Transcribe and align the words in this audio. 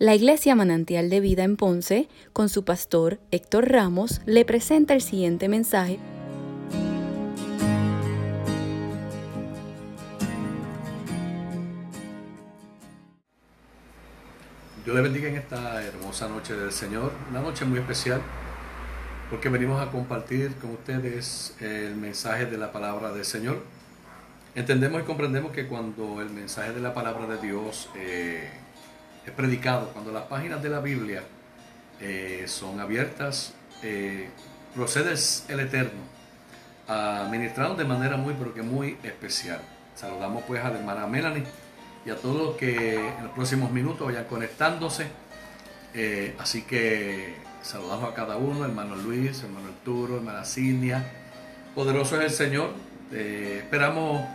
La 0.00 0.14
Iglesia 0.14 0.54
Manantial 0.54 1.10
de 1.10 1.18
Vida 1.18 1.42
en 1.42 1.56
Ponce, 1.56 2.08
con 2.32 2.48
su 2.48 2.64
pastor 2.64 3.18
Héctor 3.32 3.68
Ramos, 3.68 4.20
le 4.26 4.44
presenta 4.44 4.94
el 4.94 5.02
siguiente 5.02 5.48
mensaje. 5.48 5.98
Dios 14.84 14.94
le 14.94 15.02
bendiga 15.02 15.28
en 15.30 15.34
esta 15.34 15.82
hermosa 15.82 16.28
noche 16.28 16.54
del 16.54 16.70
Señor, 16.70 17.10
una 17.32 17.40
noche 17.40 17.64
muy 17.64 17.80
especial, 17.80 18.22
porque 19.30 19.48
venimos 19.48 19.82
a 19.82 19.90
compartir 19.90 20.54
con 20.58 20.70
ustedes 20.74 21.56
el 21.58 21.96
mensaje 21.96 22.46
de 22.46 22.56
la 22.56 22.70
palabra 22.70 23.10
del 23.10 23.24
Señor. 23.24 23.64
Entendemos 24.54 25.02
y 25.02 25.04
comprendemos 25.04 25.50
que 25.50 25.66
cuando 25.66 26.22
el 26.22 26.30
mensaje 26.30 26.72
de 26.72 26.80
la 26.80 26.94
palabra 26.94 27.26
de 27.26 27.38
Dios 27.44 27.90
eh, 27.96 28.48
es 29.28 29.34
predicado, 29.34 29.90
cuando 29.92 30.10
las 30.10 30.24
páginas 30.24 30.62
de 30.62 30.70
la 30.70 30.80
Biblia 30.80 31.22
eh, 32.00 32.44
son 32.46 32.80
abiertas, 32.80 33.52
eh, 33.82 34.30
procede 34.74 35.14
el 35.48 35.60
Eterno 35.60 36.00
a 36.88 37.28
ministrarnos 37.30 37.76
de 37.76 37.84
manera 37.84 38.16
muy, 38.16 38.34
pero 38.34 38.54
que 38.54 38.62
muy 38.62 38.96
especial. 39.02 39.60
Saludamos 39.94 40.44
pues 40.46 40.64
a 40.64 40.70
la 40.70 40.78
hermana 40.78 41.06
Melanie 41.06 41.44
y 42.06 42.10
a 42.10 42.16
todos 42.16 42.36
los 42.36 42.56
que 42.56 42.94
en 42.94 43.24
los 43.24 43.32
próximos 43.32 43.70
minutos 43.70 44.06
vayan 44.06 44.24
conectándose. 44.24 45.08
Eh, 45.92 46.34
así 46.38 46.62
que 46.62 47.34
saludamos 47.60 48.10
a 48.10 48.14
cada 48.14 48.36
uno, 48.36 48.64
hermano 48.64 48.96
Luis, 48.96 49.42
hermano 49.42 49.68
Arturo, 49.68 50.16
hermana 50.16 50.44
Cinia. 50.44 51.04
Poderoso 51.74 52.16
es 52.18 52.24
el 52.24 52.30
Señor. 52.30 52.70
esperamos 53.12 54.26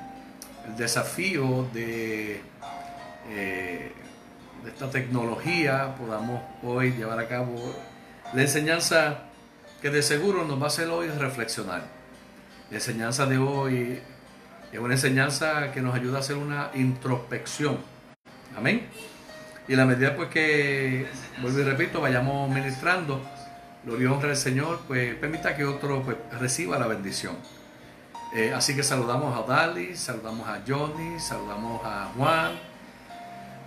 el 0.68 0.76
desafío 0.78 1.68
de 1.74 2.42
de 4.64 4.70
esta 4.70 4.90
tecnología 4.90 5.96
podamos 5.96 6.42
hoy 6.64 6.92
llevar 6.94 7.20
a 7.20 7.28
cabo 7.28 7.76
la 8.34 8.42
enseñanza 8.42 9.20
que 9.82 9.90
de 9.90 10.02
seguro 10.02 10.46
nos 10.46 10.60
va 10.60 10.66
a 10.66 10.68
hacer 10.68 10.88
hoy 10.88 11.10
reflexionar. 11.10 11.84
La 12.70 12.78
enseñanza 12.78 13.26
de 13.26 13.38
hoy 13.38 14.00
es 14.72 14.80
una 14.80 14.94
enseñanza 14.94 15.72
que 15.72 15.82
nos 15.82 15.94
ayuda 15.94 16.18
a 16.18 16.20
hacer 16.22 16.38
una 16.38 16.72
introspección. 16.74 17.78
Amén. 18.56 18.88
Y 19.68 19.76
la 19.76 19.86
medida 19.86 20.16
pues 20.16 20.30
que, 20.30 21.08
vuelvo 21.42 21.60
y 21.60 21.64
repito, 21.64 22.00
vayamos 22.00 22.50
ministrando, 22.50 23.22
gloria 23.84 24.12
honra 24.12 24.30
al 24.30 24.38
Señor, 24.38 24.80
pues 24.88 25.16
permita 25.16 25.56
que 25.56 25.66
otro 25.66 26.04
pues, 26.04 26.18
reciba 26.40 26.80
la 26.80 26.88
bendición. 26.88 27.36
Eh, 28.34 28.54
así 28.54 28.76
que 28.76 28.84
saludamos 28.84 29.38
a 29.38 29.46
Dali, 29.46 29.96
saludamos 29.96 30.48
a 30.48 30.62
Johnny, 30.66 31.20
saludamos 31.20 31.82
a 31.86 32.12
Juan, 32.18 32.73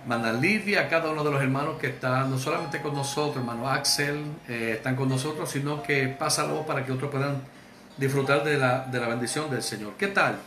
hermana 0.07 0.31
Lidia, 0.31 0.87
cada 0.87 1.11
uno 1.11 1.21
de 1.21 1.31
los 1.31 1.41
hermanos 1.41 1.77
que 1.77 1.87
están 1.87 2.31
no 2.31 2.39
solamente 2.39 2.81
con 2.81 2.93
nosotros, 2.93 3.43
hermano 3.43 3.69
Axel, 3.69 4.23
eh, 4.47 4.75
están 4.77 4.95
con 4.95 5.09
nosotros, 5.09 5.51
sino 5.51 5.83
que 5.83 6.07
pasa 6.07 6.45
luego 6.45 6.65
para 6.65 6.85
que 6.85 6.93
otros 6.93 7.11
puedan 7.11 7.41
disfrutar 7.97 8.45
de 8.45 8.57
la, 8.57 8.85
de 8.85 9.01
la 9.01 9.09
bendición 9.09 9.49
del 9.49 9.61
Señor. 9.61 9.95
¿Qué 9.97 10.07
tal? 10.07 10.37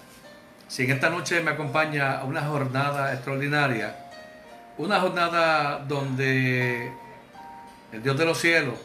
Si 0.67 0.85
en 0.85 0.93
esta 0.93 1.11
noche 1.11 1.43
me 1.43 1.51
acompaña 1.51 2.21
a 2.21 2.25
una 2.25 2.41
jornada 2.41 3.13
extraordinaria, 3.13 3.97
una 4.79 4.99
jornada 4.99 5.81
donde 5.81 6.91
el 7.93 8.03
Dios 8.03 8.17
de 8.17 8.25
los 8.25 8.41
cielos 8.41 8.79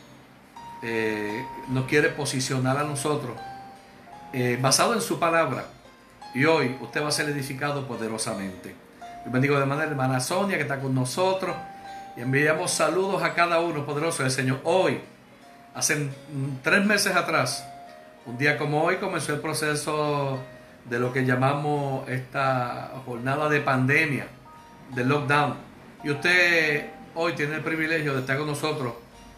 eh, 0.83 1.41
nos 1.69 1.85
quiere 1.85 2.09
posicionar 2.09 2.77
a 2.77 2.83
nosotros 2.83 3.37
eh, 4.33 4.59
basado 4.61 4.93
en 4.93 4.99
su 4.99 5.19
palabra. 5.19 5.67
Y 6.33 6.43
hoy 6.43 6.75
usted 6.81 7.01
va 7.01 7.07
a 7.07 7.11
ser 7.11 7.29
edificado 7.29 7.87
poderosamente 7.87 8.84
bendigo 9.31 9.59
de 9.59 9.65
manera 9.65 9.89
hermana 9.89 10.19
Sonia 10.19 10.57
que 10.57 10.63
está 10.63 10.79
con 10.79 10.93
nosotros. 10.93 11.55
Y 12.15 12.21
enviamos 12.21 12.71
saludos 12.71 13.23
a 13.23 13.33
cada 13.33 13.59
uno 13.59 13.85
poderoso 13.85 14.23
del 14.23 14.31
Señor. 14.31 14.61
Hoy, 14.63 15.01
hace 15.73 16.09
tres 16.63 16.85
meses 16.85 17.15
atrás, 17.15 17.67
un 18.25 18.37
día 18.37 18.57
como 18.57 18.83
hoy, 18.83 18.97
comenzó 18.97 19.33
el 19.33 19.39
proceso 19.39 20.39
de 20.85 20.99
lo 20.99 21.11
que 21.11 21.25
llamamos 21.25 22.07
esta 22.07 22.91
jornada 23.05 23.49
de 23.49 23.59
pandemia, 23.61 24.27
de 24.93 25.03
lockdown. 25.03 25.55
Y 26.03 26.11
usted 26.11 26.85
hoy 27.15 27.33
tiene 27.33 27.55
el 27.55 27.61
privilegio 27.61 28.13
de 28.13 28.21
estar 28.21 28.37
con 28.37 28.47
nosotros 28.47 28.93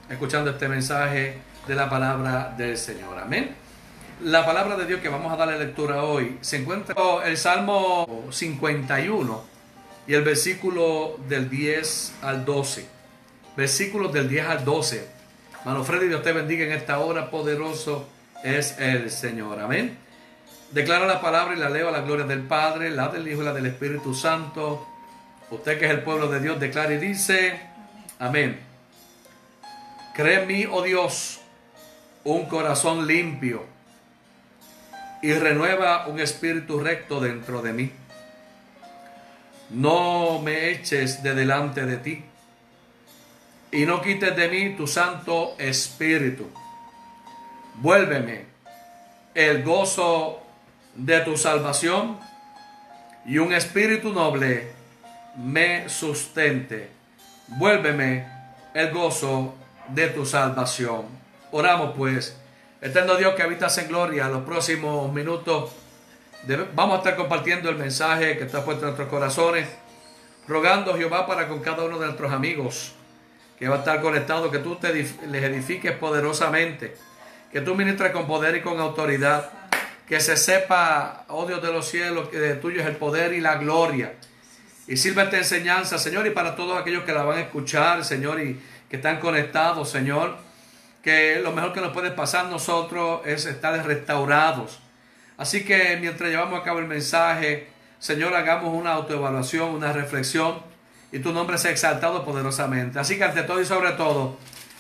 escuchando 0.09 0.51
este 0.51 0.67
mensaje 0.67 1.37
de 1.67 1.75
la 1.75 1.89
palabra 1.89 2.53
del 2.57 2.77
Señor. 2.77 3.17
Amén. 3.19 3.55
La 4.23 4.45
palabra 4.45 4.75
de 4.75 4.85
Dios 4.85 4.99
que 4.99 5.09
vamos 5.09 5.31
a 5.31 5.35
darle 5.35 5.59
lectura 5.59 6.03
hoy 6.03 6.37
se 6.41 6.57
encuentra 6.57 6.95
en 7.23 7.29
el 7.29 7.37
Salmo 7.37 8.25
51 8.31 9.56
y 10.07 10.13
el 10.13 10.23
versículo 10.23 11.17
del 11.27 11.49
10 11.49 12.13
al 12.21 12.45
12. 12.45 12.87
Versículos 13.57 14.13
del 14.13 14.29
10 14.29 14.45
al 14.47 14.65
12. 14.65 15.07
Mano 15.65 15.83
Freddy, 15.83 16.07
Dios 16.07 16.23
te 16.23 16.31
bendiga 16.31 16.65
en 16.65 16.71
esta 16.71 16.99
hora. 16.99 17.29
Poderoso 17.29 18.07
es 18.43 18.77
el 18.79 19.11
Señor. 19.11 19.59
Amén. 19.59 19.97
Declara 20.71 21.05
la 21.05 21.19
palabra 21.19 21.55
y 21.55 21.59
la 21.59 21.69
leo 21.69 21.89
a 21.89 21.91
la 21.91 22.01
gloria 22.01 22.25
del 22.25 22.41
Padre, 22.41 22.89
la 22.89 23.09
del 23.09 23.27
Hijo 23.27 23.41
y 23.41 23.45
la 23.45 23.53
del 23.53 23.65
Espíritu 23.65 24.13
Santo. 24.13 24.87
Usted 25.51 25.77
que 25.77 25.85
es 25.85 25.91
el 25.91 26.03
pueblo 26.03 26.29
de 26.29 26.39
Dios, 26.39 26.59
declara 26.59 26.93
y 26.93 26.97
dice, 26.97 27.59
amén. 28.19 28.59
Cree 30.13 30.41
en 30.41 30.47
mí, 30.47 30.65
oh 30.69 30.81
Dios, 30.81 31.39
un 32.23 32.45
corazón 32.45 33.07
limpio 33.07 33.65
y 35.21 35.33
renueva 35.33 36.07
un 36.07 36.19
espíritu 36.19 36.79
recto 36.79 37.19
dentro 37.19 37.61
de 37.61 37.73
mí 37.73 37.91
no 39.69 40.39
me 40.39 40.69
eches 40.71 41.23
de 41.23 41.33
delante 41.33 41.85
de 41.85 41.97
ti 41.97 42.23
y 43.71 43.85
no 43.85 44.01
quites 44.01 44.35
de 44.35 44.47
mí 44.47 44.75
tu 44.75 44.87
santo 44.87 45.55
espíritu. 45.57 46.49
Vuélveme 47.75 48.45
el 49.35 49.63
gozo 49.63 50.41
de 50.95 51.19
tu 51.21 51.37
salvación 51.37 52.17
y 53.25 53.37
un 53.37 53.53
espíritu 53.53 54.13
noble 54.13 54.71
me 55.35 55.89
sustente. 55.89 56.89
Vuélveme 57.47 58.27
el 58.73 58.91
gozo 58.91 59.55
de 59.89 60.07
tu 60.07 60.25
salvación. 60.25 61.05
Oramos 61.51 61.93
pues, 61.95 62.37
eterno 62.81 63.15
Dios 63.15 63.35
que 63.35 63.43
habitas 63.43 63.77
en 63.77 63.87
gloria, 63.89 64.27
los 64.27 64.43
próximos 64.43 65.11
minutos 65.13 65.71
vamos 66.73 66.95
a 66.95 66.97
estar 66.99 67.15
compartiendo 67.15 67.69
el 67.69 67.75
mensaje 67.75 68.37
que 68.37 68.45
está 68.45 68.63
puesto 68.63 68.83
en 68.83 68.87
nuestros 68.87 69.09
corazones, 69.09 69.67
rogando 70.47 70.93
a 70.93 70.97
Jehová 70.97 71.27
para 71.27 71.47
con 71.47 71.59
cada 71.59 71.83
uno 71.83 71.99
de 71.99 72.05
nuestros 72.05 72.31
amigos 72.31 72.93
que 73.59 73.67
va 73.67 73.77
a 73.77 73.79
estar 73.79 74.01
conectado, 74.01 74.51
que 74.51 74.59
tú 74.59 74.75
te, 74.75 74.93
les 74.93 75.43
edifiques 75.43 75.91
poderosamente, 75.93 76.95
que 77.51 77.61
tú 77.61 77.75
ministres 77.75 78.11
con 78.11 78.27
poder 78.27 78.55
y 78.55 78.61
con 78.61 78.79
autoridad, 78.79 79.49
que 80.07 80.19
se 80.19 80.37
sepa, 80.37 81.25
oh 81.27 81.45
Dios 81.45 81.61
de 81.61 81.71
los 81.71 81.87
cielos, 81.87 82.29
que 82.29 82.39
de 82.39 82.55
tuyo 82.55 82.81
es 82.81 82.87
el 82.87 82.95
poder 82.95 83.33
y 83.33 83.41
la 83.41 83.55
gloria. 83.55 84.13
Y 84.87 84.95
sirva 84.95 85.23
esta 85.23 85.37
enseñanza, 85.37 85.97
Señor, 85.97 86.27
y 86.27 86.29
para 86.29 86.55
todos 86.55 86.79
aquellos 86.79 87.03
que 87.03 87.11
la 87.11 87.23
van 87.23 87.39
a 87.39 87.41
escuchar, 87.41 88.05
Señor, 88.05 88.39
y 88.39 88.61
que 88.89 88.97
están 88.97 89.19
conectados, 89.19 89.89
Señor, 89.89 90.37
que 91.01 91.39
lo 91.43 91.51
mejor 91.51 91.73
que 91.73 91.81
nos 91.81 91.91
puede 91.91 92.11
pasar 92.11 92.45
nosotros 92.45 93.21
es 93.25 93.45
estar 93.45 93.85
restaurados 93.85 94.79
Así 95.37 95.63
que 95.63 95.97
mientras 96.01 96.29
llevamos 96.29 96.59
a 96.59 96.63
cabo 96.63 96.79
el 96.79 96.87
mensaje, 96.87 97.67
Señor, 97.99 98.35
hagamos 98.35 98.73
una 98.73 98.93
autoevaluación, 98.93 99.69
una 99.69 99.93
reflexión 99.93 100.61
y 101.11 101.19
tu 101.19 101.31
nombre 101.31 101.57
sea 101.57 101.71
exaltado 101.71 102.25
poderosamente. 102.25 102.99
Así 102.99 103.17
que 103.17 103.23
ante 103.23 103.43
todo 103.43 103.61
y 103.61 103.65
sobre 103.65 103.91
todo, 103.91 104.37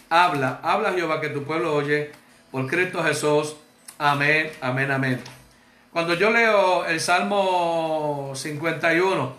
habla, 0.09 0.59
habla 0.63 0.93
Jehová 0.93 1.21
que 1.21 1.29
tu 1.29 1.43
pueblo 1.43 1.73
oye 1.73 2.11
por 2.51 2.67
Cristo 2.67 3.03
Jesús. 3.03 3.55
Amén, 3.99 4.51
amén, 4.61 4.91
amén. 4.91 5.21
Cuando 5.91 6.15
yo 6.15 6.31
leo 6.31 6.85
el 6.85 6.99
Salmo 6.99 8.33
51, 8.35 9.35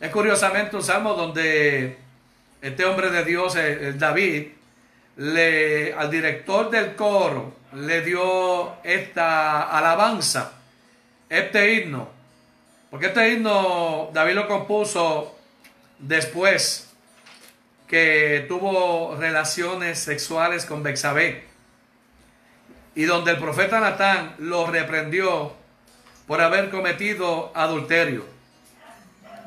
es 0.00 0.10
curiosamente 0.10 0.76
un 0.76 0.82
salmo 0.82 1.14
donde 1.14 1.96
este 2.60 2.84
hombre 2.84 3.10
de 3.10 3.24
Dios, 3.24 3.56
el 3.56 3.98
David, 3.98 4.48
le, 5.18 5.92
al 5.92 6.10
director 6.10 6.70
del 6.70 6.94
coro 6.94 7.52
le 7.72 8.02
dio 8.02 8.82
esta 8.82 9.76
alabanza, 9.76 10.52
este 11.28 11.74
himno, 11.74 12.08
porque 12.90 13.06
este 13.06 13.32
himno 13.32 14.10
David 14.12 14.34
lo 14.34 14.48
compuso 14.48 15.36
después 15.98 16.88
que 17.86 18.44
tuvo 18.48 19.16
relaciones 19.16 19.98
sexuales 19.98 20.64
con 20.64 20.82
Bexabé 20.82 21.46
y 22.94 23.04
donde 23.04 23.32
el 23.32 23.38
profeta 23.38 23.80
Natán 23.80 24.34
lo 24.38 24.66
reprendió 24.66 25.52
por 26.26 26.40
haber 26.40 26.70
cometido 26.70 27.50
adulterio. 27.54 28.24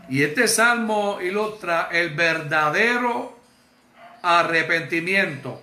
Y 0.09 0.23
este 0.23 0.47
salmo 0.47 1.19
ilustra 1.21 1.89
el 1.91 2.09
verdadero 2.09 3.40
arrepentimiento 4.21 5.61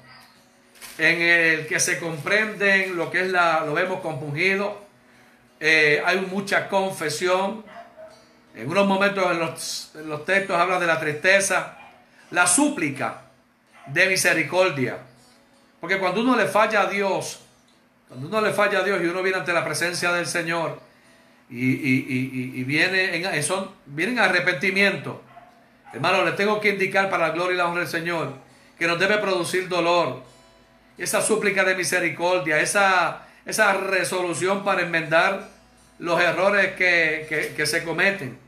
en 0.99 1.23
el 1.23 1.67
que 1.67 1.79
se 1.79 1.99
comprenden 1.99 2.97
lo 2.97 3.11
que 3.11 3.23
es 3.23 3.29
la, 3.31 3.65
lo 3.65 3.73
vemos 3.73 4.01
compungido, 4.01 4.87
eh, 5.61 6.03
hay 6.05 6.21
mucha 6.21 6.69
confesión, 6.69 7.65
en 8.55 8.69
unos 8.69 8.87
momentos 8.87 9.25
en 9.95 10.09
los, 10.09 10.25
textos 10.25 10.57
habla 10.57 10.81
de 10.81 10.87
la 10.87 10.99
tristeza, 10.99 11.79
la 12.33 12.47
súplica 12.47 13.23
de 13.87 14.09
misericordia. 14.09 14.99
Porque 15.81 15.99
cuando 15.99 16.21
uno 16.21 16.37
le 16.37 16.47
falla 16.47 16.83
a 16.83 16.87
Dios, 16.87 17.41
cuando 18.09 18.27
uno 18.27 18.41
le 18.41 18.53
falla 18.53 18.81
a 18.81 18.83
Dios 18.83 19.01
y 19.01 19.07
uno 19.07 19.23
viene 19.23 19.39
ante 19.39 19.53
la 19.53 19.65
presencia 19.65 20.13
del 20.13 20.27
Señor 20.27 20.81
y, 21.49 22.65
viene 22.65 23.17
en, 23.17 23.43
son, 23.45 23.71
vienen 23.87 24.19
arrepentimiento, 24.19 25.23
hermano, 25.93 26.25
le 26.25 26.33
tengo 26.33 26.61
que 26.61 26.71
indicar 26.71 27.09
para 27.09 27.29
la 27.29 27.35
gloria 27.35 27.55
y 27.55 27.59
la 27.59 27.69
honra 27.69 27.81
del 27.83 27.89
Señor 27.89 28.48
que 28.79 28.87
nos 28.87 28.99
debe 28.99 29.19
producir 29.19 29.69
dolor. 29.69 30.23
Esa 30.97 31.21
súplica 31.23 31.65
de 31.65 31.75
misericordia, 31.75 32.61
esa, 32.61 33.27
esa 33.45 33.73
resolución 33.75 34.65
para 34.65 34.83
enmendar 34.83 35.49
los 35.99 36.21
errores 36.21 36.75
que, 36.75 37.55
que 37.57 37.67
se 37.67 37.85
cometen. 37.85 38.39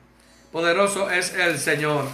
Poderoso 0.53 1.11
es 1.11 1.35
el 1.35 1.59
Señor. 1.59 2.07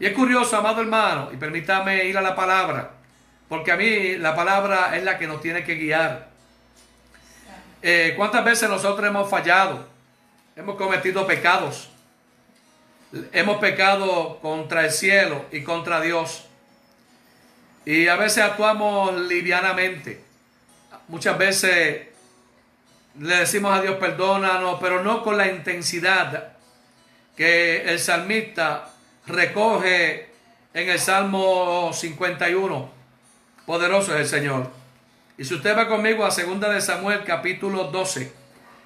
Y 0.00 0.06
es 0.06 0.12
curioso, 0.12 0.56
amado 0.56 0.80
hermano, 0.80 1.30
y 1.32 1.36
permítame 1.36 2.04
ir 2.04 2.16
a 2.16 2.20
la 2.20 2.36
palabra, 2.36 2.90
porque 3.48 3.72
a 3.72 3.76
mí 3.76 4.16
la 4.16 4.34
palabra 4.34 4.96
es 4.96 5.02
la 5.02 5.18
que 5.18 5.26
nos 5.26 5.40
tiene 5.40 5.64
que 5.64 5.74
guiar. 5.74 6.28
Eh, 7.82 8.14
¿Cuántas 8.16 8.44
veces 8.44 8.68
nosotros 8.68 9.06
hemos 9.06 9.28
fallado? 9.28 9.86
Hemos 10.56 10.76
cometido 10.76 11.26
pecados. 11.26 11.90
Hemos 13.32 13.58
pecado 13.58 14.38
contra 14.40 14.84
el 14.84 14.90
cielo 14.90 15.46
y 15.52 15.62
contra 15.62 16.00
Dios. 16.00 16.47
Y 17.88 18.06
a 18.06 18.16
veces 18.16 18.44
actuamos 18.44 19.18
livianamente. 19.18 20.22
Muchas 21.08 21.38
veces 21.38 22.08
le 23.18 23.36
decimos 23.36 23.74
a 23.74 23.80
Dios 23.80 23.96
perdónanos, 23.96 24.78
pero 24.78 25.02
no 25.02 25.22
con 25.22 25.38
la 25.38 25.48
intensidad 25.48 26.52
que 27.34 27.90
el 27.90 27.98
salmista 27.98 28.90
recoge 29.26 30.28
en 30.74 30.90
el 30.90 30.98
Salmo 30.98 31.90
51. 31.94 32.92
Poderoso 33.64 34.14
es 34.16 34.20
el 34.20 34.28
Señor. 34.28 34.70
Y 35.38 35.46
si 35.46 35.54
usted 35.54 35.74
va 35.74 35.88
conmigo 35.88 36.26
a 36.26 36.30
Segunda 36.30 36.68
de 36.68 36.82
Samuel 36.82 37.24
capítulo 37.24 37.84
12, 37.84 38.30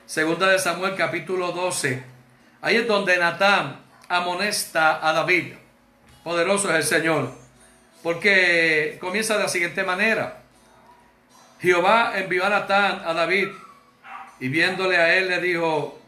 Segunda 0.06 0.46
de 0.46 0.60
Samuel 0.60 0.94
capítulo 0.94 1.50
12, 1.50 2.04
ahí 2.60 2.76
es 2.76 2.86
donde 2.86 3.16
Natán 3.16 3.80
amonesta 4.08 5.04
a 5.04 5.12
David. 5.12 5.54
Poderoso 6.22 6.70
es 6.70 6.76
el 6.76 7.00
Señor. 7.00 7.41
Porque 8.02 8.98
comienza 9.00 9.36
de 9.36 9.44
la 9.44 9.48
siguiente 9.48 9.84
manera. 9.84 10.42
Jehová 11.60 12.12
envió 12.16 12.44
a 12.44 12.48
Natán 12.48 13.02
a 13.04 13.14
David 13.14 13.48
y 14.40 14.48
viéndole 14.48 14.96
a 14.96 15.14
él 15.16 15.28
le 15.28 15.40
dijo, 15.40 16.00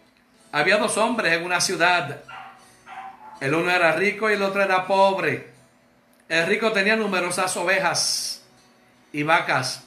había 0.50 0.76
dos 0.79 0.96
hombres 0.99 1.32
en 1.32 1.44
una 1.44 1.61
ciudad 1.61 2.25
el 3.41 3.55
uno 3.55 3.70
era 3.70 3.93
rico 3.93 4.31
y 4.31 4.35
el 4.35 4.43
otro 4.43 4.62
era 4.62 4.87
pobre. 4.87 5.49
El 6.29 6.46
rico 6.46 6.73
tenía 6.73 6.96
numerosas 6.96 7.56
ovejas 7.56 8.43
y 9.12 9.23
vacas. 9.23 9.85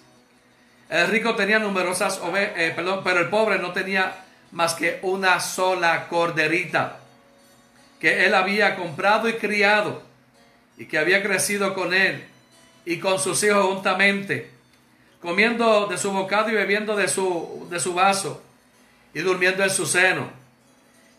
El 0.89 1.07
rico 1.07 1.35
tenía 1.35 1.59
numerosas 1.59 2.19
ovejas, 2.19 2.53
eh, 2.55 2.73
perdón, 2.75 3.01
pero 3.03 3.19
el 3.19 3.29
pobre 3.29 3.57
no 3.59 3.71
tenía 3.71 4.13
más 4.51 4.75
que 4.75 4.99
una 5.01 5.39
sola 5.39 6.07
corderita 6.07 6.99
que 7.99 8.25
él 8.25 8.35
había 8.35 8.75
comprado 8.75 9.27
y 9.27 9.33
criado 9.33 10.03
y 10.77 10.85
que 10.85 10.97
había 10.97 11.23
crecido 11.23 11.73
con 11.73 11.93
él 11.93 12.23
y 12.85 12.99
con 12.99 13.19
sus 13.19 13.43
hijos 13.43 13.65
juntamente, 13.65 14.51
comiendo 15.21 15.87
de 15.87 15.97
su 15.97 16.11
bocado 16.11 16.49
y 16.49 16.53
bebiendo 16.53 16.95
de 16.95 17.07
su, 17.07 17.67
de 17.69 17.79
su 17.79 17.93
vaso 17.93 18.43
y 19.13 19.19
durmiendo 19.19 19.63
en 19.63 19.69
su 19.69 19.85
seno. 19.85 20.29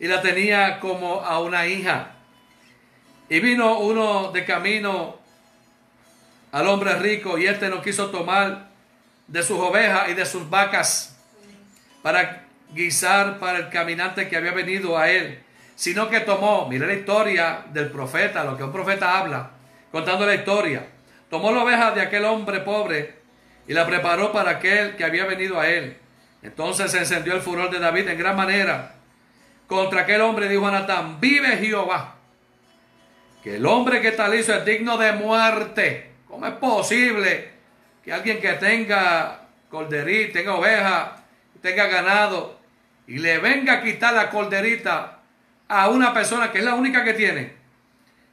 Y 0.00 0.06
la 0.06 0.22
tenía 0.22 0.78
como 0.78 1.20
a 1.20 1.40
una 1.40 1.66
hija. 1.66 2.14
Y 3.28 3.40
vino 3.40 3.80
uno 3.80 4.30
de 4.30 4.44
camino 4.44 5.18
al 6.52 6.66
hombre 6.68 6.94
rico 6.96 7.36
y 7.36 7.46
éste 7.46 7.68
no 7.68 7.82
quiso 7.82 8.10
tomar 8.10 8.68
de 9.26 9.42
sus 9.42 9.58
ovejas 9.58 10.08
y 10.08 10.14
de 10.14 10.24
sus 10.24 10.48
vacas 10.48 11.16
para 12.02 12.46
guisar 12.72 13.38
para 13.38 13.58
el 13.58 13.68
caminante 13.68 14.28
que 14.28 14.36
había 14.36 14.52
venido 14.52 14.96
a 14.96 15.10
él, 15.10 15.42
sino 15.78 16.10
que 16.10 16.18
tomó, 16.22 16.66
mire 16.68 16.88
la 16.88 16.94
historia 16.94 17.62
del 17.72 17.88
profeta, 17.92 18.42
lo 18.42 18.56
que 18.56 18.64
un 18.64 18.72
profeta 18.72 19.16
habla, 19.16 19.50
contando 19.92 20.26
la 20.26 20.34
historia, 20.34 20.84
tomó 21.30 21.52
la 21.52 21.62
oveja 21.62 21.92
de 21.92 22.00
aquel 22.00 22.24
hombre 22.24 22.58
pobre 22.58 23.14
y 23.68 23.72
la 23.74 23.86
preparó 23.86 24.32
para 24.32 24.50
aquel 24.50 24.96
que 24.96 25.04
había 25.04 25.24
venido 25.24 25.60
a 25.60 25.68
él. 25.68 25.96
Entonces 26.42 26.90
se 26.90 26.98
encendió 26.98 27.32
el 27.32 27.42
furor 27.42 27.70
de 27.70 27.78
David 27.78 28.08
en 28.08 28.18
gran 28.18 28.34
manera. 28.34 28.96
Contra 29.68 30.00
aquel 30.00 30.20
hombre 30.22 30.48
dijo 30.48 30.66
a 30.66 30.72
Natán, 30.72 31.20
vive 31.20 31.56
Jehová 31.58 32.16
que 33.44 33.54
el 33.54 33.64
hombre 33.64 34.00
que 34.00 34.10
tal 34.10 34.34
hizo 34.34 34.52
es 34.52 34.64
digno 34.64 34.98
de 34.98 35.12
muerte. 35.12 36.10
¿Cómo 36.26 36.44
es 36.48 36.54
posible 36.54 37.52
que 38.02 38.12
alguien 38.12 38.40
que 38.40 38.54
tenga 38.54 39.42
corderita, 39.70 40.40
tenga 40.40 40.54
oveja, 40.56 41.22
tenga 41.62 41.86
ganado 41.86 42.58
y 43.06 43.18
le 43.18 43.38
venga 43.38 43.74
a 43.74 43.82
quitar 43.84 44.14
la 44.14 44.28
corderita 44.28 45.17
a 45.68 45.88
una 45.88 46.12
persona 46.12 46.50
que 46.50 46.58
es 46.58 46.64
la 46.64 46.74
única 46.74 47.04
que 47.04 47.14
tiene? 47.14 47.52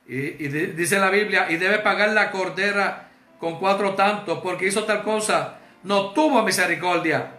Y, 0.08 0.48
dice 0.48 1.00
la 1.00 1.10
Biblia, 1.10 1.48
y 1.50 1.58
debe 1.58 1.80
pagar 1.80 2.10
la 2.10 2.32
cordera 2.32 3.10
con 3.40 3.60
cuatro 3.60 3.96
tantos 3.96 4.40
porque 4.42 4.68
hizo 4.68 4.84
tal 4.84 5.04
cosa, 5.04 5.58
no 5.84 6.12
tuvo 6.12 6.42
misericordia. 6.44 7.32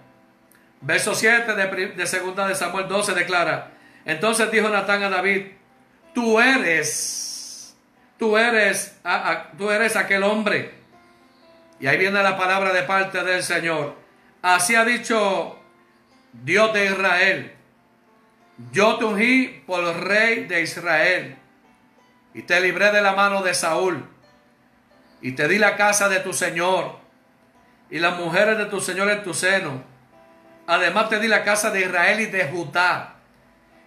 Verso 0.81 1.15
7 1.15 1.55
de, 1.55 1.87
de 1.89 2.07
segunda 2.07 2.47
de 2.47 2.55
Samuel 2.55 2.87
12 2.89 3.15
declara, 3.15 3.73
entonces 4.05 4.51
dijo 4.51 4.69
Natán 4.69 5.03
a 5.03 5.09
David, 5.09 5.47
tú 6.13 6.39
eres 6.41 7.27
tú 8.19 8.37
eres, 8.37 8.99
tú 9.59 9.71
eres 9.71 9.97
aquel 9.97 10.23
hombre. 10.23 10.75
Y 11.79 11.87
ahí 11.87 11.99
viene 11.99 12.23
la 12.23 12.37
palabra 12.37 12.73
de 12.73 12.83
parte 12.83 13.23
del 13.23 13.43
Señor. 13.43 13.97
Así 14.43 14.75
ha 14.75 14.85
dicho 14.85 15.59
Dios 16.33 16.73
de 16.73 16.87
Israel. 16.87 17.53
Yo 18.73 18.97
te 18.97 19.05
ungí 19.05 19.63
por 19.67 19.85
el 19.85 19.95
rey 19.95 20.45
de 20.45 20.63
Israel 20.63 21.37
y 22.33 22.43
te 22.43 22.59
libré 22.61 22.91
de 22.91 23.03
la 23.03 23.13
mano 23.13 23.43
de 23.43 23.53
Saúl 23.53 24.09
y 25.21 25.33
te 25.33 25.47
di 25.47 25.59
la 25.59 25.77
casa 25.77 26.09
de 26.09 26.21
tu 26.21 26.33
Señor 26.33 26.97
y 27.91 27.99
las 27.99 28.19
mujeres 28.19 28.57
de 28.57 28.65
tu 28.67 28.81
Señor 28.81 29.11
en 29.11 29.23
tu 29.23 29.35
seno. 29.35 29.83
Además 30.67 31.11
te 31.11 31.21
di 31.21 31.29
la 31.29 31.45
casa 31.45 31.71
de 31.71 31.83
Israel 31.83 32.21
y 32.21 32.27
de 32.27 32.49
Judá. 32.49 33.17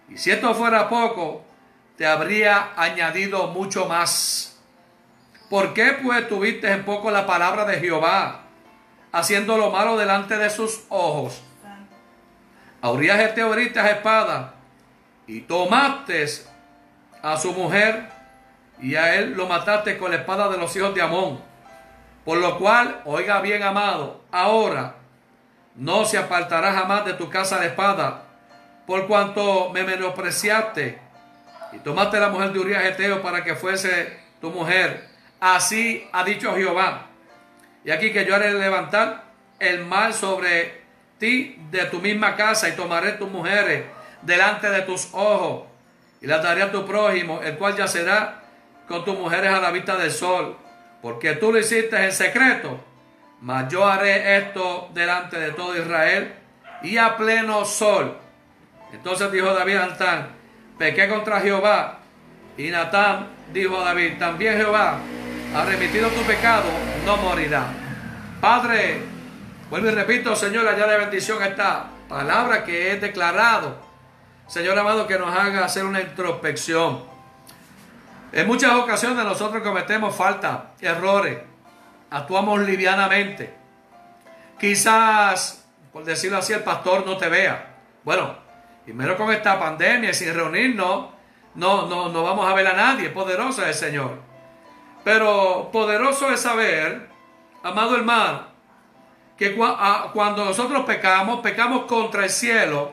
Y 0.08 0.16
si 0.16 0.30
esto 0.30 0.54
fuera 0.54 0.88
poco, 0.88 1.44
te 1.96 2.06
habría 2.06 2.70
añadido 2.76 3.48
mucho 3.48 3.86
más. 3.86 4.60
¿Por 5.48 5.74
qué 5.74 5.98
pues 6.00 6.28
tuviste 6.28 6.70
en 6.70 6.84
poco 6.84 7.10
la 7.10 7.26
palabra 7.26 7.64
de 7.64 7.80
Jehová, 7.80 8.42
haciendo 9.10 9.58
lo 9.58 9.70
malo 9.70 9.96
delante 9.96 10.36
de 10.36 10.48
sus 10.48 10.84
ojos? 10.88 11.42
Habrías 12.80 13.34
te 13.34 13.42
ahorita 13.42 13.90
espada 13.90 14.59
y 15.30 15.42
tomaste 15.42 16.26
a 17.22 17.36
su 17.36 17.52
mujer 17.52 18.08
y 18.82 18.96
a 18.96 19.14
él 19.14 19.34
lo 19.34 19.46
mataste 19.46 19.96
con 19.96 20.10
la 20.10 20.16
espada 20.16 20.48
de 20.48 20.58
los 20.58 20.74
hijos 20.74 20.92
de 20.92 21.02
Amón. 21.02 21.40
Por 22.24 22.38
lo 22.38 22.58
cual, 22.58 23.02
oiga 23.04 23.40
bien 23.40 23.62
amado, 23.62 24.24
ahora 24.32 24.96
no 25.76 26.04
se 26.04 26.18
apartará 26.18 26.72
jamás 26.72 27.04
de 27.04 27.14
tu 27.14 27.30
casa 27.30 27.60
de 27.60 27.68
espada, 27.68 28.24
por 28.88 29.06
cuanto 29.06 29.70
me 29.70 29.84
menospreciaste 29.84 30.98
y 31.74 31.78
tomaste 31.78 32.18
la 32.18 32.30
mujer 32.30 32.52
de 32.52 32.58
Urias 32.58 32.84
Eteo 32.86 33.22
para 33.22 33.44
que 33.44 33.54
fuese 33.54 34.18
tu 34.40 34.50
mujer. 34.50 35.08
Así 35.38 36.08
ha 36.12 36.24
dicho 36.24 36.56
Jehová. 36.56 37.06
Y 37.84 37.92
aquí 37.92 38.12
que 38.12 38.24
yo 38.24 38.34
haré 38.34 38.52
levantar 38.52 39.26
el 39.60 39.84
mal 39.84 40.12
sobre 40.12 40.82
ti 41.18 41.56
de 41.70 41.84
tu 41.84 42.00
misma 42.00 42.34
casa 42.34 42.68
y 42.68 42.72
tomaré 42.72 43.12
tus 43.12 43.30
mujeres 43.30 43.99
delante 44.22 44.70
de 44.70 44.82
tus 44.82 45.08
ojos 45.12 45.64
y 46.20 46.26
las 46.26 46.42
daré 46.42 46.62
a 46.62 46.72
tu 46.72 46.84
prójimo, 46.86 47.40
el 47.42 47.56
cual 47.56 47.76
yacerá 47.76 48.42
con 48.86 49.04
tus 49.04 49.18
mujeres 49.18 49.52
a 49.52 49.60
la 49.60 49.70
vista 49.70 49.96
del 49.96 50.10
sol, 50.10 50.56
porque 51.00 51.34
tú 51.34 51.52
lo 51.52 51.58
hiciste 51.58 52.04
en 52.04 52.12
secreto, 52.12 52.78
mas 53.40 53.68
yo 53.72 53.86
haré 53.86 54.38
esto 54.38 54.90
delante 54.92 55.38
de 55.38 55.52
todo 55.52 55.76
Israel 55.76 56.34
y 56.82 56.98
a 56.98 57.16
pleno 57.16 57.64
sol. 57.64 58.16
Entonces 58.92 59.30
dijo 59.32 59.54
David 59.54 59.76
Antán, 59.76 60.28
pequé 60.78 61.08
contra 61.08 61.40
Jehová. 61.40 61.98
Y 62.56 62.68
Natán 62.68 63.28
dijo 63.52 63.80
a 63.80 63.84
David, 63.84 64.18
también 64.18 64.56
Jehová 64.56 64.98
ha 65.54 65.64
remitido 65.64 66.08
tu 66.08 66.22
pecado, 66.22 66.68
no 67.06 67.16
morirá. 67.16 67.66
Padre, 68.40 69.02
vuelvo 69.70 69.88
y 69.88 69.92
repito, 69.92 70.34
Señor, 70.36 70.66
allá 70.66 70.86
de 70.86 70.98
bendición 70.98 71.42
esta 71.42 71.86
palabra 72.08 72.64
que 72.64 72.92
es 72.92 73.00
declarado. 73.00 73.89
Señor 74.50 74.78
amado, 74.78 75.06
que 75.06 75.18
nos 75.18 75.34
haga 75.34 75.64
hacer 75.64 75.84
una 75.84 76.02
introspección. 76.02 77.02
En 78.32 78.46
muchas 78.46 78.74
ocasiones 78.74 79.24
nosotros 79.24 79.62
cometemos 79.62 80.14
falta, 80.14 80.72
errores, 80.80 81.38
actuamos 82.10 82.60
livianamente. 82.60 83.54
Quizás, 84.58 85.66
por 85.90 86.04
decirlo 86.04 86.36
así, 86.36 86.52
el 86.52 86.62
pastor 86.62 87.06
no 87.06 87.16
te 87.16 87.30
vea. 87.30 87.76
Bueno, 88.04 88.50
Primero 88.84 89.16
con 89.16 89.30
esta 89.30 89.56
pandemia, 89.56 90.12
sin 90.12 90.34
reunirnos, 90.34 91.10
no, 91.54 91.86
no, 91.86 92.08
no 92.08 92.22
vamos 92.24 92.50
a 92.50 92.54
ver 92.54 92.66
a 92.66 92.72
nadie. 92.72 93.10
Poderoso 93.10 93.62
es 93.62 93.68
el 93.68 93.74
Señor. 93.74 94.18
Pero 95.04 95.70
poderoso 95.72 96.30
es 96.30 96.40
saber, 96.40 97.08
amado 97.62 97.94
hermano, 97.94 98.46
que 99.36 99.54
cuando 99.54 100.44
nosotros 100.44 100.84
pecamos, 100.84 101.40
pecamos 101.40 101.84
contra 101.84 102.24
el 102.24 102.30
cielo, 102.30 102.92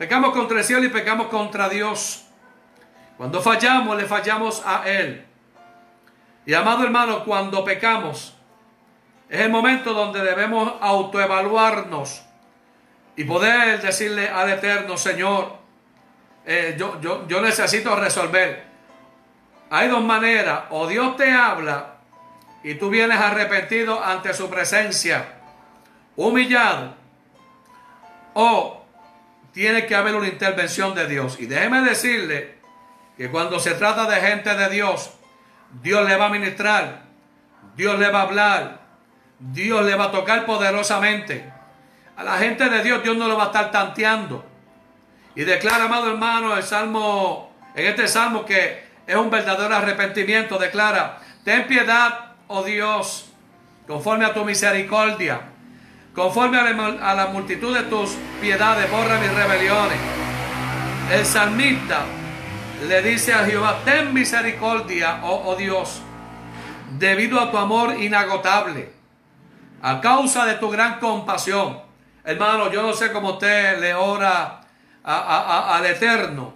pecamos 0.00 0.32
contra 0.32 0.56
el 0.56 0.64
cielo 0.64 0.82
y 0.86 0.88
pecamos 0.88 1.26
contra 1.26 1.68
Dios. 1.68 2.24
Cuando 3.18 3.42
fallamos, 3.42 3.98
le 3.98 4.06
fallamos 4.06 4.62
a 4.64 4.88
Él. 4.88 5.26
Y 6.46 6.54
amado 6.54 6.84
hermano, 6.84 7.22
cuando 7.22 7.62
pecamos, 7.62 8.34
es 9.28 9.40
el 9.40 9.50
momento 9.50 9.92
donde 9.92 10.22
debemos 10.22 10.72
autoevaluarnos 10.80 12.22
y 13.14 13.24
poder 13.24 13.82
decirle 13.82 14.26
al 14.26 14.48
Eterno, 14.48 14.96
Señor, 14.96 15.58
eh, 16.46 16.76
yo, 16.78 16.98
yo, 17.02 17.28
yo 17.28 17.42
necesito 17.42 17.94
resolver. 17.94 18.64
Hay 19.68 19.88
dos 19.88 20.02
maneras, 20.02 20.62
o 20.70 20.86
Dios 20.86 21.14
te 21.18 21.30
habla 21.30 21.96
y 22.64 22.76
tú 22.76 22.88
vienes 22.88 23.20
arrepentido 23.20 24.02
ante 24.02 24.32
su 24.32 24.48
presencia, 24.48 25.40
humillado, 26.16 26.94
o 28.32 28.79
tiene 29.52 29.86
que 29.86 29.94
haber 29.94 30.14
una 30.14 30.28
intervención 30.28 30.94
de 30.94 31.06
Dios. 31.06 31.38
Y 31.40 31.46
déjeme 31.46 31.80
decirle 31.82 32.54
que 33.16 33.30
cuando 33.30 33.58
se 33.60 33.74
trata 33.74 34.08
de 34.08 34.20
gente 34.20 34.54
de 34.54 34.68
Dios, 34.70 35.10
Dios 35.82 36.08
le 36.08 36.16
va 36.16 36.26
a 36.26 36.30
ministrar, 36.30 37.02
Dios 37.76 37.98
le 37.98 38.10
va 38.10 38.20
a 38.20 38.22
hablar, 38.22 38.80
Dios 39.38 39.84
le 39.84 39.94
va 39.94 40.04
a 40.04 40.12
tocar 40.12 40.44
poderosamente. 40.46 41.50
A 42.16 42.24
la 42.24 42.38
gente 42.38 42.68
de 42.68 42.82
Dios, 42.82 43.02
Dios 43.02 43.16
no 43.16 43.28
lo 43.28 43.36
va 43.36 43.44
a 43.44 43.46
estar 43.46 43.70
tanteando. 43.70 44.44
Y 45.34 45.44
declara, 45.44 45.84
amado 45.84 46.10
hermano, 46.10 46.56
el 46.56 46.62
salmo, 46.62 47.54
en 47.74 47.86
este 47.86 48.08
salmo 48.08 48.44
que 48.44 48.84
es 49.06 49.16
un 49.16 49.30
verdadero 49.30 49.74
arrepentimiento, 49.74 50.58
declara, 50.58 51.20
ten 51.44 51.66
piedad, 51.66 52.32
oh 52.48 52.62
Dios, 52.62 53.30
conforme 53.86 54.24
a 54.24 54.34
tu 54.34 54.44
misericordia, 54.44 55.49
conforme 56.14 56.58
a 56.58 57.14
la 57.14 57.26
multitud 57.26 57.74
de 57.76 57.84
tus 57.84 58.10
piedades, 58.40 58.90
borra 58.90 59.18
mis 59.18 59.32
rebeliones. 59.32 59.98
El 61.12 61.24
salmista 61.24 62.04
le 62.86 63.02
dice 63.02 63.34
a 63.34 63.44
Jehová, 63.44 63.80
ten 63.84 64.12
misericordia, 64.12 65.20
oh, 65.22 65.42
oh 65.46 65.56
Dios, 65.56 66.00
debido 66.98 67.40
a 67.40 67.50
tu 67.50 67.58
amor 67.58 68.00
inagotable, 68.00 68.92
a 69.82 70.00
causa 70.00 70.46
de 70.46 70.54
tu 70.54 70.70
gran 70.70 70.98
compasión. 70.98 71.80
Hermano, 72.24 72.70
yo 72.70 72.82
no 72.82 72.92
sé 72.92 73.12
cómo 73.12 73.32
usted 73.32 73.80
le 73.80 73.94
ora 73.94 74.60
al 75.02 75.86
Eterno, 75.86 76.54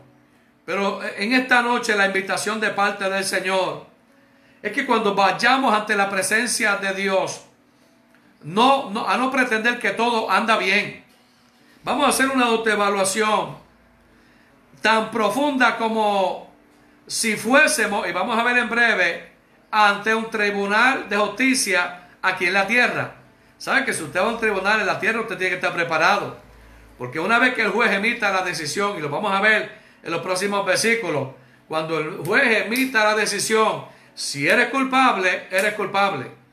pero 0.64 1.00
en 1.16 1.32
esta 1.32 1.62
noche 1.62 1.96
la 1.96 2.06
invitación 2.06 2.61
de 2.61 2.70
parte 2.70 3.08
del 3.08 3.25
Señor 3.25 3.87
es 4.62 4.73
que 4.73 4.87
cuando 4.87 5.14
vayamos 5.14 5.75
ante 5.75 5.94
la 5.94 6.08
presencia 6.08 6.76
de 6.76 6.94
Dios, 6.94 7.44
no, 8.44 8.90
no, 8.90 9.08
a 9.08 9.16
no 9.16 9.30
pretender 9.30 9.78
que 9.78 9.90
todo 9.90 10.30
anda 10.30 10.56
bien. 10.56 11.04
Vamos 11.82 12.06
a 12.06 12.08
hacer 12.10 12.28
una 12.28 12.46
autoevaluación 12.46 13.56
tan 14.80 15.10
profunda 15.10 15.76
como 15.76 16.52
si 17.06 17.36
fuésemos, 17.36 18.06
y 18.06 18.12
vamos 18.12 18.38
a 18.38 18.42
ver 18.42 18.58
en 18.58 18.68
breve, 18.68 19.32
ante 19.70 20.14
un 20.14 20.30
tribunal 20.30 21.08
de 21.08 21.16
justicia 21.16 22.08
aquí 22.22 22.46
en 22.46 22.54
la 22.54 22.66
tierra. 22.66 23.14
¿Sabe 23.58 23.84
que 23.84 23.92
si 23.92 24.02
usted 24.02 24.20
va 24.20 24.26
a 24.26 24.28
un 24.28 24.38
tribunal 24.38 24.80
en 24.80 24.86
la 24.86 25.00
tierra, 25.00 25.20
usted 25.20 25.36
tiene 25.36 25.50
que 25.50 25.56
estar 25.56 25.74
preparado? 25.74 26.36
Porque 26.98 27.18
una 27.18 27.38
vez 27.38 27.54
que 27.54 27.62
el 27.62 27.70
juez 27.70 27.90
emita 27.92 28.30
la 28.30 28.42
decisión, 28.42 28.96
y 28.96 29.00
lo 29.00 29.08
vamos 29.08 29.32
a 29.32 29.40
ver 29.40 29.72
en 30.02 30.10
los 30.10 30.20
próximos 30.20 30.64
versículos, 30.64 31.28
cuando 31.66 31.98
el 31.98 32.18
juez 32.18 32.66
emita 32.66 33.04
la 33.04 33.14
decisión, 33.14 33.86
si 34.14 34.46
eres 34.46 34.68
culpable, 34.68 35.48
eres 35.50 35.74
culpable. 35.74 36.43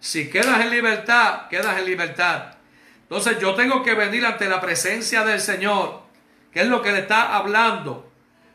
Si 0.00 0.30
quedas 0.30 0.62
en 0.62 0.70
libertad, 0.70 1.46
quedas 1.48 1.78
en 1.78 1.84
libertad. 1.84 2.54
Entonces 3.02 3.38
yo 3.38 3.54
tengo 3.54 3.82
que 3.82 3.94
venir 3.94 4.24
ante 4.24 4.48
la 4.48 4.60
presencia 4.60 5.24
del 5.24 5.40
Señor, 5.40 6.02
que 6.52 6.60
es 6.60 6.68
lo 6.68 6.80
que 6.80 6.90
le 6.90 7.00
está 7.00 7.36
hablando, 7.36 8.10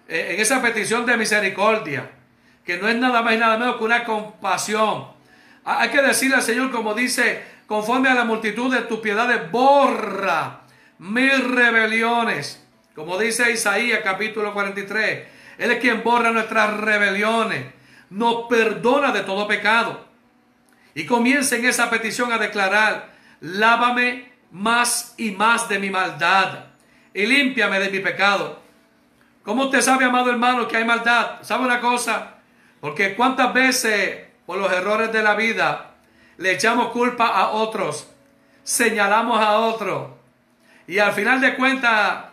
eh, 0.07 0.31
en 0.31 0.41
esa 0.41 0.61
petición 0.61 1.05
de 1.05 1.17
misericordia, 1.17 2.09
que 2.65 2.77
no 2.77 2.87
es 2.89 2.95
nada 2.95 3.21
más 3.21 3.35
y 3.35 3.37
nada 3.37 3.57
menos 3.57 3.77
que 3.77 3.83
una 3.83 4.03
compasión. 4.03 5.07
Hay 5.63 5.89
que 5.89 6.01
decirle 6.01 6.37
al 6.37 6.41
Señor, 6.41 6.71
como 6.71 6.93
dice, 6.95 7.43
conforme 7.67 8.09
a 8.09 8.15
la 8.15 8.25
multitud 8.25 8.73
de 8.73 8.81
tus 8.81 8.99
piedades, 8.99 9.51
borra 9.51 10.61
mis 10.97 11.43
rebeliones. 11.43 12.65
Como 12.95 13.17
dice 13.19 13.51
Isaías 13.51 13.99
capítulo 14.03 14.53
43, 14.53 15.27
Él 15.57 15.71
es 15.71 15.79
quien 15.79 16.01
borra 16.01 16.31
nuestras 16.31 16.75
rebeliones, 16.77 17.65
nos 18.09 18.47
perdona 18.47 19.11
de 19.11 19.21
todo 19.21 19.47
pecado. 19.47 20.05
Y 20.95 21.05
comienza 21.05 21.57
en 21.57 21.65
esa 21.65 21.89
petición 21.89 22.31
a 22.31 22.39
declarar, 22.39 23.13
lávame 23.41 24.31
más 24.49 25.13
y 25.17 25.31
más 25.31 25.69
de 25.69 25.77
mi 25.77 25.89
maldad 25.89 26.65
y 27.13 27.25
límpiame 27.25 27.79
de 27.79 27.89
mi 27.89 27.99
pecado. 27.99 28.61
¿Cómo 29.43 29.65
usted 29.65 29.81
sabe, 29.81 30.05
amado 30.05 30.31
hermano, 30.31 30.67
que 30.67 30.77
hay 30.77 30.85
maldad? 30.85 31.43
¿Sabe 31.43 31.65
una 31.65 31.81
cosa? 31.81 32.37
Porque 32.79 33.13
cuántas 33.13 33.53
veces 33.53 34.25
por 34.45 34.57
los 34.57 34.71
errores 34.71 35.11
de 35.11 35.21
la 35.21 35.35
vida 35.35 35.91
le 36.37 36.53
echamos 36.53 36.87
culpa 36.87 37.27
a 37.27 37.49
otros, 37.49 38.09
señalamos 38.63 39.39
a 39.39 39.57
otros 39.57 40.11
y 40.87 40.99
al 40.99 41.13
final 41.13 41.41
de 41.41 41.55
cuentas 41.55 42.25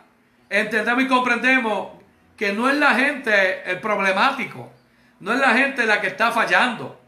entendemos 0.48 1.04
y 1.04 1.08
comprendemos 1.08 1.88
que 2.36 2.52
no 2.52 2.70
es 2.70 2.76
la 2.76 2.94
gente 2.94 3.70
el 3.70 3.80
problemático, 3.80 4.72
no 5.20 5.32
es 5.32 5.40
la 5.40 5.54
gente 5.54 5.84
la 5.84 6.00
que 6.00 6.08
está 6.08 6.30
fallando, 6.32 7.00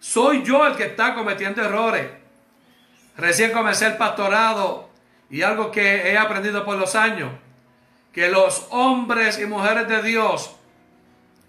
soy 0.00 0.42
yo 0.42 0.66
el 0.66 0.76
que 0.76 0.84
está 0.84 1.14
cometiendo 1.14 1.62
errores. 1.62 2.08
Recién 3.16 3.52
comencé 3.52 3.86
el 3.86 3.96
pastorado 3.96 4.88
y 5.30 5.42
algo 5.42 5.70
que 5.70 6.12
he 6.12 6.16
aprendido 6.16 6.64
por 6.64 6.76
los 6.76 6.94
años, 6.94 7.30
que 8.12 8.28
los 8.28 8.66
hombres 8.70 9.38
y 9.38 9.46
mujeres 9.46 9.88
de 9.88 10.02
Dios 10.02 10.54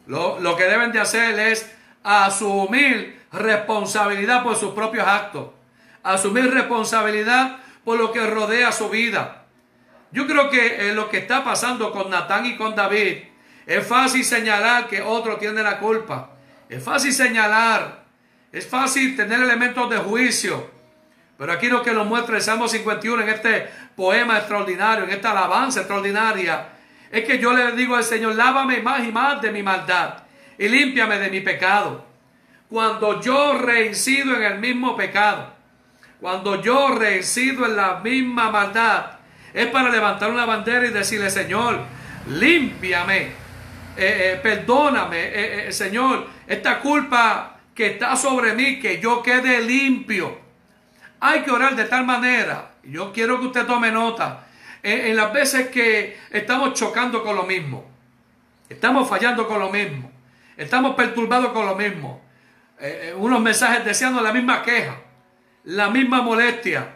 lo, 0.08 0.40
lo 0.40 0.56
que 0.56 0.64
deben 0.64 0.92
de 0.92 1.00
hacer 1.00 1.40
es 1.40 1.72
asumir 2.04 3.22
responsabilidad 3.32 4.42
por 4.42 4.56
sus 4.56 4.74
propios 4.74 5.08
actos, 5.08 5.50
asumir 6.02 6.52
responsabilidad 6.52 7.58
por 7.84 8.00
lo 8.00 8.12
que 8.12 8.26
rodea 8.26 8.72
su 8.72 8.90
vida. 8.90 9.46
Yo 10.12 10.26
creo 10.26 10.50
que 10.50 10.92
lo 10.94 11.10
que 11.10 11.20
está 11.20 11.44
pasando 11.44 11.92
con 11.92 12.10
Natán 12.10 12.46
y 12.48 12.58
con 12.58 12.76
David 12.76 13.18
es 13.68 13.86
fácil 13.86 14.26
señalar 14.26 14.88
que 14.88 15.02
otro 15.02 15.38
tiene 15.38 15.62
la 15.62 15.78
culpa. 15.78 16.32
Es 16.68 16.84
fácil 16.84 17.14
señalar, 17.14 17.99
es 18.52 18.68
fácil 18.68 19.16
tener 19.16 19.40
elementos 19.40 19.90
de 19.90 19.98
juicio. 19.98 20.70
Pero 21.38 21.54
aquí 21.54 21.68
lo 21.68 21.82
que 21.82 21.94
nos 21.94 22.06
muestra 22.06 22.36
el 22.36 22.42
Salmo 22.42 22.68
51 22.68 23.24
en 23.24 23.30
este 23.30 23.70
poema 23.96 24.38
extraordinario, 24.38 25.06
en 25.06 25.12
esta 25.12 25.32
alabanza 25.32 25.82
extraordinaria, 25.82 26.68
es 27.12 27.24
que 27.24 27.40
yo 27.40 27.54
le 27.54 27.72
digo 27.74 27.96
al 27.96 28.04
Señor, 28.04 28.36
lávame 28.36 28.82
más 28.82 29.08
y 29.08 29.12
más 29.12 29.42
de 29.42 29.52
mi 29.52 29.64
maldad 29.64 30.24
y 30.58 30.68
límpiame 30.68 31.18
de 31.18 31.30
mi 31.30 31.40
pecado. 31.40 32.06
Cuando 32.70 33.22
yo 33.22 33.58
reincido 33.58 34.36
en 34.36 34.44
el 34.44 34.60
mismo 34.60 34.96
pecado, 34.96 35.54
cuando 36.20 36.62
yo 36.62 36.96
reincido 36.96 37.66
en 37.66 37.78
la 37.78 38.02
misma 38.02 38.52
maldad, 38.52 39.12
es 39.54 39.68
para 39.68 39.90
levantar 39.90 40.30
una 40.30 40.46
bandera 40.46 40.86
y 40.86 40.90
decirle, 40.90 41.30
Señor, 41.30 41.80
límpiame, 42.28 43.18
eh, 43.22 43.32
eh, 43.98 44.40
perdóname, 44.44 45.68
eh, 45.68 45.72
Señor, 45.72 46.28
esta 46.46 46.80
culpa 46.80 47.59
que 47.80 47.92
está 47.92 48.18
sobre 48.18 48.56
mí, 48.56 48.78
que 48.78 49.00
yo 49.00 49.24
quede 49.24 49.62
limpio. 49.62 50.38
Hay 51.22 51.44
que 51.44 51.52
orar 51.52 51.78
de 51.78 51.86
tal 51.86 52.06
manera, 52.06 52.72
yo 52.84 53.14
quiero 53.14 53.40
que 53.40 53.46
usted 53.46 53.66
tome 53.66 53.90
nota, 53.90 54.48
en 54.84 55.16
las 55.16 55.32
veces 55.32 55.70
que 55.70 56.20
estamos 56.30 56.74
chocando 56.74 57.24
con 57.24 57.38
lo 57.38 57.44
mismo, 57.44 57.90
estamos 58.68 59.08
fallando 59.08 59.48
con 59.48 59.62
lo 59.62 59.70
mismo, 59.70 60.12
estamos 60.58 60.94
perturbados 60.94 61.54
con 61.54 61.66
lo 61.66 61.76
mismo, 61.76 62.22
unos 63.16 63.40
mensajes 63.40 63.86
deseando 63.86 64.20
la 64.20 64.34
misma 64.34 64.62
queja 64.62 64.98
la 65.64 65.90
misma 65.90 66.22
molestia. 66.22 66.96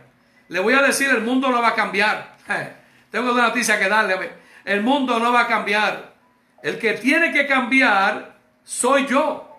Le 0.49 0.59
voy 0.59 0.73
a 0.73 0.81
decir, 0.81 1.09
el 1.09 1.21
mundo 1.21 1.49
no 1.49 1.61
va 1.61 1.69
a 1.69 1.75
cambiar. 1.75 2.35
tengo 3.09 3.31
una 3.31 3.43
noticia 3.43 3.79
que 3.79 3.87
darle. 3.87 4.31
El 4.65 4.81
mundo 4.81 5.17
no 5.17 5.31
va 5.31 5.43
a 5.43 5.47
cambiar. 5.47 6.13
El 6.61 6.77
que 6.77 6.95
tiene 6.95 7.31
que 7.31 7.47
cambiar 7.47 8.35
soy 8.65 9.07
yo. 9.07 9.52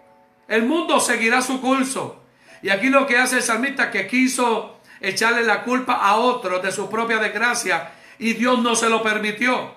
El 0.48 0.64
mundo 0.64 1.00
seguirá 1.00 1.42
su 1.42 1.60
curso. 1.60 2.22
Y 2.62 2.70
aquí 2.70 2.88
lo 2.88 3.06
que 3.06 3.18
hace 3.18 3.36
el 3.36 3.42
salmista 3.42 3.90
que 3.90 4.06
quiso 4.06 4.80
echarle 5.00 5.42
la 5.42 5.62
culpa 5.62 5.94
a 5.94 6.16
otro 6.16 6.60
de 6.60 6.72
su 6.72 6.88
propia 6.88 7.18
desgracia 7.18 7.92
y 8.18 8.34
Dios 8.34 8.58
no 8.60 8.74
se 8.74 8.88
lo 8.88 9.02
permitió. 9.02 9.74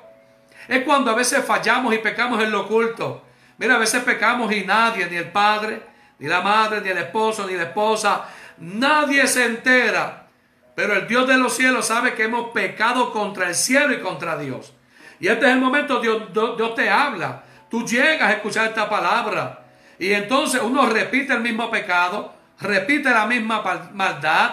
Es 0.67 0.83
cuando 0.83 1.12
a 1.12 1.15
veces 1.15 1.43
fallamos 1.45 1.93
y 1.93 1.97
pecamos 1.97 2.41
en 2.41 2.51
lo 2.51 2.62
oculto. 2.62 3.24
Mira, 3.57 3.75
a 3.75 3.79
veces 3.79 4.03
pecamos 4.03 4.51
y 4.53 4.63
nadie, 4.65 5.07
ni 5.09 5.17
el 5.17 5.31
padre, 5.31 5.81
ni 6.19 6.27
la 6.27 6.41
madre, 6.41 6.81
ni 6.81 6.89
el 6.89 6.97
esposo, 6.97 7.47
ni 7.47 7.55
la 7.55 7.63
esposa, 7.63 8.27
Nadie 8.57 9.27
se 9.27 9.45
entera. 9.45 10.27
Pero 10.75 10.93
el 10.93 11.07
Dios 11.07 11.27
de 11.27 11.38
los 11.38 11.55
cielos 11.55 11.88
sabe 11.88 12.13
que 12.13 12.24
hemos 12.24 12.51
pecado 12.51 13.12
contra 13.12 13.47
el 13.47 13.55
cielo 13.55 13.93
y 13.93 14.01
contra 14.01 14.38
Dios. 14.38 14.74
Y 15.19 15.27
este 15.27 15.45
es 15.45 15.51
el 15.51 15.59
momento, 15.59 16.00
Dios, 16.00 16.31
Dios, 16.31 16.75
te 16.75 16.89
habla. 16.89 17.43
Tú 17.69 17.86
llegas 17.86 18.29
a 18.29 18.33
escuchar 18.33 18.67
esta 18.67 18.88
palabra. 18.89 19.65
Y 19.99 20.13
entonces 20.13 20.61
uno 20.61 20.85
repite 20.85 21.33
el 21.33 21.41
mismo 21.41 21.69
pecado, 21.71 22.33
repite 22.59 23.09
la 23.09 23.25
misma 23.25 23.63
maldad, 23.93 24.51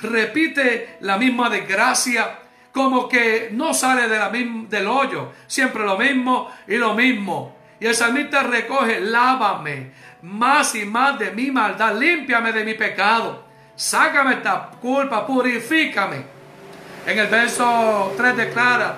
repite 0.00 0.96
la 1.00 1.16
misma 1.16 1.50
desgracia, 1.50 2.38
como 2.72 3.08
que 3.08 3.48
no 3.52 3.72
sale 3.72 4.08
de 4.08 4.18
la 4.18 4.28
del 4.30 4.86
hoyo, 4.86 5.32
siempre 5.46 5.84
lo 5.84 5.96
mismo 5.96 6.50
y 6.68 6.76
lo 6.76 6.94
mismo. 6.94 7.56
Y 7.80 7.86
el 7.86 7.94
salmista 7.94 8.42
recoge, 8.42 9.00
lávame 9.00 9.92
más 10.22 10.74
y 10.74 10.84
más 10.84 11.18
de 11.18 11.30
mi 11.30 11.50
maldad, 11.50 11.98
límpiame 11.98 12.52
de 12.52 12.64
mi 12.64 12.74
pecado, 12.74 13.44
sácame 13.74 14.34
esta 14.34 14.70
culpa, 14.80 15.26
purifícame. 15.26 16.36
En 17.06 17.18
el 17.18 17.28
verso 17.28 18.12
3 18.16 18.36
declara, 18.36 18.96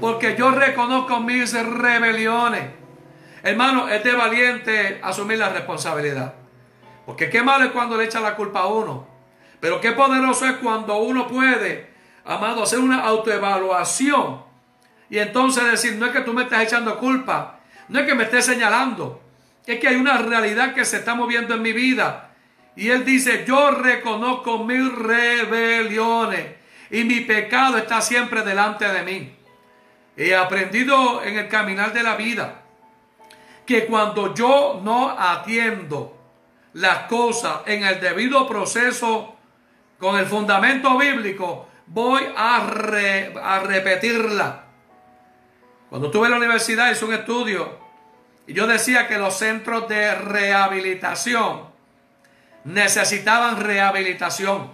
porque 0.00 0.34
yo 0.36 0.50
reconozco 0.50 1.20
mis 1.20 1.52
rebeliones. 1.52 2.83
Hermano, 3.44 3.90
es 3.90 4.02
de 4.02 4.12
valiente 4.12 5.00
asumir 5.02 5.36
la 5.36 5.50
responsabilidad. 5.50 6.32
Porque 7.04 7.28
qué 7.28 7.42
malo 7.42 7.66
es 7.66 7.72
cuando 7.72 7.94
le 7.94 8.04
echa 8.04 8.18
la 8.18 8.36
culpa 8.36 8.60
a 8.60 8.68
uno. 8.68 9.06
Pero 9.60 9.82
qué 9.82 9.92
poderoso 9.92 10.46
es 10.46 10.52
cuando 10.54 10.96
uno 10.96 11.28
puede, 11.28 11.90
amado, 12.24 12.62
hacer 12.62 12.78
una 12.78 13.04
autoevaluación. 13.04 14.42
Y 15.10 15.18
entonces 15.18 15.70
decir, 15.70 15.96
no 15.96 16.06
es 16.06 16.12
que 16.12 16.22
tú 16.22 16.32
me 16.32 16.44
estás 16.44 16.62
echando 16.62 16.98
culpa, 16.98 17.60
no 17.90 18.00
es 18.00 18.06
que 18.06 18.14
me 18.14 18.24
estés 18.24 18.46
señalando, 18.46 19.22
es 19.66 19.78
que 19.78 19.88
hay 19.88 19.96
una 19.96 20.16
realidad 20.16 20.72
que 20.72 20.86
se 20.86 20.96
está 20.96 21.14
moviendo 21.14 21.52
en 21.52 21.60
mi 21.60 21.74
vida. 21.74 22.30
Y 22.76 22.88
él 22.88 23.04
dice, 23.04 23.44
yo 23.46 23.72
reconozco 23.72 24.64
mis 24.64 24.90
rebeliones 24.90 26.46
y 26.90 27.04
mi 27.04 27.20
pecado 27.20 27.76
está 27.76 28.00
siempre 28.00 28.40
delante 28.40 28.88
de 28.88 29.02
mí. 29.02 29.36
He 30.16 30.34
aprendido 30.34 31.22
en 31.22 31.36
el 31.36 31.48
caminar 31.48 31.92
de 31.92 32.02
la 32.02 32.16
vida 32.16 32.63
que 33.66 33.86
cuando 33.86 34.34
yo 34.34 34.80
no 34.82 35.10
atiendo 35.10 36.16
las 36.74 37.00
cosas 37.08 37.60
en 37.66 37.84
el 37.84 38.00
debido 38.00 38.46
proceso 38.48 39.36
con 39.98 40.18
el 40.18 40.26
fundamento 40.26 40.98
bíblico, 40.98 41.68
voy 41.86 42.22
a, 42.36 42.56
a 42.56 43.60
repetirla. 43.60 44.64
Cuando 45.88 46.08
estuve 46.08 46.26
en 46.26 46.32
la 46.32 46.38
universidad 46.38 46.90
hice 46.90 47.04
un 47.04 47.14
estudio 47.14 47.78
y 48.46 48.52
yo 48.52 48.66
decía 48.66 49.06
que 49.08 49.18
los 49.18 49.34
centros 49.34 49.88
de 49.88 50.14
rehabilitación 50.14 51.74
necesitaban 52.64 53.60
rehabilitación. 53.62 54.72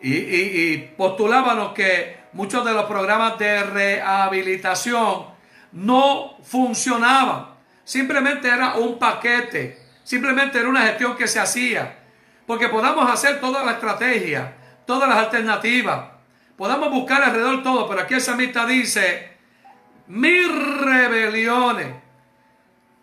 Y, 0.00 0.14
y, 0.14 0.94
postulábamos 0.96 1.72
que 1.72 2.18
muchos 2.34 2.64
de 2.64 2.72
los 2.72 2.84
programas 2.84 3.38
de 3.38 3.62
rehabilitación 3.64 5.26
no 5.72 6.36
funcionaban. 6.42 7.55
Simplemente 7.86 8.48
era 8.48 8.74
un 8.74 8.98
paquete, 8.98 9.78
simplemente 10.02 10.58
era 10.58 10.68
una 10.68 10.82
gestión 10.82 11.16
que 11.16 11.28
se 11.28 11.38
hacía. 11.38 12.00
Porque 12.44 12.68
podamos 12.68 13.08
hacer 13.08 13.40
toda 13.40 13.64
la 13.64 13.72
estrategia, 13.72 14.54
todas 14.84 15.08
las 15.08 15.18
alternativas, 15.18 16.08
podamos 16.56 16.90
buscar 16.90 17.22
alrededor 17.22 17.62
todo, 17.62 17.88
pero 17.88 18.00
aquí 18.00 18.14
esa 18.14 18.32
amistad 18.32 18.66
dice, 18.66 19.36
mis 20.08 20.48
rebeliones 20.80 22.06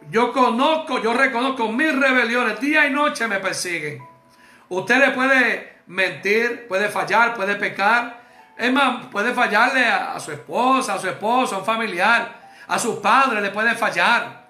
yo 0.09 0.33
conozco, 0.33 1.01
yo 1.01 1.13
reconozco 1.13 1.71
mis 1.71 1.97
rebeliones, 1.97 2.59
día 2.59 2.85
y 2.87 2.91
noche 2.91 3.27
me 3.27 3.39
persiguen. 3.39 4.03
Usted 4.69 4.97
le 4.97 5.11
puede 5.11 5.77
mentir, 5.87 6.67
puede 6.67 6.89
fallar, 6.89 7.33
puede 7.35 7.55
pecar. 7.55 8.21
Es 8.57 8.71
más, 8.71 9.05
puede 9.07 9.33
fallarle 9.33 9.85
a, 9.85 10.19
su 10.19 10.31
esposa, 10.31 10.95
a 10.95 10.99
su 10.99 11.07
esposo, 11.07 11.55
a 11.55 11.59
un 11.59 11.65
familiar, 11.65 12.51
a 12.67 12.77
sus 12.77 12.97
padres 12.97 13.41
le 13.41 13.49
puede 13.51 13.75
fallar. 13.75 14.42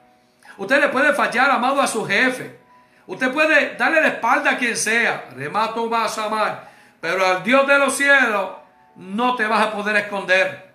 Usted 0.58 0.80
le 0.80 0.90
puede 0.90 1.14
fallar, 1.14 1.50
amado, 1.52 1.82
a 1.82 1.88
su 1.88 2.06
jefe. 2.06 2.60
Usted 3.08 3.32
puede 3.32 3.76
darle 3.76 4.02
la 4.02 4.08
espalda 4.10 4.52
a 4.52 4.58
quien 4.58 4.78
sea. 4.78 5.30
Remato 5.36 5.90
vas 5.90 6.18
a 6.18 6.26
amar. 6.26 6.72
Pero 7.02 7.26
al 7.26 7.44
Dios 7.44 7.68
de 7.68 7.78
los 7.78 7.96
cielos 7.96 8.52
no 8.96 9.36
te 9.36 9.46
vas 9.46 9.68
a 9.68 9.72
poder 9.72 9.96
esconder. 9.98 10.72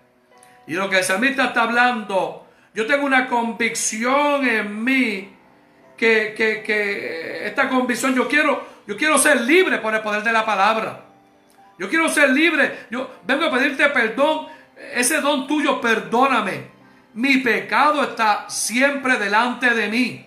Y 0.67 0.73
lo 0.73 0.89
que 0.89 0.99
el 0.99 1.03
salmista 1.03 1.45
está 1.45 1.63
hablando 1.63 2.45
yo 2.73 2.85
tengo 2.85 3.05
una 3.05 3.27
convicción 3.27 4.47
en 4.47 4.83
mí 4.83 5.29
que, 5.97 6.33
que, 6.35 7.45
esta 7.45 7.67
convicción 7.67 8.15
yo 8.15 8.27
quiero, 8.27 8.65
yo 8.87 8.95
quiero 8.95 9.17
ser 9.17 9.41
libre 9.41 9.79
por 9.79 9.93
el 9.93 10.01
poder 10.01 10.23
de 10.23 10.31
la 10.31 10.45
palabra. 10.45 11.01
Yo 11.77 11.89
quiero 11.89 12.07
ser 12.09 12.29
libre. 12.29 12.87
Yo 12.89 13.19
vengo 13.25 13.45
a 13.45 13.51
pedirte 13.51 13.89
perdón. 13.89 14.47
Ese 14.93 15.19
don 15.19 15.47
tuyo, 15.47 15.81
perdóname. 15.81 16.78
Mi 17.19 17.37
pecado 17.39 18.01
está 18.01 18.45
siempre 18.47 19.17
delante 19.17 19.71
de 19.71 19.89
mí. 19.89 20.25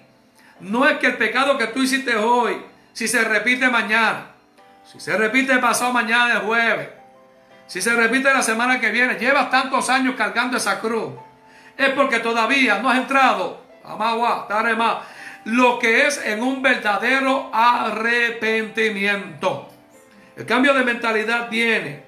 No 0.60 0.86
es 0.86 0.98
que 0.98 1.06
el 1.06 1.16
pecado 1.16 1.56
que 1.56 1.68
tú 1.68 1.82
hiciste 1.82 2.14
hoy, 2.16 2.60
si 2.92 3.08
se 3.08 3.24
repite 3.24 3.70
mañana, 3.70 4.26
si 4.84 5.00
se 5.00 5.16
repite 5.16 5.56
pasado 5.56 5.90
mañana 5.90 6.34
el 6.34 6.40
jueves, 6.40 6.90
si 7.66 7.80
se 7.80 7.94
repite 7.94 8.30
la 8.30 8.42
semana 8.42 8.78
que 8.78 8.90
viene, 8.90 9.14
llevas 9.14 9.48
tantos 9.48 9.88
años 9.88 10.16
cargando 10.18 10.58
esa 10.58 10.80
cruz 10.80 11.14
es 11.78 11.88
porque 11.94 12.18
todavía 12.18 12.80
no 12.80 12.90
has 12.90 12.98
entrado, 12.98 13.62
lo 15.44 15.78
que 15.78 16.06
es 16.06 16.22
en 16.26 16.42
un 16.42 16.60
verdadero 16.60 17.48
arrepentimiento. 17.54 19.70
El 20.36 20.44
cambio 20.44 20.74
de 20.74 20.84
mentalidad 20.84 21.48
viene 21.48 22.02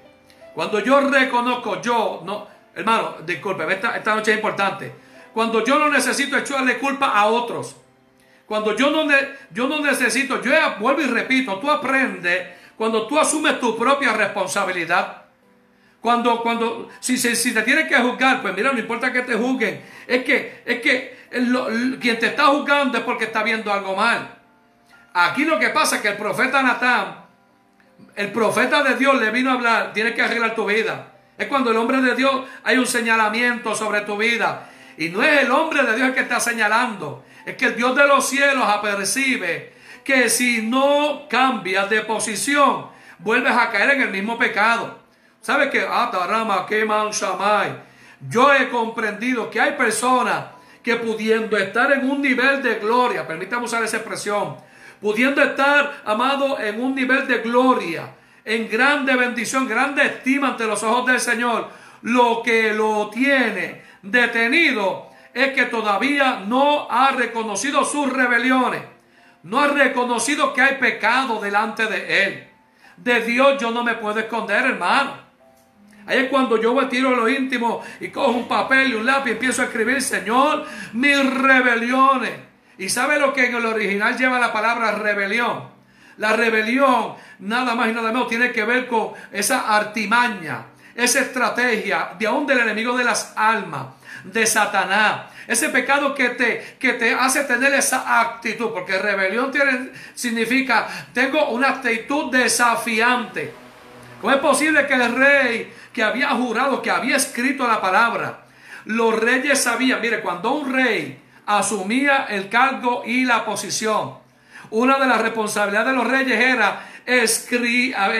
cuando 0.53 0.79
yo 0.79 1.01
reconozco, 1.01 1.81
yo, 1.81 2.21
no, 2.23 2.53
hermano, 2.75 3.17
disculpe, 3.25 3.71
esta, 3.71 3.95
esta 3.95 4.15
noche 4.15 4.31
es 4.31 4.37
importante. 4.37 4.91
Cuando 5.33 5.63
yo 5.63 5.79
no 5.79 5.89
necesito 5.89 6.37
echarle 6.37 6.77
culpa 6.77 7.07
a 7.07 7.25
otros. 7.25 7.75
Cuando 8.45 8.75
yo 8.75 8.91
no, 8.91 9.11
yo 9.51 9.67
no 9.67 9.79
necesito, 9.79 10.41
yo 10.41 10.51
vuelvo 10.79 11.01
y 11.01 11.07
repito, 11.07 11.57
tú 11.57 11.69
aprendes 11.69 12.47
cuando 12.77 13.07
tú 13.07 13.19
asumes 13.19 13.59
tu 13.59 13.77
propia 13.77 14.13
responsabilidad. 14.13 15.23
Cuando, 16.01 16.43
cuando, 16.43 16.89
si, 16.99 17.17
si, 17.17 17.53
te 17.53 17.63
tienen 17.63 17.87
que 17.87 17.95
juzgar, 17.95 18.41
pues 18.41 18.53
mira, 18.55 18.71
no 18.71 18.77
importa 18.77 19.11
que 19.11 19.23
te 19.23 19.33
juzguen. 19.33 19.81
Es 20.05 20.23
que, 20.23 20.61
es 20.63 20.79
que 20.81 21.17
quien 21.99 22.19
te 22.19 22.27
está 22.27 22.45
juzgando 22.47 22.97
es 22.97 23.03
porque 23.03 23.25
está 23.25 23.41
viendo 23.41 23.73
algo 23.73 23.95
mal. 23.95 24.35
Aquí 25.13 25.45
lo 25.45 25.57
que 25.57 25.69
pasa 25.69 25.95
es 25.95 26.01
que 26.03 26.09
el 26.09 26.17
profeta 26.17 26.61
Natán, 26.61 27.25
el 28.15 28.31
profeta 28.31 28.83
de 28.83 28.95
Dios 28.95 29.19
le 29.19 29.31
vino 29.31 29.49
a 29.49 29.53
hablar, 29.53 29.93
tienes 29.93 30.13
que 30.13 30.21
arreglar 30.21 30.53
tu 30.53 30.65
vida. 30.65 31.14
Es 31.37 31.47
cuando 31.47 31.71
el 31.71 31.77
hombre 31.77 32.01
de 32.01 32.15
Dios 32.15 32.45
hay 32.63 32.77
un 32.77 32.87
señalamiento 32.87 33.75
sobre 33.75 34.01
tu 34.01 34.17
vida. 34.17 34.69
Y 34.97 35.09
no 35.09 35.21
es 35.21 35.43
el 35.43 35.51
hombre 35.51 35.83
de 35.83 35.95
Dios 35.95 36.09
el 36.09 36.13
que 36.13 36.21
está 36.21 36.39
señalando. 36.39 37.25
Es 37.45 37.55
que 37.55 37.65
el 37.65 37.75
Dios 37.75 37.95
de 37.95 38.07
los 38.07 38.27
cielos 38.27 38.65
apercibe 38.67 39.73
que 40.03 40.29
si 40.29 40.61
no 40.61 41.27
cambias 41.29 41.89
de 41.89 42.01
posición, 42.01 42.87
vuelves 43.19 43.53
a 43.53 43.69
caer 43.69 43.91
en 43.91 44.01
el 44.01 44.09
mismo 44.11 44.37
pecado. 44.37 44.99
¿Sabe 45.41 45.69
que 45.69 45.81
Atarama 45.81 46.65
Keman 46.65 47.11
Shamay? 47.11 47.75
Yo 48.29 48.53
he 48.53 48.69
comprendido 48.69 49.49
que 49.49 49.59
hay 49.59 49.73
personas 49.73 50.45
que 50.81 50.95
pudiendo 50.95 51.57
estar 51.57 51.91
en 51.91 52.09
un 52.09 52.21
nivel 52.21 52.61
de 52.61 52.75
gloria, 52.75 53.27
permítame 53.27 53.65
usar 53.65 53.83
esa 53.83 53.97
expresión, 53.97 54.55
pudiendo 55.01 55.41
estar, 55.41 56.01
amado, 56.05 56.59
en 56.59 56.81
un 56.81 56.95
nivel 56.95 57.27
de 57.27 57.39
gloria, 57.39 58.09
en 58.45 58.69
grande 58.69 59.15
bendición, 59.15 59.67
grande 59.67 60.05
estima 60.05 60.49
ante 60.49 60.67
los 60.67 60.83
ojos 60.83 61.07
del 61.07 61.19
Señor, 61.19 61.69
lo 62.03 62.43
que 62.43 62.73
lo 62.73 63.09
tiene 63.09 63.81
detenido 64.03 65.09
es 65.33 65.51
que 65.53 65.65
todavía 65.65 66.43
no 66.45 66.87
ha 66.89 67.11
reconocido 67.11 67.83
sus 67.83 68.13
rebeliones, 68.13 68.83
no 69.43 69.59
ha 69.59 69.67
reconocido 69.67 70.53
que 70.53 70.61
hay 70.61 70.77
pecado 70.77 71.41
delante 71.41 71.87
de 71.87 72.23
él. 72.23 72.47
De 72.97 73.21
Dios 73.21 73.59
yo 73.59 73.71
no 73.71 73.83
me 73.83 73.95
puedo 73.95 74.19
esconder, 74.19 74.65
hermano. 74.65 75.25
Ahí 76.07 76.19
es 76.19 76.29
cuando 76.29 76.61
yo 76.61 76.73
me 76.73 76.85
tiro 76.85 77.09
a 77.09 77.17
lo 77.17 77.27
íntimo 77.27 77.81
y 77.99 78.09
cojo 78.09 78.31
un 78.31 78.47
papel 78.47 78.91
y 78.91 78.95
un 78.95 79.05
lápiz 79.05 79.31
y 79.31 79.33
empiezo 79.33 79.63
a 79.63 79.65
escribir, 79.65 80.01
Señor, 80.01 80.65
mis 80.93 81.33
rebeliones. 81.33 82.31
¿Y 82.77 82.89
sabe 82.89 83.19
lo 83.19 83.33
que 83.33 83.47
en 83.47 83.55
el 83.55 83.65
original 83.65 84.15
lleva 84.15 84.39
la 84.39 84.53
palabra 84.53 84.91
rebelión? 84.91 85.74
La 86.17 86.33
rebelión, 86.33 87.15
nada 87.39 87.75
más 87.75 87.89
y 87.89 87.93
nada 87.93 88.11
menos, 88.11 88.27
tiene 88.27 88.51
que 88.51 88.63
ver 88.63 88.87
con 88.87 89.11
esa 89.31 89.75
artimaña, 89.75 90.65
esa 90.95 91.19
estrategia 91.19 92.11
de 92.17 92.27
aún 92.27 92.47
del 92.47 92.59
enemigo 92.59 92.97
de 92.97 93.03
las 93.03 93.33
almas, 93.35 93.87
de 94.23 94.45
Satanás. 94.45 95.31
Ese 95.47 95.69
pecado 95.69 96.15
que 96.15 96.29
te, 96.29 96.77
que 96.79 96.93
te 96.93 97.13
hace 97.13 97.43
tener 97.43 97.73
esa 97.73 98.21
actitud, 98.21 98.71
porque 98.73 98.97
rebelión 98.97 99.51
tiene, 99.51 99.91
significa, 100.15 100.87
tengo 101.13 101.49
una 101.49 101.69
actitud 101.69 102.31
desafiante. 102.31 103.53
¿Cómo 104.21 104.33
es 104.33 104.39
posible 104.39 104.87
que 104.87 104.93
el 104.93 105.13
rey 105.13 105.73
que 105.95 106.03
había 106.03 106.31
jurado, 106.31 106.81
que 106.81 106.91
había 106.91 107.15
escrito 107.15 107.65
la 107.65 107.79
palabra. 107.79 108.41
Los 108.83 109.17
reyes 109.17 109.63
sabían, 109.63 110.01
mire, 110.01 110.19
cuando 110.21 110.51
un 110.51 110.71
rey 110.71 111.21
asumía 111.45 112.25
el 112.29 112.49
cargo 112.49 113.03
y 113.05 113.23
la 113.23 113.45
posición, 113.45 114.15
una 114.75 114.99
de 114.99 115.07
las 115.07 115.21
responsabilidades 115.21 115.87
de 115.87 115.93
los 115.93 116.05
reyes 116.05 116.37
era 116.39 116.85
escribir, 117.05 118.11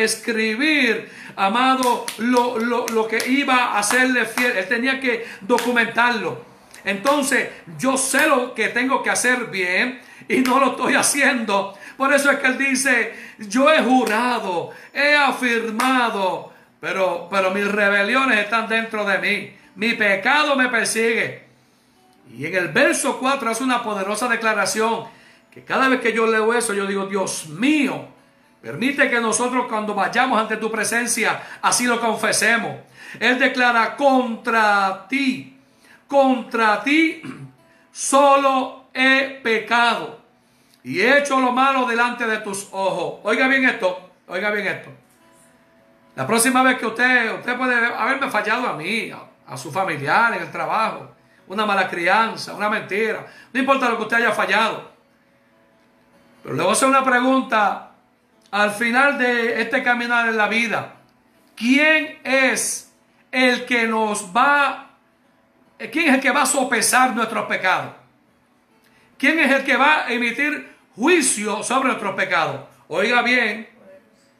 amado, 1.36 2.06
lo, 2.20 2.58
lo, 2.60 2.86
lo, 2.88 3.08
que 3.08 3.30
iba 3.30 3.56
a 3.56 3.80
hacerle 3.80 4.26
fiel. 4.26 4.56
Él 4.58 4.68
tenía 4.68 5.02
que 5.02 5.26
documentarlo. 5.42 6.46
entonces 6.86 7.50
yo 7.78 7.98
sé 7.98 8.28
lo 8.28 8.54
que 8.54 8.70
tengo 8.70 9.04
que 9.04 9.10
hacer 9.10 9.48
bien 9.48 10.00
y 10.30 10.38
no 10.38 10.60
lo 10.60 10.72
estoy 10.72 10.96
haciendo. 10.96 11.78
Por 11.98 12.14
eso 12.14 12.32
es 12.32 12.40
que 12.40 12.48
él 12.48 12.58
dice, 12.58 13.14
yo 13.38 13.70
he 13.72 13.84
jurado, 13.84 14.72
he 14.94 15.14
afirmado, 15.14 16.54
pero, 16.80 17.28
pero 17.30 17.52
mis 17.52 17.70
rebeliones 17.70 18.40
están 18.40 18.70
dentro 18.70 19.04
de 19.04 19.18
mí. 19.18 19.54
Mi 19.76 19.94
pecado 19.94 20.56
me 20.56 20.70
persigue. 20.70 21.44
Y 22.34 22.46
en 22.46 22.56
el 22.56 22.70
verso 22.70 23.18
4 23.20 23.50
hace 23.50 23.64
una 23.64 23.84
poderosa 23.84 24.30
declaración 24.30 25.14
que 25.56 25.64
cada 25.64 25.88
vez 25.88 26.02
que 26.02 26.12
yo 26.12 26.28
leo 26.28 26.54
eso, 26.54 26.74
yo 26.74 26.86
digo, 26.86 27.06
Dios 27.06 27.48
mío, 27.48 28.10
permite 28.62 29.10
que 29.10 29.22
nosotros 29.22 29.68
cuando 29.70 29.96
vayamos 29.96 30.38
ante 30.38 30.58
tu 30.58 30.70
presencia, 30.70 31.42
así 31.62 31.86
lo 31.88 32.02
confesemos. 32.02 32.76
Él 33.22 33.40
declara 33.40 33.96
contra 33.96 35.06
ti, 35.08 35.58
contra 36.10 36.84
ti 36.84 37.22
solo 37.90 38.88
he 38.94 39.40
pecado 39.42 40.20
y 40.84 41.00
he 41.00 41.20
hecho 41.20 41.40
lo 41.40 41.54
malo 41.54 41.86
delante 41.86 42.28
de 42.28 42.40
tus 42.40 42.68
ojos. 42.74 43.22
Oiga 43.24 43.48
bien 43.48 43.64
esto, 43.64 44.10
oiga 44.28 44.52
bien 44.52 44.68
esto. 44.68 44.90
La 46.18 46.28
próxima 46.28 46.64
vez 46.64 46.78
que 46.78 46.86
usted, 46.86 47.34
usted 47.34 47.56
puede 47.56 47.78
haberme 47.78 48.30
fallado 48.30 48.68
a 48.68 48.74
mí, 48.74 49.10
a 49.48 49.56
su 49.56 49.72
familiar 49.72 50.34
en 50.34 50.42
el 50.42 50.52
trabajo, 50.52 51.12
una 51.48 51.66
mala 51.66 51.88
crianza, 51.88 52.54
una 52.54 52.70
mentira, 52.70 53.26
no 53.54 53.58
importa 53.62 53.88
lo 53.88 53.96
que 53.96 54.04
usted 54.04 54.18
haya 54.18 54.34
fallado. 54.34 54.95
Pero 56.46 56.58
le 56.58 56.62
voy 56.62 56.70
a 56.70 56.74
hacer 56.74 56.88
una 56.88 57.04
pregunta 57.04 57.90
al 58.52 58.70
final 58.70 59.18
de 59.18 59.64
este 59.64 59.82
caminar 59.82 60.30
en 60.30 60.38
la 60.38 60.48
vida. 60.48 60.94
¿Quién 61.56 62.20
es 62.24 62.94
el 63.32 63.66
que 63.66 63.88
nos 63.88 64.28
va, 64.28 64.92
quién 65.92 66.10
es 66.10 66.14
el 66.14 66.20
que 66.22 66.30
va 66.30 66.44
a 66.44 66.46
sopesar 66.46 67.16
nuestros 67.16 67.48
pecados? 67.48 67.94
¿Quién 69.18 69.40
es 69.40 69.52
el 69.52 69.64
que 69.64 69.76
va 69.76 70.06
a 70.06 70.12
emitir 70.12 70.72
juicio 70.96 71.64
sobre 71.64 71.88
nuestros 71.88 72.14
pecados? 72.14 72.62
Oiga 72.90 73.24
bien, 73.24 73.68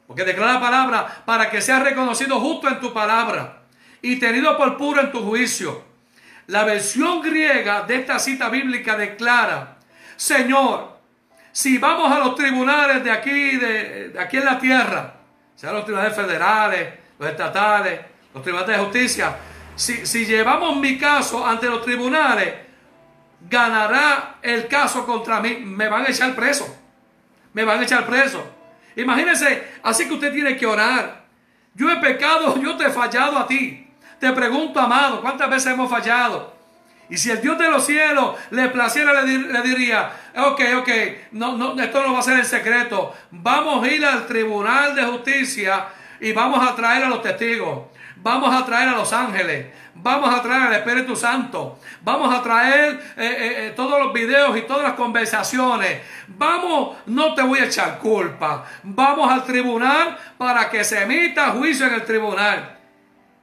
porque 0.06 0.26
declara 0.26 0.54
la 0.54 0.60
palabra 0.60 1.24
para 1.26 1.50
que 1.50 1.60
sea 1.60 1.80
reconocido 1.80 2.40
justo 2.40 2.68
en 2.68 2.80
tu 2.80 2.94
palabra 2.94 3.64
y 4.04 4.18
tenido 4.18 4.56
por 4.58 4.78
puro 4.78 5.02
en 5.02 5.12
tu 5.12 5.24
juicio. 5.24 5.84
La 6.46 6.66
versión 6.66 7.24
griega 7.24 7.82
de 7.82 7.96
esta 7.96 8.20
cita 8.20 8.50
bíblica 8.50 8.96
declara, 8.96 9.78
Señor, 10.18 10.95
si 11.56 11.78
vamos 11.78 12.12
a 12.12 12.20
los 12.20 12.36
tribunales 12.36 13.02
de 13.02 13.10
aquí, 13.10 13.56
de, 13.56 14.14
aquí 14.20 14.36
en 14.36 14.44
la 14.44 14.60
tierra, 14.60 15.14
sean 15.56 15.74
los 15.74 15.86
tribunales 15.86 16.14
federales, 16.14 16.94
los 17.18 17.30
estatales, 17.30 18.02
los 18.34 18.44
tribunales 18.44 18.76
de 18.76 18.84
justicia, 18.84 19.38
si, 19.74 20.06
si 20.06 20.26
llevamos 20.26 20.76
mi 20.76 20.98
caso 20.98 21.48
ante 21.48 21.68
los 21.68 21.82
tribunales, 21.82 22.56
ganará 23.50 24.36
el 24.42 24.68
caso 24.68 25.06
contra 25.06 25.40
mí, 25.40 25.60
me 25.64 25.88
van 25.88 26.06
a 26.06 26.10
echar 26.10 26.36
preso, 26.36 26.78
me 27.54 27.64
van 27.64 27.80
a 27.80 27.84
echar 27.84 28.06
preso. 28.06 28.46
Imagínense, 28.98 29.76
así 29.82 30.10
que 30.10 30.14
usted 30.16 30.34
tiene 30.34 30.58
que 30.58 30.66
orar. 30.66 31.24
Yo 31.74 31.90
he 31.90 31.96
pecado, 32.02 32.62
yo 32.62 32.76
te 32.76 32.88
he 32.88 32.90
fallado 32.90 33.38
a 33.38 33.48
ti. 33.48 33.88
Te 34.20 34.34
pregunto, 34.34 34.78
amado, 34.78 35.22
¿cuántas 35.22 35.50
veces 35.50 35.72
hemos 35.72 35.90
fallado? 35.90 36.54
Y 37.10 37.18
si 37.18 37.32
el 37.32 37.42
Dios 37.42 37.58
de 37.58 37.70
los 37.70 37.86
cielos 37.86 38.36
le 38.52 38.70
placiera, 38.70 39.22
le, 39.22 39.30
dir, 39.30 39.46
le, 39.48 39.62
diría, 39.62 40.12
ok, 40.36 40.62
ok, 40.78 40.90
no, 41.32 41.56
no, 41.58 41.80
esto 41.82 42.02
no 42.02 42.14
va 42.14 42.20
a 42.20 42.24
ser 42.24 42.40
en 42.40 42.46
secreto. 42.46 43.14
Vamos 43.32 43.84
a 43.84 43.88
ir 43.88 44.06
al 44.06 44.26
tribunal 44.26 44.96
de 44.96 45.04
justicia 45.04 45.88
y 46.20 46.32
vamos 46.34 46.68
a 46.68 46.76
traer 46.76 47.04
a 47.04 47.10
los 47.10 47.22
testigos. 47.22 47.88
Vamos 48.18 48.56
a 48.56 48.66
traer 48.66 48.90
a 48.90 48.94
los 48.94 49.14
ángeles. 49.14 49.68
Vamos 49.94 50.34
a 50.34 50.42
traer 50.42 50.64
al 50.64 50.74
Espíritu 50.74 51.16
Santo. 51.16 51.80
Vamos 52.02 52.34
a 52.34 52.42
traer 52.42 53.00
eh, 53.18 53.68
eh, 53.68 53.74
todos 53.76 54.04
los 54.04 54.12
videos 54.12 54.58
y 54.58 54.62
todas 54.64 54.84
las 54.84 54.94
conversaciones. 54.94 56.02
Vamos, 56.28 56.98
no 57.06 57.34
te 57.34 57.44
voy 57.44 57.60
a 57.60 57.66
echar 57.66 58.00
culpa. 58.00 58.66
Vamos 58.84 59.32
al 59.32 59.46
tribunal 59.46 60.18
para 60.38 60.70
que 60.70 60.84
se 60.84 61.04
emita 61.04 61.52
juicio 61.52 61.86
en 61.86 61.94
el 61.94 62.04
tribunal. 62.04 62.75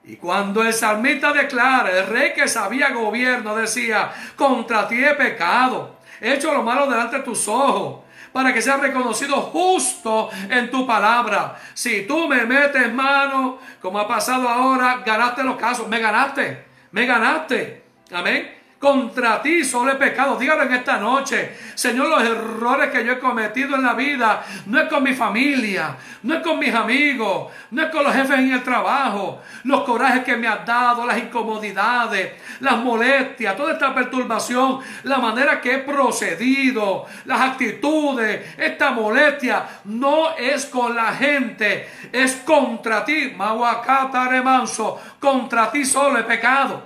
Y 0.04 0.16
cuando 0.16 0.62
el 0.62 0.72
salmista 0.72 1.32
declara, 1.32 1.90
el 1.90 2.06
rey 2.06 2.32
que 2.34 2.48
sabía 2.48 2.90
gobierno 2.90 3.54
decía, 3.54 4.12
contra 4.34 4.88
ti 4.88 5.02
he 5.02 5.14
pecado, 5.14 5.98
he 6.20 6.34
hecho 6.34 6.52
lo 6.52 6.62
malo 6.62 6.88
delante 6.88 7.18
de 7.18 7.22
tus 7.22 7.46
ojos, 7.46 8.00
para 8.32 8.52
que 8.52 8.62
sea 8.62 8.78
reconocido 8.78 9.36
justo 9.36 10.30
en 10.48 10.70
tu 10.70 10.86
palabra. 10.86 11.56
Si 11.74 12.06
tú 12.06 12.26
me 12.26 12.44
metes 12.46 12.92
mano, 12.92 13.58
como 13.80 13.98
ha 13.98 14.08
pasado 14.08 14.48
ahora, 14.48 15.02
ganaste 15.04 15.44
los 15.44 15.56
casos, 15.56 15.86
me 15.86 16.00
ganaste, 16.00 16.64
me 16.90 17.06
ganaste. 17.06 17.84
Amén. 18.10 18.62
Contra 18.83 19.40
ti 19.40 19.62
solo 19.62 19.92
he 19.92 19.95
pecado. 19.95 20.37
Dígalo 20.37 20.64
en 20.64 20.73
esta 20.73 20.99
noche. 20.99 21.57
Señor, 21.77 22.09
los 22.09 22.21
errores 22.25 22.90
que 22.90 23.05
yo 23.05 23.12
he 23.12 23.18
cometido 23.21 23.77
en 23.77 23.85
la 23.85 23.95
vida 23.95 24.45
no 24.66 24.81
es 24.81 24.88
con 24.88 25.05
mi 25.05 25.14
familia, 25.14 25.97
no 26.25 26.35
es 26.35 26.42
con 26.42 26.59
mis 26.59 26.75
amigos, 26.75 27.53
no 27.71 27.81
es 27.81 27.90
con 27.90 28.03
los 28.03 28.12
jefes 28.12 28.40
en 28.40 28.53
el 28.53 28.64
trabajo, 28.64 29.40
los 29.62 29.85
corajes 29.85 30.25
que 30.25 30.37
me 30.37 30.49
has 30.49 30.66
dado, 30.66 31.07
las 31.07 31.16
incomodidades, 31.16 32.33
las 32.59 32.77
molestias, 32.79 33.57
toda 33.57 33.75
esta 33.75 33.95
perturbación, 33.95 34.81
la 35.05 35.18
manera 35.18 35.61
que 35.61 35.75
he 35.75 35.79
procedido, 35.79 37.07
las 37.27 37.40
actitudes, 37.40 38.59
esta 38.59 38.90
molestia, 38.90 39.64
no 39.85 40.35
es 40.37 40.66
con 40.66 40.97
la 40.97 41.12
gente, 41.12 41.88
es 42.11 42.35
contra 42.45 43.05
ti. 43.05 43.33
Mahuacata 43.37 44.27
remanso, 44.27 45.01
contra 45.21 45.71
ti 45.71 45.85
solo 45.85 46.18
he 46.18 46.25
pecado. 46.25 46.83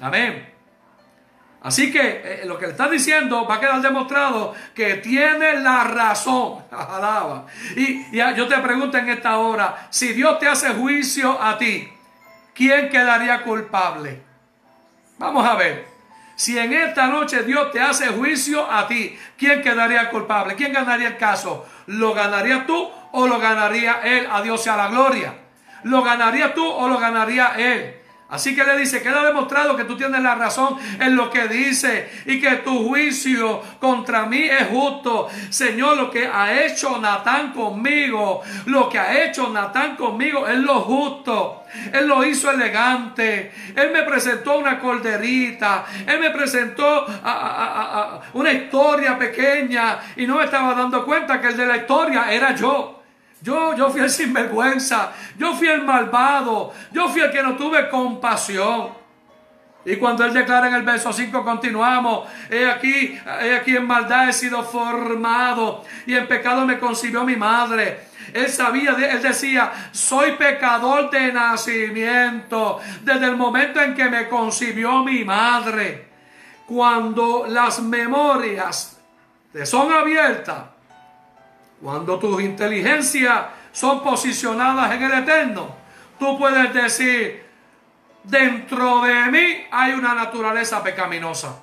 Amén. 0.00 0.51
Así 1.62 1.92
que 1.92 2.22
eh, 2.24 2.42
lo 2.44 2.58
que 2.58 2.66
le 2.66 2.72
está 2.72 2.88
diciendo 2.88 3.46
va 3.46 3.56
a 3.56 3.60
quedar 3.60 3.80
demostrado 3.80 4.54
que 4.74 4.94
tiene 4.96 5.60
la 5.60 5.84
razón. 5.84 6.64
Alaba. 6.70 7.46
Y, 7.76 8.10
yo 8.12 8.48
te 8.48 8.58
pregunto 8.58 8.98
en 8.98 9.08
esta 9.10 9.38
hora, 9.38 9.86
si 9.90 10.12
Dios 10.12 10.38
te 10.38 10.48
hace 10.48 10.70
juicio 10.70 11.40
a 11.40 11.56
ti, 11.58 11.88
¿quién 12.52 12.90
quedaría 12.90 13.42
culpable? 13.42 14.22
Vamos 15.18 15.46
a 15.46 15.54
ver. 15.54 15.86
Si 16.34 16.58
en 16.58 16.72
esta 16.72 17.06
noche 17.06 17.44
Dios 17.44 17.70
te 17.70 17.80
hace 17.80 18.08
juicio 18.08 18.68
a 18.68 18.88
ti, 18.88 19.16
¿quién 19.36 19.62
quedaría 19.62 20.10
culpable? 20.10 20.56
¿Quién 20.56 20.72
ganaría 20.72 21.08
el 21.08 21.16
caso? 21.16 21.66
¿Lo 21.86 22.12
ganaría 22.14 22.66
tú 22.66 22.90
o 23.12 23.26
lo 23.28 23.38
ganaría 23.38 24.00
él? 24.02 24.26
A 24.32 24.42
Dios 24.42 24.64
sea 24.64 24.76
la 24.76 24.88
gloria. 24.88 25.34
¿Lo 25.84 26.02
ganaría 26.02 26.54
tú 26.54 26.66
o 26.66 26.88
lo 26.88 26.98
ganaría 26.98 27.54
él? 27.56 28.01
Así 28.32 28.56
que 28.56 28.64
le 28.64 28.78
dice, 28.78 29.02
queda 29.02 29.26
demostrado 29.26 29.76
que 29.76 29.84
tú 29.84 29.94
tienes 29.94 30.22
la 30.22 30.34
razón 30.34 30.78
en 30.98 31.14
lo 31.16 31.28
que 31.28 31.48
dice 31.48 32.08
y 32.24 32.40
que 32.40 32.56
tu 32.56 32.88
juicio 32.88 33.60
contra 33.78 34.24
mí 34.24 34.44
es 34.44 34.68
justo. 34.68 35.28
Señor, 35.50 35.98
lo 35.98 36.10
que 36.10 36.26
ha 36.26 36.64
hecho 36.64 36.98
Natán 36.98 37.52
conmigo, 37.52 38.40
lo 38.64 38.88
que 38.88 38.98
ha 38.98 39.22
hecho 39.22 39.50
Natán 39.50 39.96
conmigo 39.96 40.48
es 40.48 40.56
lo 40.56 40.80
justo. 40.80 41.64
Él 41.92 42.06
lo 42.06 42.24
hizo 42.24 42.50
elegante. 42.50 43.52
Él 43.76 43.90
me 43.92 44.02
presentó 44.04 44.56
una 44.56 44.78
corderita. 44.78 45.84
Él 46.06 46.18
me 46.18 46.30
presentó 46.30 47.04
una 48.32 48.50
historia 48.50 49.18
pequeña 49.18 49.98
y 50.16 50.26
no 50.26 50.38
me 50.38 50.44
estaba 50.44 50.72
dando 50.72 51.04
cuenta 51.04 51.38
que 51.38 51.48
el 51.48 51.56
de 51.58 51.66
la 51.66 51.76
historia 51.76 52.32
era 52.32 52.54
yo. 52.54 53.01
Yo, 53.42 53.74
yo 53.74 53.90
fui 53.90 54.00
el 54.00 54.10
sinvergüenza, 54.10 55.12
yo 55.36 55.54
fui 55.54 55.66
el 55.68 55.82
malvado, 55.82 56.72
yo 56.92 57.08
fui 57.08 57.20
el 57.20 57.30
que 57.32 57.42
no 57.42 57.56
tuve 57.56 57.88
compasión. 57.88 59.02
Y 59.84 59.96
cuando 59.96 60.24
él 60.24 60.32
declara 60.32 60.68
en 60.68 60.74
el 60.74 60.82
verso 60.82 61.12
5, 61.12 61.44
continuamos, 61.44 62.28
he 62.48 62.70
aquí, 62.70 63.18
he 63.42 63.54
aquí 63.56 63.76
en 63.76 63.84
maldad 63.84 64.28
he 64.28 64.32
sido 64.32 64.62
formado 64.62 65.84
y 66.06 66.14
en 66.14 66.28
pecado 66.28 66.64
me 66.64 66.78
concibió 66.78 67.24
mi 67.24 67.34
madre. 67.34 68.06
Él 68.32 68.48
sabía, 68.48 68.92
él 68.92 69.20
decía, 69.20 69.72
soy 69.90 70.32
pecador 70.32 71.10
de 71.10 71.32
nacimiento 71.32 72.80
desde 73.02 73.26
el 73.26 73.36
momento 73.36 73.80
en 73.80 73.94
que 73.94 74.04
me 74.04 74.28
concibió 74.28 75.02
mi 75.02 75.24
madre. 75.24 76.10
Cuando 76.66 77.46
las 77.48 77.82
memorias 77.82 79.00
te 79.52 79.66
son 79.66 79.92
abiertas, 79.92 80.71
cuando 81.82 82.18
tus 82.18 82.40
inteligencias 82.42 83.46
son 83.72 84.02
posicionadas 84.02 84.92
en 84.92 85.02
el 85.02 85.12
eterno, 85.12 85.74
tú 86.18 86.38
puedes 86.38 86.72
decir, 86.72 87.44
dentro 88.22 89.00
de 89.02 89.26
mí 89.26 89.64
hay 89.70 89.92
una 89.92 90.14
naturaleza 90.14 90.82
pecaminosa. 90.82 91.60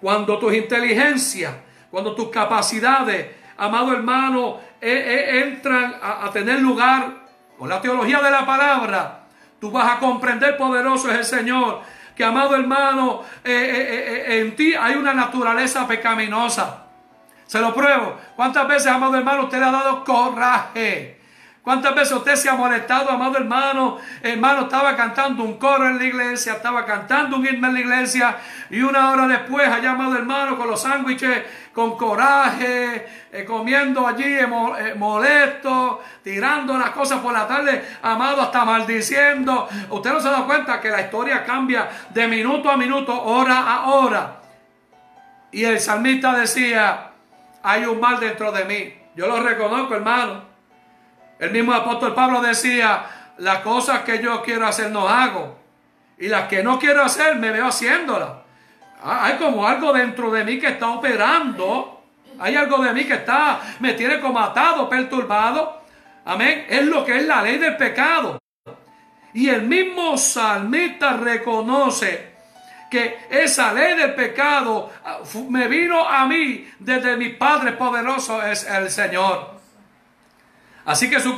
Cuando 0.00 0.38
tus 0.38 0.52
inteligencias, 0.52 1.54
cuando 1.90 2.14
tus 2.14 2.28
capacidades, 2.28 3.28
amado 3.56 3.92
hermano, 3.92 4.60
e, 4.80 4.90
e, 4.90 5.42
entran 5.44 5.94
a, 6.02 6.30
tener 6.30 6.60
lugar 6.60 7.24
con 7.58 7.68
la 7.70 7.80
teología 7.80 8.20
de 8.20 8.30
la 8.30 8.44
palabra, 8.44 9.20
tú 9.58 9.70
vas 9.70 9.96
a 9.96 9.98
comprender, 9.98 10.58
poderoso 10.58 11.10
es 11.10 11.18
el 11.18 11.24
Señor, 11.24 11.80
que 12.14 12.22
amado 12.22 12.54
hermano, 12.54 13.22
eh, 13.42 13.50
eh, 13.52 14.24
eh, 14.26 14.40
en 14.40 14.54
ti 14.54 14.74
hay 14.74 14.96
una 14.96 15.14
naturaleza 15.14 15.88
pecaminosa. 15.88 16.83
Se 17.46 17.60
lo 17.60 17.74
pruebo. 17.74 18.18
¿Cuántas 18.36 18.66
veces, 18.66 18.86
amado 18.88 19.16
hermano, 19.16 19.44
usted 19.44 19.58
le 19.58 19.64
ha 19.64 19.70
dado 19.70 20.04
coraje? 20.04 21.20
¿Cuántas 21.64 21.94
veces 21.94 22.12
usted 22.12 22.36
se 22.36 22.50
ha 22.50 22.56
molestado, 22.56 23.08
amado 23.08 23.38
hermano? 23.38 23.96
Hermano, 24.22 24.64
estaba 24.64 24.94
cantando 24.94 25.42
un 25.42 25.56
coro 25.56 25.88
en 25.88 25.96
la 25.96 26.04
iglesia, 26.04 26.52
estaba 26.52 26.84
cantando 26.84 27.38
un 27.38 27.46
himno 27.46 27.68
en 27.68 27.74
la 27.74 27.80
iglesia 27.80 28.36
y 28.68 28.82
una 28.82 29.10
hora 29.10 29.26
después, 29.26 29.66
allá, 29.66 29.92
amado 29.92 30.14
hermano, 30.14 30.58
con 30.58 30.68
los 30.68 30.82
sándwiches, 30.82 31.42
con 31.72 31.96
coraje, 31.96 33.06
eh, 33.32 33.46
comiendo 33.46 34.06
allí 34.06 34.24
eh, 34.24 34.42
eh, 34.42 34.94
molesto, 34.94 36.02
tirando 36.22 36.76
las 36.76 36.90
cosas 36.90 37.20
por 37.20 37.32
la 37.32 37.48
tarde, 37.48 37.82
amado, 38.02 38.42
hasta 38.42 38.62
maldiciendo. 38.66 39.66
Usted 39.88 40.12
no 40.12 40.20
se 40.20 40.28
da 40.28 40.44
cuenta 40.44 40.78
que 40.82 40.90
la 40.90 41.00
historia 41.00 41.46
cambia 41.46 41.88
de 42.10 42.28
minuto 42.28 42.70
a 42.70 42.76
minuto, 42.76 43.18
hora 43.22 43.72
a 43.72 43.86
hora. 43.86 44.40
Y 45.50 45.64
el 45.64 45.80
salmista 45.80 46.34
decía, 46.34 47.13
hay 47.64 47.86
un 47.86 47.98
mal 47.98 48.20
dentro 48.20 48.52
de 48.52 48.64
mí. 48.66 48.94
Yo 49.16 49.26
lo 49.26 49.42
reconozco, 49.42 49.94
hermano. 49.94 50.42
El 51.38 51.50
mismo 51.50 51.72
apóstol 51.72 52.14
Pablo 52.14 52.42
decía, 52.42 53.06
las 53.38 53.60
cosas 53.60 54.00
que 54.02 54.22
yo 54.22 54.42
quiero 54.42 54.66
hacer 54.66 54.90
no 54.90 55.08
hago. 55.08 55.58
Y 56.18 56.28
las 56.28 56.46
que 56.46 56.62
no 56.62 56.78
quiero 56.78 57.02
hacer 57.02 57.36
me 57.36 57.50
veo 57.50 57.66
haciéndolas. 57.66 58.28
Ah, 59.02 59.24
hay 59.24 59.36
como 59.38 59.66
algo 59.66 59.94
dentro 59.94 60.30
de 60.30 60.44
mí 60.44 60.58
que 60.58 60.68
está 60.68 60.90
operando. 60.90 62.02
Hay 62.38 62.54
algo 62.54 62.82
de 62.82 62.92
mí 62.92 63.04
que 63.04 63.14
está, 63.14 63.60
me 63.80 63.94
tiene 63.94 64.20
como 64.20 64.40
atado, 64.40 64.86
perturbado. 64.86 65.82
Amén. 66.26 66.66
Es 66.68 66.84
lo 66.84 67.02
que 67.02 67.16
es 67.16 67.24
la 67.24 67.40
ley 67.40 67.56
del 67.56 67.78
pecado. 67.78 68.38
Y 69.32 69.48
el 69.48 69.62
mismo 69.62 70.18
salmista 70.18 71.14
reconoce 71.16 72.33
que 72.94 73.18
esa 73.28 73.72
ley 73.72 73.96
del 73.96 74.14
pecado 74.14 74.88
ah, 75.04 75.18
me 75.48 75.66
vino 75.66 76.08
a 76.08 76.26
mí 76.26 76.70
desde 76.78 77.16
mi 77.16 77.30
Padre 77.30 77.72
poderoso 77.72 78.40
es 78.40 78.64
el 78.70 78.88
Señor. 78.88 79.50
Así 80.84 81.10
que 81.10 81.18
su, 81.18 81.36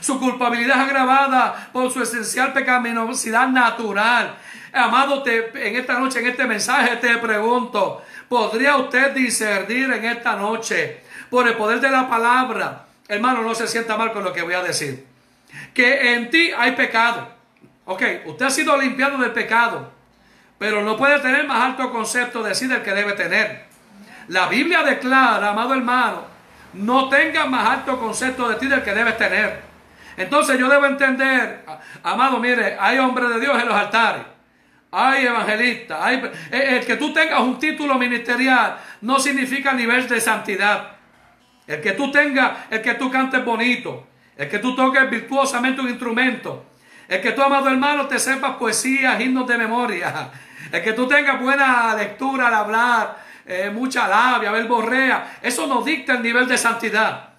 su, 0.00 0.18
culpabilidad 0.20 0.82
agravada 0.82 1.70
por 1.72 1.90
su 1.90 2.02
esencial 2.02 2.52
pecaminosidad 2.52 3.48
natural. 3.48 4.36
Amado, 4.74 5.22
te, 5.22 5.66
en 5.66 5.76
esta 5.76 5.98
noche, 5.98 6.18
en 6.18 6.26
este 6.26 6.46
mensaje 6.46 6.96
te 6.96 7.16
pregunto, 7.16 8.02
¿podría 8.28 8.76
usted 8.76 9.12
discernir 9.12 9.90
en 9.90 10.04
esta 10.04 10.36
noche 10.36 11.00
por 11.30 11.48
el 11.48 11.54
poder 11.54 11.80
de 11.80 11.90
la 11.90 12.06
palabra? 12.06 12.84
Hermano, 13.06 13.42
no 13.42 13.54
se 13.54 13.66
sienta 13.66 13.96
mal 13.96 14.12
con 14.12 14.24
lo 14.24 14.32
que 14.34 14.42
voy 14.42 14.54
a 14.54 14.62
decir. 14.62 15.06
Que 15.72 16.12
en 16.12 16.28
ti 16.28 16.50
hay 16.54 16.72
pecado. 16.72 17.28
Ok, 17.86 18.02
usted 18.26 18.44
ha 18.44 18.50
sido 18.50 18.76
limpiado 18.76 19.16
del 19.16 19.30
pecado, 19.30 19.97
pero 20.58 20.82
no 20.82 20.96
puede 20.96 21.20
tener 21.20 21.46
más 21.46 21.64
alto 21.64 21.90
concepto 21.90 22.42
de 22.42 22.54
sí 22.54 22.66
del 22.66 22.82
que 22.82 22.92
debe 22.92 23.12
tener. 23.12 23.66
La 24.28 24.48
Biblia 24.48 24.82
declara, 24.82 25.50
amado 25.50 25.74
hermano, 25.74 26.24
no 26.74 27.08
tengas 27.08 27.48
más 27.48 27.68
alto 27.68 27.98
concepto 27.98 28.48
de 28.48 28.56
ti 28.56 28.66
del 28.66 28.82
que 28.82 28.92
debes 28.92 29.16
tener. 29.16 29.62
Entonces 30.16 30.58
yo 30.58 30.68
debo 30.68 30.86
entender, 30.86 31.64
amado, 32.02 32.38
mire, 32.38 32.76
hay 32.78 32.98
hombres 32.98 33.30
de 33.30 33.40
Dios 33.40 33.58
en 33.60 33.68
los 33.68 33.76
altares. 33.76 34.22
Hay 34.90 35.26
evangelistas, 35.26 35.98
hay, 36.00 36.16
eh, 36.50 36.78
el 36.78 36.86
que 36.86 36.96
tú 36.96 37.12
tengas 37.12 37.40
un 37.40 37.58
título 37.58 37.96
ministerial 37.96 38.78
no 39.02 39.18
significa 39.20 39.72
nivel 39.74 40.08
de 40.08 40.20
santidad. 40.20 40.92
El 41.66 41.80
que 41.82 41.92
tú 41.92 42.10
tengas, 42.10 42.52
el 42.70 42.80
que 42.80 42.94
tú 42.94 43.10
cantes 43.10 43.44
bonito, 43.44 44.08
el 44.36 44.48
que 44.48 44.58
tú 44.58 44.74
toques 44.74 45.08
virtuosamente 45.10 45.82
un 45.82 45.90
instrumento, 45.90 46.64
el 47.06 47.20
que 47.20 47.32
tú, 47.32 47.42
amado 47.42 47.68
hermano, 47.68 48.06
te 48.06 48.18
sepas 48.18 48.56
poesía, 48.56 49.20
himnos 49.20 49.46
de 49.46 49.58
memoria, 49.58 50.30
el 50.72 50.82
que 50.82 50.92
tú 50.92 51.06
tengas 51.06 51.40
buena 51.40 51.94
lectura 51.94 52.48
al 52.48 52.54
hablar, 52.54 53.28
eh, 53.50 53.70
mucha 53.70 54.06
labia, 54.06 54.52
borrea, 54.66 55.38
Eso 55.40 55.66
nos 55.66 55.82
dicta 55.82 56.12
el 56.12 56.22
nivel 56.22 56.46
de 56.46 56.58
santidad. 56.58 57.30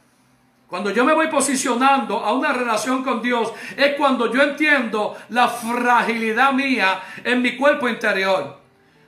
Cuando 0.68 0.90
yo 0.90 1.06
me 1.06 1.14
voy 1.14 1.28
posicionando 1.28 2.20
a 2.20 2.34
una 2.34 2.52
relación 2.52 3.04
con 3.04 3.22
Dios, 3.22 3.54
es 3.78 3.94
cuando 3.94 4.34
yo 4.34 4.42
entiendo 4.42 5.16
la 5.30 5.48
fragilidad 5.48 6.52
mía 6.54 7.00
en 7.24 7.44
mi 7.44 7.56
cuerpo 7.56 7.88
interior. 7.88 8.58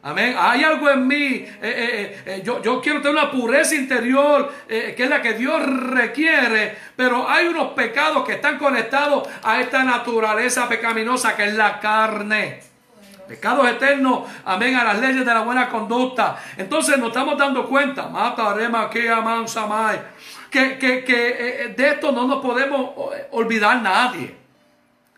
Amén. 0.03 0.35
Hay 0.37 0.63
algo 0.63 0.91
en 0.91 1.07
mí. 1.07 1.45
Eh, 1.61 2.21
eh, 2.25 2.41
yo, 2.43 2.61
yo, 2.61 2.79
quiero 2.81 3.01
tener 3.01 3.17
una 3.17 3.31
pureza 3.31 3.73
interior 3.75 4.51
que 4.67 4.95
es 4.97 5.09
la 5.09 5.21
que 5.23 5.33
Dios 5.33 5.59
requiere. 5.63 6.77
Pero 6.95 7.27
hay 7.27 7.47
unos 7.47 7.73
pecados 7.73 8.25
que 8.25 8.33
están 8.33 8.59
conectados 8.59 9.27
a 9.43 9.59
esta 9.59 9.83
naturaleza 9.83 10.69
pecaminosa 10.69 11.35
que 11.35 11.45
es 11.45 11.53
la 11.55 11.79
carne. 11.79 12.70
Pecados 13.31 13.65
eternos, 13.65 14.29
amén, 14.43 14.75
a 14.75 14.83
las 14.83 14.99
leyes 14.99 15.25
de 15.25 15.33
la 15.33 15.39
buena 15.39 15.69
conducta. 15.69 16.37
Entonces 16.57 16.97
nos 16.97 17.07
estamos 17.07 17.37
dando 17.37 17.65
cuenta, 17.65 18.09
mataremos 18.09 18.85
aquí 18.85 19.07
a 19.07 19.21
Mansamay, 19.21 20.01
que, 20.49 20.77
que, 20.77 21.05
que 21.05 21.29
eh, 21.29 21.67
de 21.69 21.87
esto 21.91 22.11
no 22.11 22.27
nos 22.27 22.41
podemos 22.41 22.91
eh, 23.15 23.29
olvidar 23.31 23.81
nadie. 23.81 24.35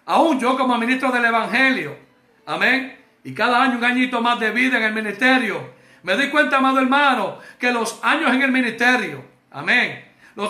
Aún 0.05 0.39
yo 0.39 0.55
como 0.55 0.77
ministro 0.77 1.11
del 1.11 1.25
Evangelio, 1.25 1.97
amén, 2.45 2.99
y 3.23 3.33
cada 3.33 3.63
año 3.63 3.79
un 3.79 3.83
añito 3.83 4.21
más 4.21 4.39
de 4.39 4.51
vida 4.51 4.77
en 4.77 4.83
el 4.83 4.93
ministerio, 4.93 5.71
me 6.03 6.13
doy 6.13 6.29
cuenta, 6.29 6.57
amado 6.57 6.81
hermano, 6.81 7.39
que 7.57 7.71
los 7.71 7.99
años 8.03 8.31
en 8.31 8.43
el 8.43 8.51
ministerio, 8.51 9.25
amén, 9.49 10.05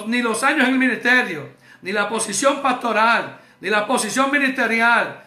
ni 0.08 0.22
los 0.22 0.44
años 0.44 0.68
en 0.68 0.74
el 0.74 0.80
ministerio, 0.80 1.48
ni 1.82 1.94
la 1.94 2.10
posición 2.10 2.62
pastoral, 2.62 3.40
ni 3.62 3.70
la 3.70 3.88
posición 3.88 4.30
ministerial, 4.32 5.23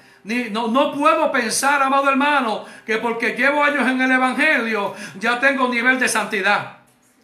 no, 0.50 0.68
no 0.68 0.92
puedo 0.92 1.30
pensar, 1.30 1.82
amado 1.82 2.10
hermano, 2.10 2.64
que 2.84 2.98
porque 2.98 3.34
llevo 3.36 3.62
años 3.62 3.88
en 3.88 4.00
el 4.00 4.10
Evangelio 4.10 4.94
ya 5.18 5.38
tengo 5.38 5.68
nivel 5.68 5.98
de 5.98 6.08
santidad. 6.08 6.78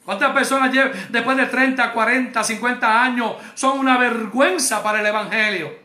¿Cuántas 0.04 0.32
personas 0.32 0.72
después 1.10 1.36
de 1.36 1.46
30, 1.46 1.92
40, 1.92 2.42
50 2.42 3.02
años 3.02 3.34
son 3.54 3.78
una 3.78 3.98
vergüenza 3.98 4.82
para 4.82 5.00
el 5.00 5.06
Evangelio? 5.06 5.81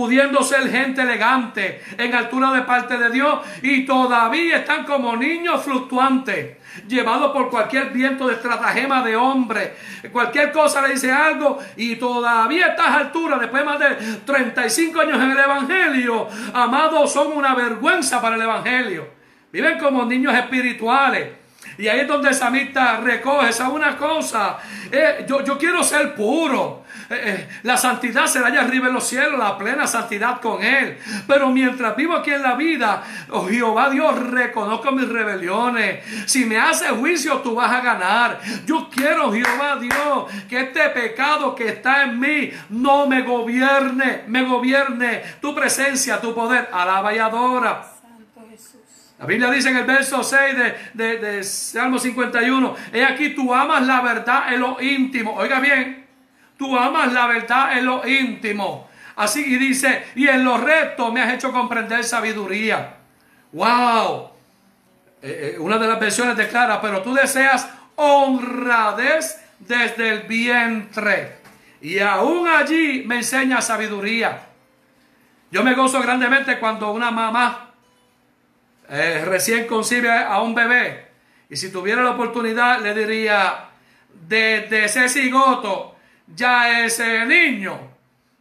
Pudiendo 0.00 0.42
ser 0.42 0.70
gente 0.70 1.02
elegante, 1.02 1.82
en 1.98 2.14
altura 2.14 2.52
de 2.52 2.62
parte 2.62 2.96
de 2.96 3.10
Dios, 3.10 3.40
y 3.60 3.84
todavía 3.84 4.56
están 4.56 4.86
como 4.86 5.14
niños 5.14 5.62
fluctuantes, 5.62 6.56
llevados 6.88 7.32
por 7.32 7.50
cualquier 7.50 7.90
viento 7.90 8.26
de 8.26 8.32
estratagema 8.32 9.02
de 9.02 9.14
hombre. 9.14 9.76
Cualquier 10.10 10.52
cosa 10.52 10.80
le 10.80 10.94
dice 10.94 11.12
algo, 11.12 11.58
y 11.76 11.96
todavía 11.96 12.64
a 12.64 12.68
estas 12.70 12.86
alturas, 12.86 13.40
después 13.40 13.62
de 13.62 13.68
más 13.68 13.78
de 13.78 14.16
35 14.24 15.02
años 15.02 15.22
en 15.22 15.32
el 15.32 15.38
Evangelio, 15.38 16.28
amados, 16.54 17.12
son 17.12 17.32
una 17.36 17.54
vergüenza 17.54 18.22
para 18.22 18.36
el 18.36 18.42
Evangelio. 18.42 19.06
Viven 19.52 19.78
como 19.78 20.06
niños 20.06 20.32
espirituales. 20.32 21.39
Y 21.80 21.88
ahí 21.88 22.00
es 22.00 22.08
donde 22.08 22.28
el 22.28 22.34
samita 22.34 22.98
recoge 22.98 23.48
esa 23.48 23.70
una 23.70 23.96
cosa. 23.96 24.58
Eh, 24.92 25.24
yo, 25.26 25.42
yo 25.42 25.56
quiero 25.56 25.82
ser 25.82 26.14
puro. 26.14 26.84
Eh, 27.08 27.22
eh, 27.24 27.48
la 27.62 27.78
santidad 27.78 28.26
será 28.26 28.48
allá 28.48 28.60
arriba 28.60 28.88
en 28.88 28.92
los 28.92 29.08
cielos, 29.08 29.38
la 29.38 29.56
plena 29.56 29.86
santidad 29.86 30.42
con 30.42 30.62
Él. 30.62 30.98
Pero 31.26 31.48
mientras 31.48 31.96
vivo 31.96 32.14
aquí 32.14 32.32
en 32.32 32.42
la 32.42 32.54
vida, 32.54 33.02
oh 33.30 33.48
Jehová 33.48 33.88
Dios, 33.88 34.14
reconozco 34.30 34.92
mis 34.92 35.08
rebeliones. 35.08 36.04
Si 36.26 36.44
me 36.44 36.58
hace 36.58 36.88
juicio, 36.90 37.38
tú 37.38 37.54
vas 37.54 37.72
a 37.72 37.80
ganar. 37.80 38.40
Yo 38.66 38.90
quiero, 38.94 39.32
Jehová 39.32 39.76
Dios, 39.80 40.26
que 40.50 40.60
este 40.60 40.86
pecado 40.90 41.54
que 41.54 41.68
está 41.68 42.04
en 42.04 42.20
mí 42.20 42.52
no 42.68 43.06
me 43.06 43.22
gobierne, 43.22 44.24
me 44.26 44.42
gobierne 44.42 45.22
tu 45.40 45.54
presencia, 45.54 46.20
tu 46.20 46.34
poder. 46.34 46.68
Alaba 46.74 47.14
y 47.14 47.18
adora. 47.18 47.89
La 49.20 49.26
Biblia 49.26 49.50
dice 49.50 49.68
en 49.68 49.76
el 49.76 49.84
verso 49.84 50.24
6 50.24 50.56
de, 50.94 51.18
de, 51.18 51.44
Salmo 51.44 51.98
51, 51.98 52.74
he 52.92 53.04
aquí 53.04 53.30
tú 53.30 53.54
amas 53.54 53.86
la 53.86 54.00
verdad 54.00 54.52
en 54.52 54.60
lo 54.60 54.80
íntimo. 54.80 55.34
Oiga 55.34 55.60
bien, 55.60 56.00
Tú 56.60 56.76
amas 56.76 57.10
la 57.14 57.26
verdad 57.26 57.78
en 57.78 57.86
lo 57.86 58.06
íntimo. 58.06 58.86
Así 59.16 59.40
y 59.40 59.56
dice, 59.56 60.04
y 60.14 60.28
en 60.28 60.44
lo 60.44 60.58
recto 60.58 61.10
me 61.10 61.22
has 61.22 61.32
hecho 61.32 61.52
comprender 61.52 62.04
sabiduría. 62.04 62.96
¡Wow! 63.52 64.28
Eh, 65.22 65.54
eh, 65.54 65.58
una 65.58 65.78
de 65.78 65.88
las 65.88 65.98
versiones 65.98 66.36
declara, 66.36 66.78
pero 66.82 67.00
tú 67.00 67.14
deseas 67.14 67.66
honradez 67.96 69.40
desde 69.58 70.10
el 70.10 70.22
vientre. 70.24 71.38
Y 71.80 71.98
aún 72.00 72.46
allí 72.46 73.04
me 73.06 73.16
enseña 73.16 73.62
sabiduría. 73.62 74.42
Yo 75.50 75.64
me 75.64 75.72
gozo 75.72 75.98
grandemente 76.02 76.58
cuando 76.58 76.92
una 76.92 77.10
mamá 77.10 77.69
eh, 78.90 79.24
recién 79.24 79.66
concibe 79.66 80.10
a 80.10 80.40
un 80.40 80.54
bebé. 80.54 81.06
Y 81.48 81.56
si 81.56 81.70
tuviera 81.70 82.02
la 82.02 82.10
oportunidad, 82.10 82.80
le 82.80 82.92
diría, 82.94 83.68
desde 84.28 84.84
ese 84.84 85.08
cigoto 85.08 85.96
ya 86.26 86.84
ese 86.84 87.24
niño 87.26 87.78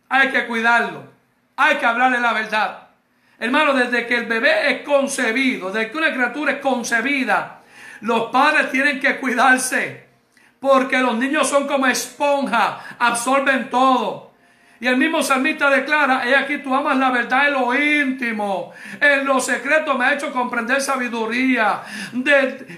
hay 0.09 0.29
que 0.29 0.45
cuidarlo, 0.47 1.03
hay 1.55 1.75
que 1.77 1.85
hablarle 1.85 2.19
la 2.19 2.33
verdad. 2.33 2.87
Hermano, 3.39 3.73
desde 3.73 4.05
que 4.05 4.15
el 4.15 4.25
bebé 4.25 4.71
es 4.71 4.81
concebido, 4.81 5.71
desde 5.71 5.91
que 5.91 5.97
una 5.97 6.13
criatura 6.13 6.53
es 6.53 6.59
concebida, 6.59 7.61
los 8.01 8.31
padres 8.31 8.71
tienen 8.71 8.99
que 8.99 9.17
cuidarse, 9.17 10.07
porque 10.59 10.97
los 10.97 11.15
niños 11.17 11.47
son 11.47 11.67
como 11.67 11.87
esponja, 11.87 12.79
absorben 12.97 13.69
todo. 13.69 14.28
Y 14.81 14.87
el 14.87 14.95
mismo 14.95 15.21
salmista 15.21 15.69
declara, 15.69 16.27
he 16.27 16.35
aquí 16.35 16.59
tú 16.59 16.73
amas 16.73 16.97
la 16.97 17.11
verdad 17.11 17.47
en 17.47 17.53
lo 17.53 17.75
íntimo, 17.75 18.71
en 19.01 19.25
lo 19.25 19.39
secreto 19.41 19.97
me 19.97 20.05
ha 20.05 20.13
hecho 20.13 20.31
comprender 20.31 20.79
sabiduría. 20.81 21.81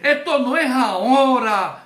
Esto 0.02 0.40
no 0.40 0.58
es 0.58 0.72
ahora. 0.72 1.78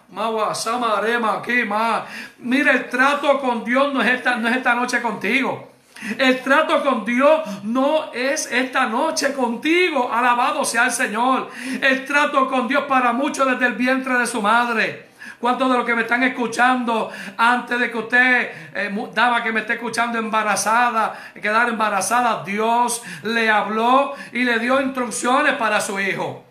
Mira, 2.38 2.72
el 2.72 2.90
trato 2.90 3.40
con 3.42 3.66
Dios 3.66 3.94
no 3.94 4.02
es 4.02 4.08
esta, 4.08 4.38
no 4.38 4.48
es 4.48 4.56
esta 4.56 4.76
noche 4.76 5.02
contigo. 5.02 5.72
El 6.18 6.42
trato 6.42 6.84
con 6.84 7.04
Dios 7.04 7.42
no 7.64 8.12
es 8.14 8.50
esta 8.52 8.86
noche 8.86 9.34
contigo. 9.34 10.12
Alabado 10.12 10.64
sea 10.64 10.86
el 10.86 10.92
Señor. 10.92 11.50
El 11.82 12.06
trato 12.06 12.48
con 12.48 12.68
Dios 12.68 12.84
para 12.84 13.12
muchos 13.12 13.48
desde 13.48 13.66
el 13.66 13.74
vientre 13.74 14.18
de 14.18 14.28
su 14.28 14.42
madre. 14.42 15.10
¿Cuántos 15.40 15.70
de 15.70 15.78
los 15.78 15.86
que 15.86 15.96
me 15.96 16.04
están 16.04 16.24
escuchando 16.24 17.12
antes 17.38 17.80
de 17.80 17.92
que 17.92 17.98
usted 17.98 18.52
eh, 18.74 19.10
daba 19.14 19.44
que 19.44 19.52
me 19.52 19.62
esté 19.62 19.74
escuchando 19.74 20.18
embarazada, 20.18 21.14
quedar 21.42 21.70
embarazada, 21.70 22.44
Dios 22.44 23.04
le 23.24 23.50
habló 23.50 24.14
y 24.32 24.44
le 24.44 24.60
dio 24.60 24.82
instrucciones 24.82 25.54
para 25.54 25.82
su 25.82 26.00
hijo? 26.00 26.45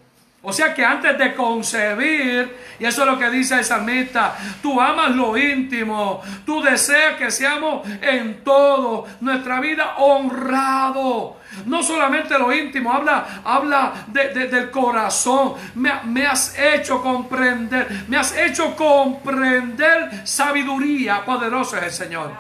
O 0.47 0.53
sea 0.53 0.75
que 0.75 0.85
antes 0.85 1.17
de 1.17 1.35
concebir, 1.35 2.55
y 2.79 2.85
eso 2.85 3.03
es 3.03 3.09
lo 3.09 3.19
que 3.19 3.31
dice 3.31 3.55
el 3.55 3.65
salmista, 3.65 4.37
tú 4.61 4.79
amas 4.79 5.11
lo 5.13 5.39
íntimo, 5.39 6.21
tú 6.45 6.61
deseas 6.61 7.17
que 7.17 7.31
seamos 7.31 7.89
en 8.03 8.45
todo 8.45 9.07
nuestra 9.21 9.59
vida 9.61 9.97
honrado. 9.97 11.39
No 11.65 11.83
solamente 11.83 12.39
lo 12.39 12.53
íntimo, 12.53 12.93
habla, 12.93 13.41
habla 13.43 14.05
del 14.09 14.71
corazón. 14.71 15.55
Me, 15.77 15.91
me, 16.05 16.27
has 16.27 16.59
hecho 16.59 17.01
comprender, 17.01 18.05
me 18.09 18.19
has 18.19 18.37
hecho 18.37 18.77
comprender 18.77 20.27
sabiduría. 20.27 21.25
Poderoso 21.25 21.79
es 21.79 21.85
el 21.85 21.91
Señor. 21.91 22.33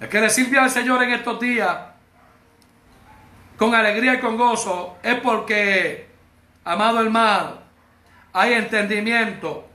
El 0.00 0.08
que 0.08 0.20
le 0.20 0.28
sirve 0.28 0.58
al 0.58 0.70
Señor 0.70 1.02
en 1.02 1.12
estos 1.12 1.40
días 1.40 1.78
con 3.56 3.74
alegría 3.74 4.14
y 4.14 4.20
con 4.20 4.36
gozo 4.36 4.96
es 5.02 5.14
porque 5.20 6.09
amado 6.64 7.00
hermano, 7.00 7.60
hay 8.32 8.54
entendimiento 8.54 9.68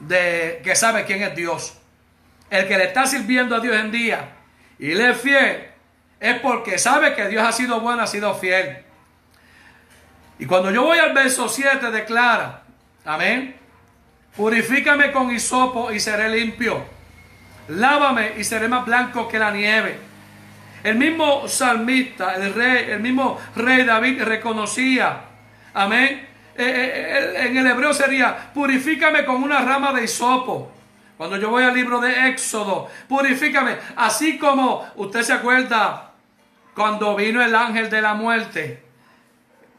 de 0.00 0.60
que 0.64 0.74
sabe 0.74 1.04
quién 1.04 1.22
es 1.22 1.34
Dios. 1.34 1.78
El 2.50 2.68
que 2.68 2.76
le 2.76 2.84
está 2.84 3.06
sirviendo 3.06 3.56
a 3.56 3.60
Dios 3.60 3.76
en 3.76 3.90
día 3.90 4.28
y 4.78 4.94
le 4.94 5.10
es 5.10 5.20
fiel 5.20 5.68
es 6.20 6.40
porque 6.40 6.78
sabe 6.78 7.14
que 7.14 7.28
Dios 7.28 7.46
ha 7.46 7.52
sido 7.52 7.80
bueno, 7.80 8.02
ha 8.02 8.06
sido 8.06 8.34
fiel. 8.34 8.78
Y 10.38 10.46
cuando 10.46 10.70
yo 10.70 10.82
voy 10.82 10.98
al 10.98 11.12
verso 11.12 11.48
7 11.48 11.90
declara, 11.90 12.62
amén, 13.04 13.56
purifícame 14.36 15.12
con 15.12 15.30
hisopo 15.30 15.92
y 15.92 16.00
seré 16.00 16.28
limpio. 16.28 16.84
Lávame 17.68 18.34
y 18.38 18.44
seré 18.44 18.68
más 18.68 18.84
blanco 18.84 19.28
que 19.28 19.38
la 19.38 19.50
nieve. 19.50 19.98
El 20.82 20.96
mismo 20.96 21.46
salmista, 21.46 22.34
el 22.34 22.54
rey, 22.54 22.90
el 22.90 23.00
mismo 23.00 23.38
rey 23.54 23.84
David 23.84 24.22
reconocía 24.22 25.31
Amén. 25.74 26.28
Eh, 26.54 26.64
eh, 26.64 27.34
eh, 27.34 27.46
en 27.46 27.56
el 27.56 27.66
hebreo 27.66 27.94
sería, 27.94 28.52
purifícame 28.52 29.24
con 29.24 29.42
una 29.42 29.60
rama 29.60 29.92
de 29.92 30.04
hisopo. 30.04 30.70
Cuando 31.16 31.36
yo 31.36 31.50
voy 31.50 31.64
al 31.64 31.74
libro 31.74 32.00
de 32.00 32.28
Éxodo, 32.28 32.90
purifícame. 33.08 33.76
Así 33.96 34.38
como 34.38 34.86
usted 34.96 35.22
se 35.22 35.32
acuerda 35.32 36.12
cuando 36.74 37.14
vino 37.16 37.42
el 37.42 37.54
ángel 37.54 37.88
de 37.88 38.02
la 38.02 38.14
muerte, 38.14 38.82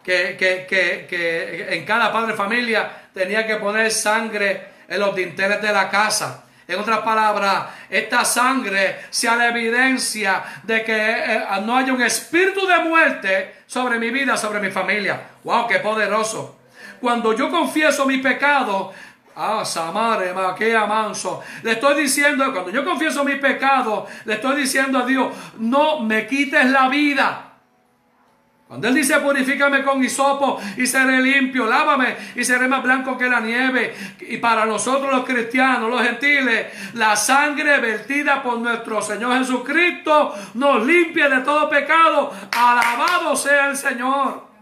que, 0.03 0.35
que 0.37 1.67
en 1.69 1.85
cada 1.85 2.11
padre 2.11 2.31
de 2.31 2.37
familia 2.37 2.91
tenía 3.13 3.45
que 3.45 3.55
poner 3.57 3.91
sangre 3.91 4.67
en 4.87 4.99
los 4.99 5.15
dinteles 5.15 5.61
de 5.61 5.71
la 5.71 5.89
casa. 5.89 6.45
En 6.67 6.79
otras 6.79 6.99
palabras, 6.99 7.65
esta 7.89 8.23
sangre 8.23 9.05
sea 9.09 9.35
la 9.35 9.49
evidencia 9.49 10.43
de 10.63 10.83
que 10.83 10.95
eh, 10.95 11.45
no 11.63 11.77
haya 11.77 11.93
un 11.93 12.01
espíritu 12.01 12.65
de 12.65 12.79
muerte 12.79 13.55
sobre 13.67 13.99
mi 13.99 14.09
vida, 14.09 14.37
sobre 14.37 14.59
mi 14.59 14.71
familia. 14.71 15.21
¡Wow! 15.43 15.67
¡Qué 15.67 15.79
poderoso! 15.79 16.59
Cuando 17.01 17.33
yo 17.33 17.49
confieso 17.49 18.05
mi 18.05 18.19
pecado, 18.19 18.93
Ah, 19.35 19.65
Samare, 19.65 20.31
Maquea 20.31 20.85
Manso. 20.85 21.41
Le 21.63 21.71
estoy 21.71 22.03
diciendo, 22.03 22.51
cuando 22.51 22.69
yo 22.69 22.85
confieso 22.85 23.23
mi 23.23 23.37
pecado, 23.37 24.05
le 24.25 24.35
estoy 24.35 24.61
diciendo 24.61 24.99
a 24.99 25.05
Dios, 25.05 25.33
no 25.57 26.01
me 26.01 26.27
quites 26.27 26.69
la 26.69 26.87
vida. 26.87 27.52
Él 28.81 28.93
dice, 28.93 29.19
purifícame 29.19 29.83
con 29.83 30.03
hisopo 30.03 30.59
y 30.77 30.87
seré 30.87 31.21
limpio, 31.21 31.65
lávame 31.65 32.15
y 32.35 32.43
seré 32.43 32.67
más 32.67 32.83
blanco 32.83 33.17
que 33.17 33.29
la 33.29 33.39
nieve. 33.39 33.95
Y 34.21 34.37
para 34.37 34.65
nosotros 34.65 35.11
los 35.11 35.25
cristianos, 35.25 35.89
los 35.89 36.01
gentiles, 36.01 36.67
la 36.93 37.15
sangre 37.15 37.79
vertida 37.79 38.41
por 38.41 38.59
nuestro 38.59 39.01
Señor 39.01 39.37
Jesucristo 39.39 40.33
nos 40.55 40.85
limpia 40.85 41.29
de 41.29 41.41
todo 41.41 41.69
pecado. 41.69 42.31
Alabado 42.51 43.35
sea 43.35 43.69
el 43.69 43.77
Señor. 43.77 44.52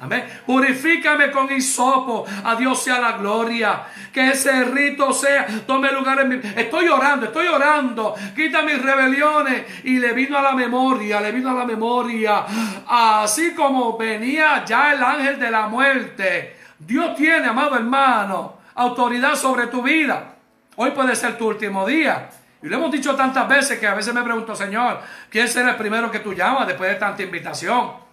Amén. 0.00 0.24
Purifícame 0.46 1.30
con 1.32 1.50
hisopo. 1.50 2.24
A 2.44 2.54
Dios 2.54 2.82
sea 2.82 3.00
la 3.00 3.12
gloria. 3.12 3.82
Que 4.12 4.30
ese 4.30 4.64
rito 4.64 5.12
sea, 5.12 5.46
tome 5.66 5.90
lugar 5.90 6.20
en 6.20 6.28
mi. 6.28 6.40
Estoy 6.56 6.86
orando, 6.88 7.26
estoy 7.26 7.48
orando. 7.48 8.14
Quita 8.34 8.62
mis 8.62 8.80
rebeliones. 8.80 9.84
Y 9.84 9.98
le 9.98 10.12
vino 10.12 10.38
a 10.38 10.42
la 10.42 10.52
memoria, 10.52 11.20
le 11.20 11.32
vino 11.32 11.50
a 11.50 11.54
la 11.54 11.64
memoria. 11.64 12.44
Así 12.86 13.54
como 13.54 13.96
venía 13.98 14.64
ya 14.64 14.92
el 14.92 15.02
ángel 15.02 15.38
de 15.38 15.50
la 15.50 15.66
muerte. 15.66 16.56
Dios 16.78 17.16
tiene, 17.16 17.48
amado 17.48 17.74
hermano, 17.74 18.58
autoridad 18.76 19.34
sobre 19.34 19.66
tu 19.66 19.82
vida. 19.82 20.36
Hoy 20.76 20.92
puede 20.92 21.16
ser 21.16 21.36
tu 21.36 21.48
último 21.48 21.84
día. 21.84 22.30
Y 22.62 22.68
lo 22.68 22.76
hemos 22.76 22.92
dicho 22.92 23.16
tantas 23.16 23.48
veces 23.48 23.80
que 23.80 23.86
a 23.88 23.94
veces 23.94 24.14
me 24.14 24.22
pregunto, 24.22 24.54
Señor, 24.54 25.00
¿quién 25.28 25.48
será 25.48 25.70
el 25.70 25.76
primero 25.76 26.08
que 26.08 26.20
tú 26.20 26.34
llamas 26.34 26.68
después 26.68 26.90
de 26.90 26.96
tanta 26.96 27.22
invitación? 27.22 28.07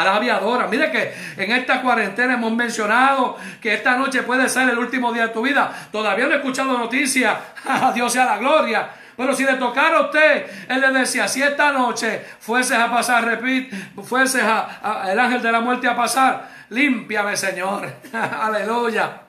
Arabia 0.00 0.36
adora. 0.36 0.66
Mire 0.66 0.90
que 0.90 1.14
en 1.36 1.52
esta 1.52 1.80
cuarentena 1.80 2.34
hemos 2.34 2.52
mencionado 2.52 3.36
que 3.60 3.74
esta 3.74 3.96
noche 3.96 4.22
puede 4.22 4.48
ser 4.48 4.68
el 4.68 4.78
último 4.78 5.12
día 5.12 5.28
de 5.28 5.32
tu 5.32 5.42
vida. 5.42 5.72
Todavía 5.90 6.26
no 6.26 6.32
he 6.32 6.36
escuchado 6.36 6.78
noticias. 6.78 7.36
Dios 7.94 8.12
sea 8.12 8.24
la 8.24 8.38
gloria. 8.38 8.88
Pero 9.16 9.34
si 9.34 9.44
le 9.44 9.54
tocara 9.54 9.96
a 9.96 10.00
usted, 10.02 10.46
él 10.68 10.80
le 10.80 10.90
decía, 10.92 11.26
si 11.26 11.42
esta 11.42 11.72
noche 11.72 12.22
fueses 12.38 12.76
a 12.76 12.90
pasar, 12.90 13.24
repite, 13.24 13.74
fueses 14.02 14.42
a, 14.42 15.10
el 15.10 15.18
ángel 15.18 15.40
de 15.40 15.52
la 15.52 15.60
muerte 15.60 15.88
a 15.88 15.96
pasar, 15.96 16.48
límpiame, 16.68 17.34
Señor. 17.36 17.90
Aleluya. 18.12 19.22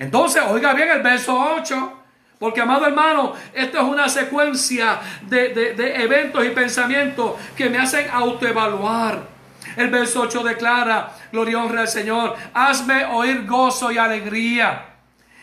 Entonces, 0.00 0.42
oiga 0.48 0.74
bien 0.74 0.90
el 0.90 1.02
verso 1.02 1.38
8. 1.56 1.94
Porque, 2.40 2.60
amado 2.60 2.86
hermano, 2.86 3.34
esto 3.52 3.78
es 3.78 3.84
una 3.84 4.08
secuencia 4.08 4.98
de, 5.22 5.48
de 5.50 6.02
eventos 6.02 6.44
y 6.44 6.50
pensamientos 6.50 7.34
que 7.56 7.68
me 7.68 7.78
hacen 7.78 8.08
autoevaluar. 8.12 9.37
El 9.78 9.90
verso 9.90 10.22
8 10.22 10.42
declara, 10.42 11.10
gloria 11.30 11.62
honra 11.62 11.82
al 11.82 11.88
Señor, 11.88 12.36
hazme 12.52 13.04
oír 13.04 13.46
gozo 13.46 13.92
y 13.92 13.98
alegría. 13.98 14.86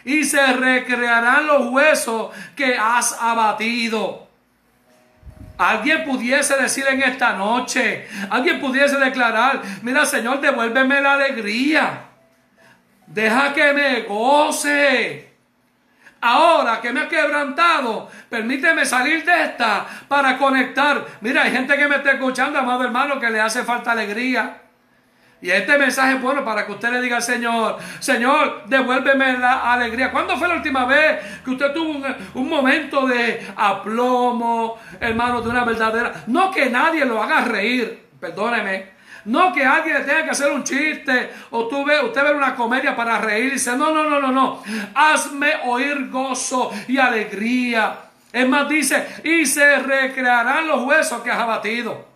Y 0.04 0.26
se 0.26 0.45
recrearán 0.54 1.48
los 1.48 1.67
huesos 1.67 2.32
que 2.54 2.76
has 2.78 3.13
abatido. 3.13 4.28
Alguien 5.58 6.04
pudiese 6.04 6.58
decir 6.58 6.86
en 6.89 7.02
esta 7.02 7.32
noche, 7.38 8.08
alguien 8.30 8.60
pudiese 8.60 8.98
declarar, 8.98 9.62
mira 9.84 10.06
Señor, 10.06 10.41
devuélveme 10.41 11.00
la 11.00 11.13
alegría. 11.13 12.02
Deja 13.08 13.54
que 13.54 13.71
me 13.71 14.02
goce. 14.02 15.35
Ahora 16.28 16.82
que 16.82 16.92
me 16.92 17.02
ha 17.02 17.08
quebrantado, 17.08 18.10
permíteme 18.28 18.84
salir 18.84 19.24
de 19.24 19.44
esta 19.44 19.86
para 20.08 20.40
conectar. 20.40 21.06
Mira, 21.22 21.44
hay 21.44 21.52
gente 21.52 21.78
que 21.78 21.88
me 21.88 21.98
está 21.98 22.14
escuchando, 22.14 22.58
amado 22.58 22.84
hermano, 22.84 23.20
que 23.20 23.30
le 23.30 23.40
hace 23.40 23.64
falta 23.64 23.92
alegría. 23.92 24.60
Y 25.40 25.52
este 25.52 25.78
mensaje 25.78 26.16
es 26.16 26.22
bueno 26.24 26.44
para 26.44 26.66
que 26.66 26.72
usted 26.72 26.92
le 26.94 27.02
diga 27.02 27.18
al 27.18 27.22
Señor, 27.22 27.78
Señor, 28.00 28.64
devuélveme 28.66 29.38
la 29.38 29.72
alegría. 29.72 30.10
¿Cuándo 30.10 30.36
fue 30.36 30.48
la 30.48 30.56
última 30.56 30.86
vez 30.86 31.20
que 31.44 31.52
usted 31.52 31.72
tuvo 31.72 31.92
un, 31.92 32.16
un, 32.34 32.50
momento 32.50 33.06
de 33.06 33.46
aplomo, 33.56 34.80
hermano, 35.00 35.42
de 35.42 35.50
una 35.50 35.64
verdadera... 35.64 36.24
No 36.26 36.50
que 36.50 36.72
nadie 36.72 37.06
lo 37.06 37.22
haga 37.22 37.42
reír, 37.42 38.08
perdóneme, 38.20 38.94
no 39.26 39.52
que 39.52 39.66
alguien 39.66 39.98
le 39.98 40.04
tenga 40.04 40.24
que 40.24 40.30
hacer 40.32 40.52
un 40.52 40.64
chiste 40.64 41.32
o 41.52 41.68
tú 41.68 41.82
usted 41.82 42.24
ve 42.24 42.34
una 42.34 42.56
comedia 42.56 42.96
para 42.96 43.20
reír 43.20 43.48
y 43.48 43.52
dice, 43.52 43.76
no, 43.76 43.92
no, 43.92 44.04
no, 44.04 44.20
no, 44.20 44.32
no. 44.32 44.64
Hazme 44.94 45.54
oír 45.66 46.10
gozo 46.10 46.72
y 46.88 46.98
alegría. 46.98 47.98
Es 48.32 48.48
más, 48.48 48.68
dice, 48.68 49.22
y 49.24 49.46
se 49.46 49.78
recrearán 49.78 50.68
los 50.68 50.84
huesos 50.84 51.22
que 51.22 51.32
has 51.32 51.40
abatido. 51.40 52.16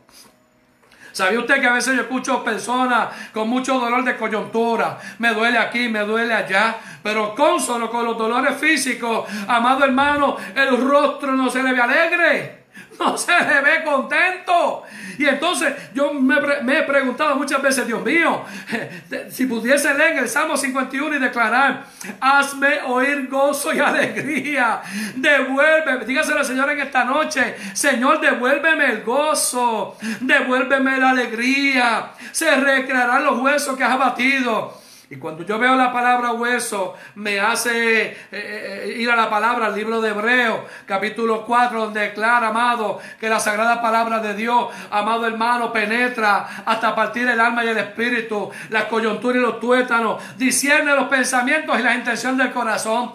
¿Sabía 1.11 1.39
usted 1.39 1.59
que 1.59 1.67
a 1.67 1.73
veces 1.73 1.95
yo 1.95 2.01
escucho 2.03 2.43
personas 2.43 3.09
con 3.33 3.49
mucho 3.49 3.79
dolor 3.79 4.03
de 4.03 4.15
coyuntura? 4.15 4.99
Me 5.17 5.33
duele 5.33 5.57
aquí, 5.57 5.89
me 5.89 6.01
duele 6.01 6.33
allá. 6.33 6.77
Pero 7.01 7.33
consono 7.33 7.89
con 7.89 8.05
los 8.05 8.17
dolores 8.17 8.55
físicos, 8.57 9.27
amado 9.47 9.83
hermano, 9.83 10.37
el 10.55 10.77
rostro 10.77 11.33
no 11.33 11.49
se 11.49 11.63
le 11.63 11.73
ve 11.73 11.81
alegre. 11.81 12.58
no 13.05 13.17
se 13.17 13.31
ve 13.31 13.83
contento. 13.83 14.83
Y 15.17 15.25
entonces 15.25 15.73
yo 15.93 16.13
me, 16.13 16.37
he 16.77 16.83
preguntado 16.83 17.35
muchas 17.35 17.61
veces, 17.61 17.87
Dios 17.87 18.03
mío, 18.03 18.43
si 19.29 19.45
pudiese 19.45 19.93
leer 19.93 20.17
el 20.19 20.29
Salmo 20.29 20.55
51 20.55 21.15
y 21.15 21.19
declarar, 21.19 21.85
hazme 22.21 22.81
oír 22.87 23.27
gozo 23.27 23.73
y 23.73 23.79
alegría, 23.79 24.81
devuélveme, 25.15 26.05
dígaselo 26.05 26.39
al 26.39 26.45
Señor 26.45 26.69
en 26.71 26.81
esta 26.81 27.03
noche, 27.03 27.55
Señor, 27.73 28.21
devuélveme 28.21 28.85
el 28.91 29.03
gozo, 29.03 29.97
devuélveme 30.21 30.97
la 30.97 31.09
alegría, 31.11 32.11
se 32.31 32.55
recrearán 32.55 33.25
los 33.25 33.39
huesos 33.39 33.77
que 33.77 33.83
has 33.83 33.91
abatido. 33.91 34.88
Y 35.11 35.15
cuando 35.15 35.43
yo 35.43 35.57
veo 35.57 35.75
la 35.75 35.91
palabra 35.91 36.33
hueso, 36.33 36.95
me 37.15 37.39
hace 37.39 38.11
eh, 38.11 38.15
eh, 38.31 38.95
ir 38.95 39.09
a 39.09 39.15
la 39.15 39.27
palabra, 39.27 39.65
al 39.65 39.75
libro 39.75 39.99
de 40.01 40.11
Hebreo, 40.11 40.67
capítulo 40.85 41.43
4, 41.47 41.85
donde 41.85 42.01
declara, 42.01 42.49
amado, 42.49 42.99
que 43.19 43.27
la 43.27 43.39
sagrada 43.39 43.81
palabra 43.81 44.19
de 44.19 44.35
Dios, 44.35 44.67
amado 44.91 45.25
hermano, 45.25 45.73
penetra 45.73 46.63
hasta 46.63 46.93
partir 46.93 47.27
el 47.27 47.39
alma 47.39 47.65
y 47.65 47.69
el 47.69 47.79
espíritu, 47.79 48.51
la 48.69 48.87
coyuntura 48.87 49.39
y 49.39 49.41
los 49.41 49.59
tuétanos, 49.59 50.21
discierne 50.37 50.93
los 50.93 51.07
pensamientos 51.07 51.79
y 51.79 51.81
las 51.81 51.95
intenciones 51.95 52.37
del 52.37 52.53
corazón. 52.53 53.13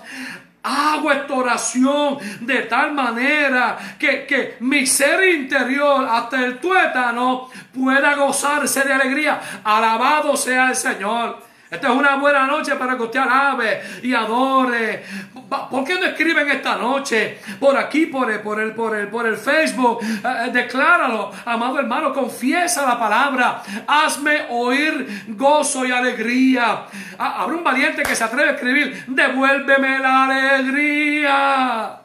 Hago 0.65 1.13
esta 1.13 1.33
oración 1.33 2.19
de 2.41 2.63
tal 2.63 2.93
manera 2.93 3.79
que, 4.01 4.27
que, 4.27 4.57
mi 4.61 4.85
ser 4.85 5.23
interior, 5.33 6.09
hasta 6.11 6.45
el 6.45 6.59
tuétano, 6.59 7.51
pueda 7.73 8.17
gozarse 8.17 8.83
de 8.83 8.93
alegría. 8.93 9.41
Alabado 9.63 10.37
sea 10.37 10.71
el 10.71 10.75
Señor. 10.75 11.54
Esta 11.75 11.89
es 11.89 11.95
una 11.95 12.15
buena 12.17 12.47
noche 12.47 12.77
para 12.77 12.97
que 12.97 13.03
usted 13.03 13.19
alabe 13.19 13.83
y 14.03 14.15
adore. 14.15 15.03
¿Por 15.71 15.85
qué 15.85 15.95
no 15.95 16.07
escriben 16.07 16.49
esta 16.49 16.77
noche? 16.77 17.39
Por 17.59 17.77
aquí, 17.77 18.07
por 18.07 18.31
el, 18.31 18.41
por 18.41 18.61
el, 18.61 19.09
por 19.09 19.27
el, 19.27 19.37
Facebook. 19.37 19.99
Eh, 20.03 20.23
eh, 20.25 20.51
decláralo, 20.53 21.33
amado 21.45 21.81
hermano, 21.81 22.13
confiesa 22.13 22.87
la 22.87 22.97
palabra. 22.97 23.61
Hazme 23.89 24.47
oír 24.51 25.25
gozo 25.29 25.85
y 25.85 25.91
alegría. 25.91 26.85
Ah, 27.19 27.43
habrá 27.43 27.57
un 27.57 27.65
valiente 27.65 28.05
que 28.05 28.15
se 28.15 28.23
atreve 28.23 28.51
a 28.51 28.53
escribir, 28.53 29.05
devuélveme 29.09 29.99
la 29.99 30.25
alegría. 30.25 32.04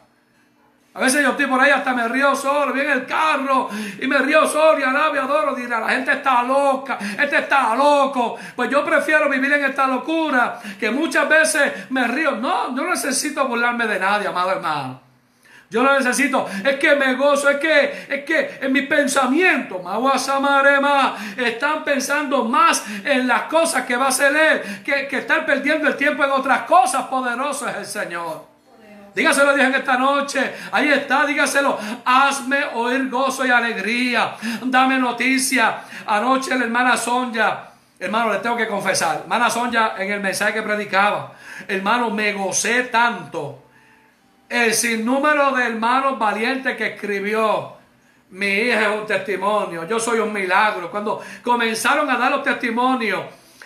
A 0.91 1.01
veces 1.01 1.21
yo 1.21 1.31
estoy 1.31 1.45
por 1.45 1.61
ahí 1.61 1.69
hasta 1.69 1.93
me 1.93 2.07
río 2.07 2.35
solo, 2.35 2.73
viene 2.73 2.91
el 2.91 3.05
carro 3.05 3.69
y 4.01 4.07
me 4.07 4.17
río 4.17 4.47
solo 4.47 4.79
y 4.79 4.83
alabo 4.83 5.15
y 5.15 5.19
adoro. 5.19 5.55
Dirá, 5.55 5.79
la 5.79 5.89
gente 5.89 6.11
está 6.11 6.41
loca, 6.43 6.97
este 6.99 7.37
está 7.37 7.75
loco. 7.75 8.37
Pues 8.55 8.69
yo 8.71 8.83
prefiero 8.83 9.29
vivir 9.29 9.53
en 9.53 9.65
esta 9.65 9.85
locura 9.87 10.59
que 10.79 10.89
muchas 10.89 11.29
veces 11.29 11.91
me 11.91 12.07
río. 12.07 12.31
No, 12.31 12.75
yo 12.75 12.83
no 12.83 12.89
necesito 12.89 13.47
burlarme 13.47 13.85
de 13.85 13.99
nadie, 13.99 14.27
amado 14.27 14.51
hermano. 14.51 15.09
Yo 15.69 15.83
no 15.83 15.93
necesito, 15.93 16.47
es 16.65 16.77
que 16.77 16.95
me 16.95 17.13
gozo, 17.13 17.47
es 17.47 17.57
que, 17.57 18.07
es 18.09 18.25
que 18.25 18.57
en 18.59 18.73
mi 18.73 18.81
pensamiento, 18.81 19.77
Maguasamarema, 19.77 21.15
están 21.37 21.83
pensando 21.83 22.43
más 22.45 22.83
en 23.05 23.27
las 23.27 23.43
cosas 23.43 23.85
que 23.85 23.95
va 23.95 24.05
a 24.05 24.09
hacer 24.09 24.35
él, 24.35 24.83
que, 24.83 25.07
que 25.07 25.19
estar 25.19 25.45
perdiendo 25.45 25.87
el 25.87 25.95
tiempo 25.95 26.23
en 26.23 26.31
otras 26.31 26.63
cosas. 26.63 27.03
Poderoso 27.03 27.69
es 27.69 27.75
el 27.77 27.85
Señor. 27.85 28.48
Dígaselo 29.19 29.49
a 29.49 29.53
Dios 29.53 29.67
en 29.67 29.75
esta 29.75 29.97
noche. 29.97 30.53
Ahí 30.71 30.87
está, 30.87 31.25
dígaselo. 31.25 31.77
Hazme 32.05 32.63
oír 32.73 33.09
gozo 33.09 33.45
y 33.45 33.49
alegría. 33.49 34.37
Dame 34.61 34.97
noticia. 34.97 35.81
Anoche 36.05 36.57
la 36.57 36.63
hermana 36.63 36.95
Sonja. 36.95 37.69
Hermano, 37.99 38.31
le 38.31 38.39
tengo 38.39 38.55
que 38.55 38.65
confesar. 38.65 39.17
Hermana 39.23 39.49
Sonja, 39.49 39.95
en 39.97 40.09
el 40.09 40.21
mensaje 40.21 40.53
que 40.53 40.61
predicaba. 40.61 41.33
Hermano, 41.67 42.11
me 42.11 42.31
gocé 42.31 42.83
tanto. 42.83 43.65
El 44.47 44.73
sinnúmero 44.73 45.51
de 45.51 45.65
hermanos 45.65 46.17
valientes 46.17 46.77
que 46.77 46.93
escribió. 46.93 47.73
Mi 48.29 48.47
hija 48.47 48.83
es 48.83 49.01
un 49.01 49.05
testimonio. 49.05 49.85
Yo 49.85 49.99
soy 49.99 50.19
un 50.19 50.31
milagro. 50.31 50.89
Cuando 50.89 51.21
comenzaron 51.43 52.09
a 52.09 52.15
dar 52.15 52.31
los 52.31 52.43
testimonios 52.43 53.19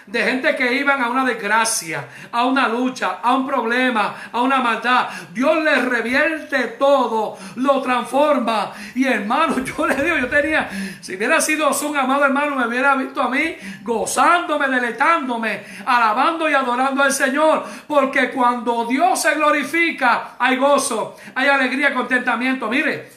de 0.05 0.23
gente 0.23 0.55
que 0.55 0.73
iban 0.73 1.01
a 1.01 1.09
una 1.09 1.23
desgracia, 1.23 2.05
a 2.31 2.45
una 2.45 2.67
lucha, 2.67 3.19
a 3.21 3.35
un 3.35 3.47
problema, 3.47 4.15
a 4.31 4.41
una 4.41 4.59
maldad. 4.59 5.09
Dios 5.31 5.63
les 5.63 5.85
revierte 5.85 6.75
todo, 6.79 7.37
lo 7.55 7.81
transforma. 7.81 8.71
Y 8.95 9.05
hermano, 9.05 9.59
yo 9.63 9.87
le 9.87 9.95
digo, 9.95 10.17
yo 10.17 10.27
tenía, 10.27 10.69
si 11.01 11.15
hubiera 11.15 11.39
sido 11.39 11.69
un 11.69 11.97
amado 11.97 12.25
hermano, 12.25 12.55
me 12.55 12.67
hubiera 12.67 12.95
visto 12.95 13.21
a 13.21 13.29
mí 13.29 13.55
gozándome, 13.81 14.67
deleitándome, 14.67 15.63
alabando 15.85 16.49
y 16.49 16.53
adorando 16.53 17.03
al 17.03 17.13
Señor. 17.13 17.65
Porque 17.87 18.29
cuando 18.31 18.85
Dios 18.85 19.21
se 19.21 19.35
glorifica, 19.35 20.35
hay 20.37 20.57
gozo, 20.57 21.15
hay 21.35 21.47
alegría, 21.47 21.93
contentamiento. 21.93 22.67
Mire, 22.67 23.09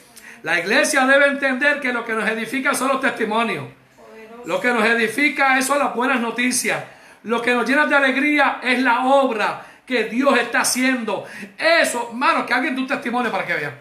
la 0.43 0.59
iglesia 0.59 1.05
debe 1.05 1.27
entender 1.27 1.79
que 1.79 1.91
lo 1.91 2.05
que 2.05 2.13
nos 2.13 2.27
edifica 2.29 2.73
son 2.73 2.89
los 2.89 3.01
testimonios. 3.01 3.65
Lo 4.47 4.61
que 4.61 4.71
nos 4.71 4.85
edifica 4.85 5.57
eso 5.57 5.73
son 5.73 5.79
las 5.79 5.93
buenas 5.93 6.21
noticias. 6.21 6.81
Lo 7.23 7.41
que 7.41 7.53
nos 7.53 7.67
llena 7.67 7.85
de 7.85 7.97
alegría 7.97 8.59
es 8.63 8.81
la 8.81 9.05
obra 9.05 9.61
que 9.85 10.05
Dios 10.05 10.39
está 10.39 10.61
haciendo. 10.61 11.25
Eso, 11.57 12.07
hermano, 12.11 12.45
que 12.45 12.53
alguien 12.53 12.73
dé 12.73 12.79
un 12.79 12.87
testimonio 12.87 13.29
para 13.29 13.45
que 13.45 13.53
vean. 13.55 13.75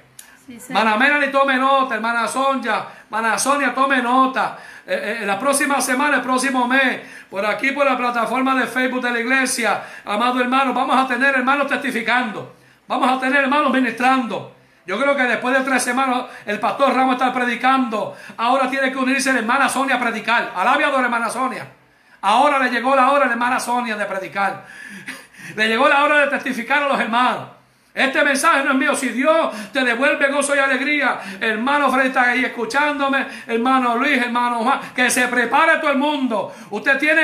Sí, 0.45 0.59
ni 0.59 1.29
tome 1.29 1.57
nota, 1.57 1.95
hermana 1.95 2.27
Sonja, 2.27 2.89
hermana 3.05 3.39
Sonia, 3.39 3.73
tome 3.73 4.03
nota. 4.03 4.59
Eh, 4.85 5.21
eh, 5.21 5.27
la 5.27 5.39
próxima 5.39 5.81
semana, 5.81 6.17
el 6.17 6.23
próximo 6.23 6.67
mes, 6.67 7.01
por 7.31 7.47
aquí, 7.47 7.71
por 7.71 7.87
la 7.87 7.97
plataforma 7.97 8.59
de 8.59 8.67
Facebook 8.67 9.03
de 9.03 9.13
la 9.13 9.21
iglesia, 9.21 9.85
amado 10.05 10.41
hermano, 10.41 10.75
vamos 10.75 10.97
a 10.97 11.07
tener 11.07 11.33
hermanos 11.33 11.69
testificando. 11.69 12.57
Vamos 12.89 13.09
a 13.09 13.21
tener 13.21 13.45
hermanos 13.45 13.73
ministrando. 13.73 14.56
Yo 14.87 14.99
creo 15.01 15.17
que 15.17 15.25
después 15.25 15.59
de 15.59 15.65
tres 15.65 15.83
semanas 15.83 16.27
el 16.47 16.61
pastor 16.61 16.95
Ramos 16.95 17.15
está 17.15 17.33
predicando. 17.33 18.17
Ahora 18.37 18.71
tiene 18.71 18.93
que 18.93 18.99
unirse 18.99 19.33
la 19.33 19.41
hermana 19.41 19.69
Sonia 19.69 19.97
a 19.97 20.01
predicar. 20.01 20.53
Alabia 20.55 20.91
la 20.91 21.01
hermana 21.01 21.29
Sonia. 21.29 21.67
Ahora 22.21 22.59
le 22.61 22.71
llegó 22.71 22.95
la 22.95 23.11
hora 23.11 23.25
a 23.25 23.27
la 23.27 23.33
hermana 23.33 23.59
Sonia 23.59 23.97
de 23.97 24.07
predicar. 24.07 24.65
Le 25.55 25.69
llegó 25.69 25.89
la 25.89 26.03
hora 26.03 26.23
de 26.23 26.27
testificar 26.27 26.83
a 26.83 26.89
los 26.89 26.99
hermanos. 26.99 27.51
Este 27.97 28.23
mensaje 28.23 28.63
no 28.63 28.73
es 28.73 28.77
mío. 28.77 28.95
Si 28.95 29.09
Dios 29.09 29.51
te 29.73 29.83
devuelve 29.83 30.31
gozo 30.31 30.55
y 30.55 30.59
alegría, 30.59 31.19
hermano 31.41 31.91
Fred 31.91 32.09
está 32.09 32.29
ahí 32.29 32.45
escuchándome, 32.45 33.27
hermano 33.47 33.97
Luis, 33.97 34.19
hermano 34.19 34.59
Juan, 34.59 34.81
que 34.95 35.09
se 35.09 35.27
prepare 35.29 35.79
todo 35.79 35.93
el 35.93 35.97
mundo. 35.97 36.55
Usted 36.71 36.99
tiene, 36.99 37.23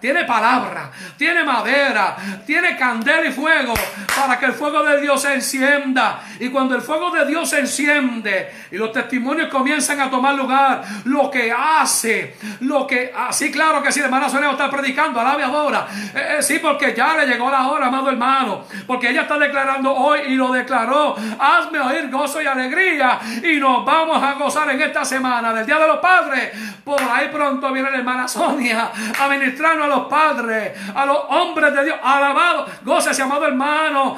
tiene 0.00 0.24
palabra, 0.24 0.90
tiene 1.18 1.44
madera, 1.44 2.16
tiene 2.46 2.74
candela 2.74 3.26
y 3.26 3.32
fuego 3.32 3.74
para 4.16 4.38
que 4.38 4.46
el 4.46 4.52
fuego 4.52 4.82
de 4.82 4.98
Dios 4.98 5.20
se 5.20 5.34
encienda. 5.34 6.22
Y 6.38 6.48
cuando 6.48 6.74
el 6.74 6.80
fuego 6.80 7.10
de 7.10 7.26
Dios 7.26 7.50
se 7.50 7.60
enciende 7.60 8.50
y 8.70 8.78
los 8.78 8.90
testimonios 8.92 9.50
comienzan 9.50 10.00
a 10.00 10.08
tomar 10.08 10.36
lugar, 10.36 10.82
lo 11.04 11.30
que 11.30 11.52
hace, 11.52 12.34
lo 12.60 12.86
que, 12.86 13.12
así 13.14 13.50
claro 13.50 13.82
que 13.82 13.92
sí, 13.92 14.00
hermana 14.00 14.30
Sonia 14.30 14.52
está 14.52 14.70
predicando, 14.70 15.20
alabe 15.20 15.42
ahora. 15.42 15.86
Eh, 16.14 16.36
eh, 16.38 16.42
sí, 16.42 16.58
porque 16.60 16.94
ya 16.96 17.14
le 17.14 17.26
llegó 17.26 17.50
la 17.50 17.68
hora, 17.68 17.88
amado 17.88 18.08
hermano, 18.08 18.64
porque 18.86 19.10
ella 19.10 19.22
está 19.22 19.38
de 19.38 19.49
declarando 19.50 19.92
hoy 19.92 20.20
y 20.28 20.34
lo 20.36 20.52
declaró. 20.52 21.16
Hazme 21.38 21.80
oír 21.80 22.08
gozo 22.08 22.40
y 22.40 22.46
alegría 22.46 23.18
y 23.42 23.58
nos 23.58 23.84
vamos 23.84 24.22
a 24.22 24.34
gozar 24.34 24.70
en 24.70 24.80
esta 24.80 25.04
semana 25.04 25.52
del 25.52 25.66
Día 25.66 25.78
de 25.78 25.86
los 25.88 25.98
Padres. 25.98 26.52
Por 26.84 27.00
ahí 27.02 27.28
pronto 27.28 27.72
viene 27.72 27.90
la 27.90 27.98
hermana 27.98 28.28
Sonia 28.28 28.90
a 29.18 29.28
ministrarnos 29.28 29.86
a 29.86 29.88
los 29.88 30.06
padres, 30.06 30.72
a 30.94 31.04
los 31.04 31.18
hombres 31.28 31.74
de 31.74 31.84
Dios. 31.84 31.96
Alabado, 32.02 32.66
ese 32.98 33.22
amado 33.22 33.46
hermano. 33.46 34.16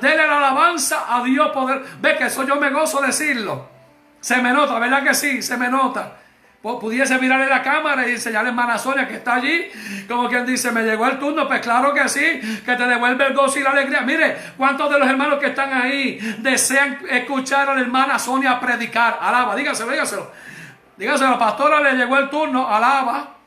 Dele 0.00 0.26
la 0.26 0.38
alabanza 0.38 1.04
a 1.08 1.22
Dios 1.22 1.50
poder. 1.50 1.82
Ve 2.00 2.16
que 2.16 2.24
eso 2.24 2.44
yo 2.44 2.56
me 2.56 2.70
gozo 2.70 3.00
decirlo. 3.00 3.68
Se 4.20 4.36
me 4.38 4.52
nota, 4.52 4.78
¿verdad 4.78 5.02
que 5.02 5.14
sí? 5.14 5.42
Se 5.42 5.56
me 5.56 5.68
nota 5.68 6.12
pudiese 6.62 7.18
mirar 7.18 7.40
en 7.40 7.48
la 7.48 7.62
cámara 7.62 8.06
y 8.06 8.12
enseñarle 8.12 8.48
a 8.48 8.52
hermana 8.52 8.76
Sonia 8.76 9.08
que 9.08 9.14
está 9.14 9.36
allí, 9.36 9.70
como 10.06 10.28
quien 10.28 10.44
dice, 10.44 10.70
me 10.72 10.82
llegó 10.82 11.06
el 11.06 11.18
turno, 11.18 11.48
pues 11.48 11.60
claro 11.60 11.94
que 11.94 12.08
sí, 12.08 12.60
que 12.64 12.76
te 12.76 12.86
devuelve 12.86 13.26
el 13.26 13.34
gozo 13.34 13.58
y 13.58 13.62
la 13.62 13.70
alegría. 13.70 14.02
Mire, 14.02 14.36
¿cuántos 14.56 14.90
de 14.90 14.98
los 14.98 15.08
hermanos 15.08 15.38
que 15.38 15.46
están 15.46 15.72
ahí 15.72 16.18
desean 16.38 16.98
escuchar 17.08 17.70
a 17.70 17.74
la 17.74 17.80
hermana 17.80 18.18
Sonia 18.18 18.60
predicar? 18.60 19.18
Alaba, 19.20 19.56
dígaselo, 19.56 19.90
dígaselo. 19.90 20.30
Dígaselo, 20.98 21.38
pastora 21.38 21.80
le 21.80 21.94
llegó 21.94 22.18
el 22.18 22.28
turno, 22.28 22.68
alaba. 22.68 23.39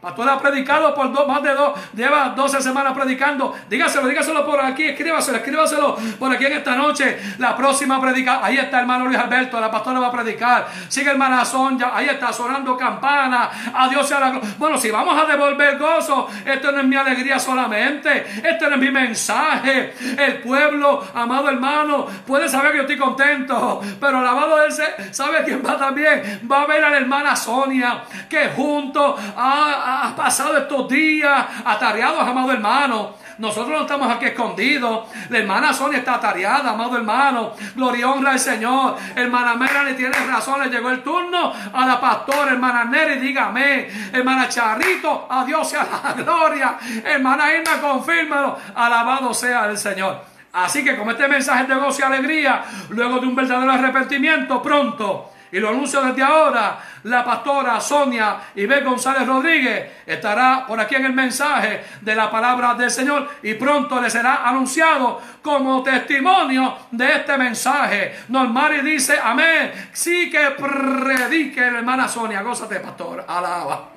Pastor 0.00 0.28
ha 0.28 0.38
predicado 0.38 0.94
por 0.94 1.10
dos, 1.10 1.26
más 1.26 1.42
de 1.42 1.54
dos, 1.54 1.72
lleva 1.94 2.28
12 2.36 2.60
semanas 2.60 2.92
predicando. 2.92 3.54
Dígaselo, 3.68 4.06
dígaselo 4.06 4.44
por 4.44 4.60
aquí, 4.60 4.84
escríbaselo, 4.84 5.38
escríbaselo 5.38 5.96
por 6.18 6.30
aquí 6.30 6.44
en 6.44 6.52
esta 6.52 6.76
noche. 6.76 7.18
La 7.38 7.56
próxima 7.56 7.98
predica, 8.00 8.44
ahí 8.44 8.58
está 8.58 8.80
hermano 8.80 9.06
Luis 9.06 9.18
Alberto, 9.18 9.58
la 9.58 9.70
pastora 9.70 9.98
va 9.98 10.08
a 10.08 10.12
predicar. 10.12 10.68
Sigue 10.88 11.10
hermana 11.10 11.44
Sonja, 11.44 11.96
ahí 11.96 12.06
está 12.06 12.30
sonando 12.30 12.76
campana. 12.76 13.50
Adiós 13.74 14.06
sea 14.06 14.20
la 14.20 14.40
Bueno, 14.58 14.76
si 14.76 14.90
vamos 14.90 15.18
a 15.18 15.24
devolver 15.24 15.78
gozo, 15.78 16.28
esto 16.44 16.72
no 16.72 16.80
es 16.80 16.86
mi 16.86 16.96
alegría 16.96 17.38
solamente, 17.38 18.26
esto 18.44 18.68
no 18.68 18.74
es 18.74 18.80
mi 18.80 18.90
mensaje. 18.90 19.94
El 20.18 20.40
pueblo, 20.42 21.04
amado 21.14 21.48
hermano, 21.48 22.06
puede 22.26 22.48
saber 22.50 22.72
que 22.72 22.76
yo 22.76 22.82
estoy 22.82 22.98
contento, 22.98 23.80
pero 23.98 24.18
alabado 24.18 24.62
él 24.62 24.72
sabe 25.10 25.42
quién 25.44 25.62
va 25.66 25.78
también. 25.78 26.42
Va 26.50 26.62
a 26.62 26.66
ver 26.66 26.84
a 26.84 26.90
la 26.90 26.98
hermana 26.98 27.34
Sonia, 27.34 28.04
que 28.28 28.50
junto 28.50 29.16
a 29.36 29.95
has 30.04 30.12
pasado 30.12 30.56
estos 30.56 30.88
días 30.88 31.46
atareados, 31.64 32.26
amado 32.26 32.52
hermano, 32.52 33.14
nosotros 33.38 33.68
no 33.68 33.82
estamos 33.82 34.10
aquí 34.10 34.26
escondidos. 34.26 35.08
La 35.28 35.38
hermana 35.38 35.72
Sonia 35.72 35.98
está 35.98 36.18
tareada, 36.18 36.70
amado 36.70 36.96
hermano. 36.96 37.52
Gloria 37.74 38.10
honra 38.10 38.32
al 38.32 38.38
Señor. 38.38 38.96
Hermana 39.14 39.54
Melanie 39.54 39.94
tiene 39.94 40.16
razón, 40.18 40.60
le 40.62 40.70
llegó 40.70 40.90
el 40.90 41.02
turno 41.02 41.52
a 41.72 41.86
la 41.86 42.00
pastora, 42.00 42.52
hermana 42.52 42.84
Neri, 42.84 43.20
dígame. 43.20 43.88
Hermana 44.12 44.48
Charrito, 44.48 45.26
a 45.28 45.44
Dios 45.44 45.68
sea 45.68 45.86
la 46.02 46.12
gloria. 46.22 46.78
Hermana 47.04 47.52
Irma, 47.52 47.80
confírmalo. 47.80 48.58
Alabado 48.74 49.34
sea 49.34 49.66
el 49.66 49.76
Señor. 49.76 50.18
Así 50.54 50.82
que 50.82 50.96
con 50.96 51.10
este 51.10 51.28
mensaje 51.28 51.64
de 51.64 51.74
gozo 51.74 52.00
y 52.00 52.04
alegría, 52.04 52.64
luego 52.88 53.18
de 53.18 53.26
un 53.26 53.36
verdadero 53.36 53.70
arrepentimiento, 53.72 54.62
pronto 54.62 55.32
y 55.52 55.58
lo 55.58 55.68
anuncio 55.70 56.02
desde 56.02 56.22
ahora, 56.22 56.78
la 57.04 57.24
pastora 57.24 57.80
Sonia 57.80 58.38
Ibel 58.54 58.84
González 58.84 59.26
Rodríguez 59.26 60.02
estará 60.06 60.66
por 60.66 60.80
aquí 60.80 60.96
en 60.96 61.06
el 61.06 61.12
mensaje 61.12 61.84
de 62.00 62.14
la 62.14 62.30
palabra 62.30 62.74
del 62.74 62.90
Señor 62.90 63.28
y 63.42 63.54
pronto 63.54 64.00
le 64.00 64.10
será 64.10 64.46
anunciado 64.48 65.20
como 65.42 65.82
testimonio 65.82 66.76
de 66.90 67.12
este 67.12 67.38
mensaje. 67.38 68.24
Normari 68.28 68.80
dice, 68.80 69.18
amén, 69.22 69.90
sí 69.92 70.30
que 70.30 70.50
predique 70.50 71.60
hermana 71.60 72.08
Sonia, 72.08 72.42
gózate 72.42 72.80
pastor, 72.80 73.24
alaba. 73.26 73.88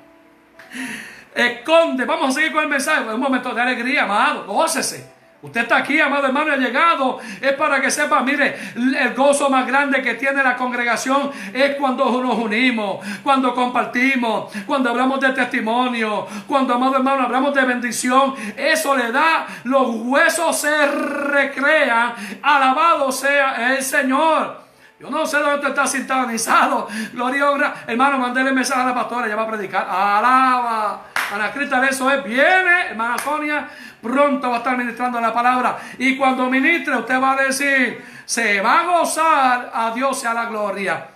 Esconde, 1.34 2.04
vamos 2.04 2.30
a 2.30 2.32
seguir 2.32 2.52
con 2.52 2.62
el 2.62 2.68
mensaje, 2.68 3.02
un 3.12 3.20
momento 3.20 3.54
de 3.54 3.60
alegría, 3.60 4.04
amado, 4.04 4.44
gócese. 4.46 5.19
Usted 5.42 5.62
está 5.62 5.78
aquí, 5.78 5.98
amado 5.98 6.26
hermano, 6.26 6.52
ha 6.52 6.56
llegado. 6.56 7.18
Es 7.40 7.52
para 7.54 7.80
que 7.80 7.90
sepa, 7.90 8.20
mire, 8.22 8.58
el 8.74 9.14
gozo 9.14 9.48
más 9.48 9.66
grande 9.66 10.02
que 10.02 10.14
tiene 10.14 10.42
la 10.42 10.54
congregación 10.54 11.30
es 11.54 11.76
cuando 11.76 12.04
nos 12.22 12.36
unimos, 12.36 12.98
cuando 13.22 13.54
compartimos, 13.54 14.52
cuando 14.66 14.90
hablamos 14.90 15.18
de 15.18 15.30
testimonio, 15.30 16.26
cuando, 16.46 16.74
amado 16.74 16.96
hermano, 16.96 17.22
hablamos 17.22 17.54
de 17.54 17.64
bendición. 17.64 18.34
Eso 18.54 18.94
le 18.94 19.12
da, 19.12 19.46
los 19.64 19.88
huesos 19.88 20.58
se 20.58 20.86
recrean. 20.86 22.12
Alabado 22.42 23.10
sea 23.10 23.74
el 23.74 23.82
Señor. 23.82 24.69
Yo 25.00 25.08
no 25.08 25.24
sé 25.24 25.38
dónde 25.38 25.68
está 25.68 25.86
sintonizado. 25.86 26.86
Gloria 27.14 27.50
honra. 27.50 27.74
Hermano, 27.86 28.18
mandéle 28.18 28.52
mensaje 28.52 28.82
a 28.82 28.86
la 28.86 28.94
pastora, 28.94 29.26
ella 29.26 29.36
va 29.36 29.42
a 29.44 29.48
predicar. 29.48 29.86
Alaba. 29.88 31.02
Ana 31.32 31.50
Crista, 31.52 31.82
eso 31.88 32.10
es. 32.10 32.22
Viene, 32.22 32.88
hermana 32.90 33.16
Sonia 33.18 33.66
pronto 34.02 34.48
va 34.48 34.56
a 34.56 34.58
estar 34.58 34.76
ministrando 34.76 35.20
la 35.20 35.32
palabra. 35.32 35.78
Y 35.98 36.16
cuando 36.16 36.50
ministre, 36.50 36.96
usted 36.96 37.20
va 37.20 37.32
a 37.32 37.42
decir, 37.44 38.04
se 38.26 38.60
va 38.60 38.80
a 38.80 38.84
gozar, 38.84 39.70
a 39.72 39.90
Dios 39.92 40.20
sea 40.20 40.34
la 40.34 40.46
gloria. 40.46 41.06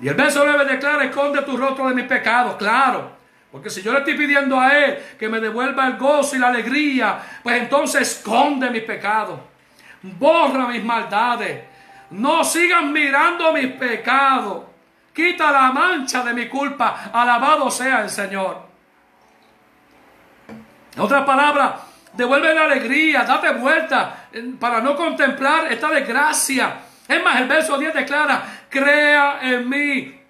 Y 0.00 0.08
el 0.08 0.14
verso 0.14 0.44
9 0.44 0.64
declara, 0.64 1.04
esconde 1.04 1.42
tu 1.42 1.56
rostro 1.56 1.88
de 1.88 1.94
mis 1.94 2.04
pecados, 2.04 2.56
claro. 2.56 3.12
Porque 3.50 3.70
si 3.70 3.82
yo 3.82 3.92
le 3.92 4.00
estoy 4.00 4.14
pidiendo 4.16 4.58
a 4.58 4.76
Él 4.76 4.98
que 5.18 5.28
me 5.28 5.40
devuelva 5.40 5.86
el 5.86 5.96
gozo 5.96 6.34
y 6.36 6.40
la 6.40 6.48
alegría, 6.48 7.18
pues 7.42 7.60
entonces 7.60 8.02
esconde 8.02 8.70
mis 8.70 8.82
pecados. 8.82 9.38
Borra 10.02 10.66
mis 10.66 10.84
maldades. 10.84 11.73
No 12.14 12.44
sigan 12.44 12.92
mirando 12.92 13.52
mis 13.52 13.72
pecados. 13.72 14.64
Quita 15.12 15.50
la 15.50 15.72
mancha 15.72 16.22
de 16.22 16.32
mi 16.32 16.48
culpa. 16.48 17.10
Alabado 17.12 17.70
sea 17.70 18.02
el 18.02 18.10
Señor. 18.10 18.62
En 20.94 21.00
otras 21.00 21.24
palabras, 21.24 21.72
devuelve 22.12 22.54
la 22.54 22.64
alegría, 22.64 23.24
date 23.24 23.50
vuelta 23.54 24.28
para 24.60 24.80
no 24.80 24.96
contemplar 24.96 25.72
esta 25.72 25.90
desgracia. 25.90 26.76
Es 27.08 27.22
más, 27.22 27.40
el 27.40 27.48
verso 27.48 27.76
10 27.78 27.92
declara, 27.92 28.42
crea 28.68 29.40
en 29.42 29.68
mí, 29.68 30.20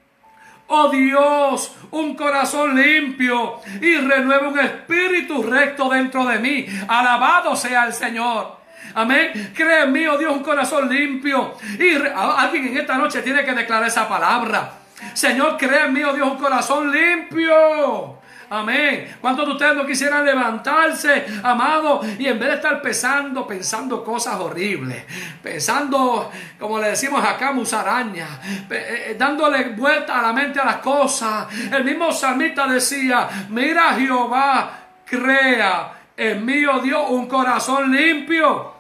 oh 0.69 0.89
Dios, 0.89 1.77
un 1.91 2.17
corazón 2.17 2.75
limpio 2.75 3.61
y 3.81 3.97
renueve 3.99 4.49
un 4.49 4.59
espíritu 4.59 5.43
recto 5.43 5.91
dentro 5.91 6.25
de 6.25 6.39
mí. 6.39 6.67
Alabado 6.89 7.55
sea 7.55 7.85
el 7.85 7.93
Señor. 7.93 8.64
Amén. 8.95 9.53
Crea 9.55 9.85
en 9.85 9.93
mí, 9.93 10.07
oh 10.07 10.17
Dios, 10.19 10.33
un 10.33 10.43
corazón 10.43 10.89
limpio. 10.89 11.55
Y 11.79 11.97
alguien 12.17 12.69
en 12.69 12.79
esta 12.79 12.97
noche 12.97 13.23
tiene 13.23 13.45
que 13.45 13.53
declarar 13.53 13.89
esa 13.89 14.09
palabra. 14.09 14.73
Señor, 15.13 15.57
crea 15.59 15.87
en 15.87 15.93
mí, 15.93 16.03
oh 16.03 16.13
Dios, 16.13 16.29
un 16.29 16.39
corazón 16.39 16.91
limpio 16.91 18.19
Amén. 18.51 19.17
¿Cuántos 19.21 19.47
de 19.47 19.53
ustedes 19.53 19.75
no 19.75 19.87
quisieran 19.87 20.25
levantarse, 20.25 21.27
amado, 21.43 22.01
y 22.19 22.27
en 22.27 22.39
vez 22.39 22.49
de 22.51 22.55
estar 22.57 22.81
pensando, 22.81 23.47
pensando 23.47 24.05
cosas 24.05 24.37
horribles, 24.37 25.05
pensando, 25.43 26.31
como 26.59 26.79
le 26.79 26.91
decimos 26.91 27.25
acá, 27.25 27.53
musaraña, 27.53 28.29
eh, 28.71 29.07
eh, 29.09 29.17
dándole 29.19 29.71
vuelta 29.71 30.21
a 30.21 30.23
la 30.23 30.33
mente 30.33 30.61
a 30.61 30.65
las 30.65 30.77
cosas? 30.77 31.47
El 31.73 31.85
mismo 31.85 32.13
salmista 32.13 32.67
decía, 32.67 33.29
mira 33.49 33.95
Jehová, 33.95 34.71
crea 35.05 35.93
en 36.17 36.45
mí, 36.45 36.65
oh 36.65 36.79
Dios, 36.81 37.07
un 37.09 37.27
corazón 37.27 37.91
limpio 37.91 38.74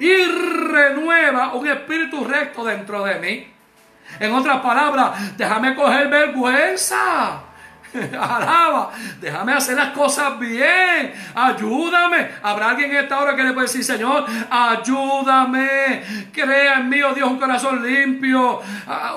y 0.00 0.24
renueva 0.24 1.54
un 1.54 1.68
espíritu 1.68 2.24
recto 2.24 2.64
dentro 2.64 3.04
de 3.04 3.14
mí. 3.20 3.46
En 4.18 4.34
otras 4.34 4.60
palabras, 4.60 5.36
déjame 5.36 5.74
coger 5.74 6.08
vergüenza. 6.08 7.42
Alaba, 8.12 8.92
déjame 9.20 9.52
hacer 9.52 9.76
las 9.76 9.90
cosas 9.90 10.38
bien. 10.38 11.12
Ayúdame. 11.34 12.30
Habrá 12.42 12.70
alguien 12.70 12.90
en 12.90 12.96
esta 12.98 13.20
hora 13.20 13.36
que 13.36 13.42
le 13.42 13.52
puede 13.52 13.66
decir, 13.66 13.84
Señor, 13.84 14.24
ayúdame. 14.48 16.02
Crea 16.32 16.78
en 16.78 16.88
mí, 16.88 17.02
oh 17.02 17.12
Dios, 17.12 17.28
un 17.28 17.38
corazón 17.38 17.82
limpio. 17.82 18.60
Ah, 18.86 19.16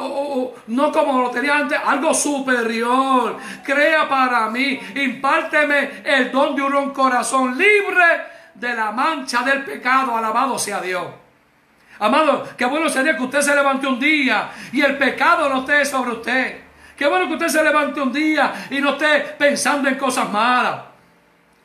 no 0.68 0.92
como 0.92 1.22
lo 1.22 1.30
tenía 1.30 1.58
antes, 1.58 1.80
algo 1.86 2.14
superior. 2.14 3.38
Crea 3.64 4.10
para 4.10 4.50
mí. 4.50 4.80
Impárteme 4.96 6.02
el 6.04 6.32
don 6.32 6.56
de 6.56 6.64
un 6.64 6.92
corazón 6.92 7.58
libre 7.58 8.33
de 8.56 8.74
la 8.74 8.92
mancha 8.92 9.44
del 9.44 9.64
pecado. 9.64 10.16
Alabado 10.16 10.58
sea 10.58 10.82
Dios. 10.82 11.06
Amado, 12.00 12.48
qué 12.58 12.66
bueno 12.66 12.90
sería 12.90 13.16
que 13.16 13.24
usted 13.24 13.42
se 13.42 13.56
levante 13.56 13.88
un 13.88 14.00
día 14.00 14.50
y 14.72 14.82
el 14.82 14.98
pecado 14.98 15.48
no 15.48 15.60
esté 15.60 15.86
sobre 15.86 16.12
usted. 16.12 16.62
Qué 16.98 17.08
bueno 17.08 17.28
que 17.28 17.34
usted 17.34 17.48
se 17.48 17.64
levante 17.64 18.02
un 18.02 18.12
día 18.12 18.68
y 18.70 18.80
no 18.80 18.92
esté 18.92 19.36
pensando 19.38 19.90
en 19.90 19.96
cosas 19.96 20.30
malas. 20.30 20.82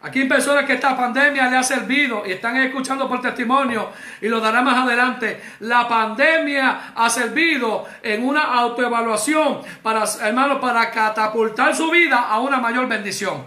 Aquí 0.01 0.21
hay 0.21 0.29
personas 0.29 0.65
que 0.65 0.75
esta 0.75 0.97
pandemia 0.97 1.51
le 1.51 1.57
ha 1.57 1.63
servido 1.63 2.23
y 2.25 2.31
están 2.31 2.57
escuchando 2.57 3.09
por 3.09 3.21
testimonio 3.21 3.91
y 4.21 4.29
lo 4.29 4.39
dará 4.39 4.63
más 4.63 4.85
adelante. 4.85 5.43
La 5.61 5.89
pandemia 5.89 6.93
ha 6.95 7.11
servido 7.11 7.85
en 8.01 8.25
una 8.25 8.43
autoevaluación 8.43 9.61
para, 9.83 10.05
para 10.61 10.91
catapultar 10.93 11.75
su 11.75 11.91
vida 11.91 12.29
a 12.29 12.39
una 12.39 12.59
mayor 12.59 12.87
bendición. 12.87 13.45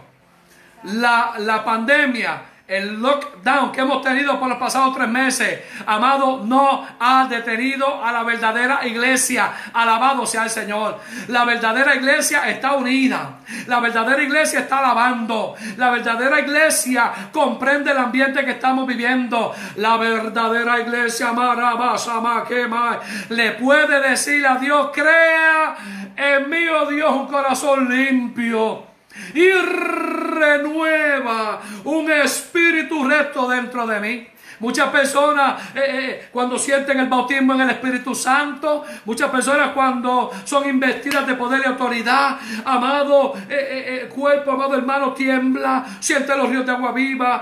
La, 0.84 1.36
la 1.38 1.64
pandemia 1.64 2.42
el 2.72 3.02
lockdown 3.02 3.74
que 3.74 3.82
hemos 3.82 4.02
tenido 4.02 4.40
por 4.40 4.48
los 4.48 4.58
pasados 4.58 4.96
tres 4.96 5.10
meses, 5.10 5.60
amado, 5.86 6.42
no 6.46 6.88
ha 7.02 7.28
detenido 7.28 8.02
a 8.02 8.14
la 8.14 8.24
verdadera 8.24 8.88
iglesia. 8.88 9.52
Alabado 9.74 10.26
sea 10.26 10.46
el 10.46 10.50
Señor. 10.50 10.98
La 11.28 11.44
verdadera 11.44 11.96
iglesia 11.96 12.50
está 12.50 12.76
unida. 12.76 13.40
La 13.68 13.82
verdadera 13.82 14.24
iglesia 14.24 14.62
está 14.62 14.78
alabando. 14.78 15.54
La 15.76 15.90
verdadera 15.90 16.40
iglesia 16.40 17.12
comprende 17.34 17.92
el 17.92 17.98
ambiente 17.98 18.46
que 18.46 18.52
estamos 18.52 18.88
viviendo. 18.88 19.54
La 19.76 19.98
verdadera 19.98 20.80
iglesia, 20.80 21.34
le 23.30 23.52
puede 23.52 24.10
decir 24.10 24.48
a 24.48 24.56
Dios, 24.56 24.92
crea 24.94 25.76
en 26.16 26.50
mí, 26.50 26.68
oh 26.70 26.86
Dios, 26.86 27.12
un 27.12 27.28
corazón 27.28 27.90
limpio 27.90 28.91
y 29.34 29.50
renueva 29.52 31.62
un 31.86 32.12
espíritu 32.12 33.08
recto 33.08 33.48
dentro 33.48 33.88
de 33.88 34.00
mí. 34.00 34.28
Muchas 34.62 34.90
personas 34.90 35.60
eh, 35.74 35.82
eh, 35.84 36.30
cuando 36.32 36.60
sienten 36.60 37.00
el 37.00 37.08
bautismo 37.08 37.56
en 37.56 37.62
el 37.62 37.72
Espíritu 37.72 38.14
Santo, 38.14 38.86
muchas 39.06 39.32
personas 39.32 39.72
cuando 39.72 40.30
son 40.44 40.70
investidas 40.70 41.26
de 41.26 41.34
poder 41.34 41.64
y 41.66 41.68
autoridad, 41.68 42.38
amado 42.64 43.34
eh, 43.50 44.08
cuerpo, 44.14 44.52
amado 44.52 44.76
hermano, 44.76 45.14
tiembla, 45.14 45.84
sienten 46.00 46.38
los 46.38 46.48
ríos 46.48 46.64
de 46.64 46.74
agua 46.74 46.92
viva, 46.92 47.42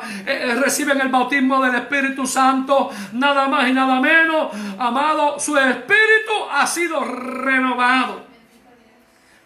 reciben 0.62 1.02
el 1.02 1.10
bautismo 1.10 1.62
del 1.62 1.76
Espíritu 1.76 2.26
Santo, 2.26 2.90
nada 3.12 3.50
más 3.50 3.68
y 3.68 3.74
nada 3.74 4.00
menos, 4.00 4.52
amado, 4.78 5.38
su 5.40 5.58
espíritu 5.58 6.32
ha 6.50 6.66
sido 6.66 7.04
renovado. 7.04 8.29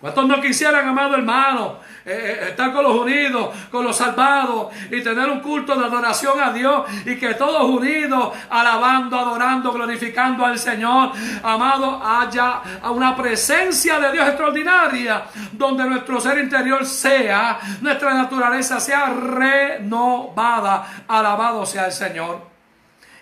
¿Cuántos 0.03 0.27
no 0.27 0.41
quisieran, 0.41 0.85
amado 0.85 1.15
hermano, 1.15 1.77
eh, 2.03 2.39
eh, 2.41 2.49
estar 2.49 2.73
con 2.73 2.83
los 2.83 2.93
unidos, 2.93 3.55
con 3.71 3.85
los 3.85 3.95
salvados 3.95 4.67
y 4.91 5.01
tener 5.01 5.29
un 5.29 5.39
culto 5.39 5.77
de 5.77 5.85
adoración 5.85 6.41
a 6.41 6.51
Dios 6.51 6.83
y 7.05 7.15
que 7.15 7.35
todos 7.35 7.63
unidos, 7.69 8.35
alabando, 8.49 9.17
adorando, 9.17 9.71
glorificando 9.71 10.45
al 10.45 10.59
Señor, 10.59 11.13
amado, 11.41 12.01
haya 12.05 12.59
una 12.91 13.15
presencia 13.15 13.97
de 13.97 14.11
Dios 14.11 14.27
extraordinaria 14.27 15.23
donde 15.53 15.85
nuestro 15.85 16.19
ser 16.19 16.37
interior 16.39 16.85
sea, 16.85 17.57
nuestra 17.79 18.13
naturaleza 18.13 18.81
sea 18.81 19.05
renovada, 19.05 21.05
alabado 21.07 21.65
sea 21.65 21.85
el 21.85 21.93
Señor. 21.93 22.41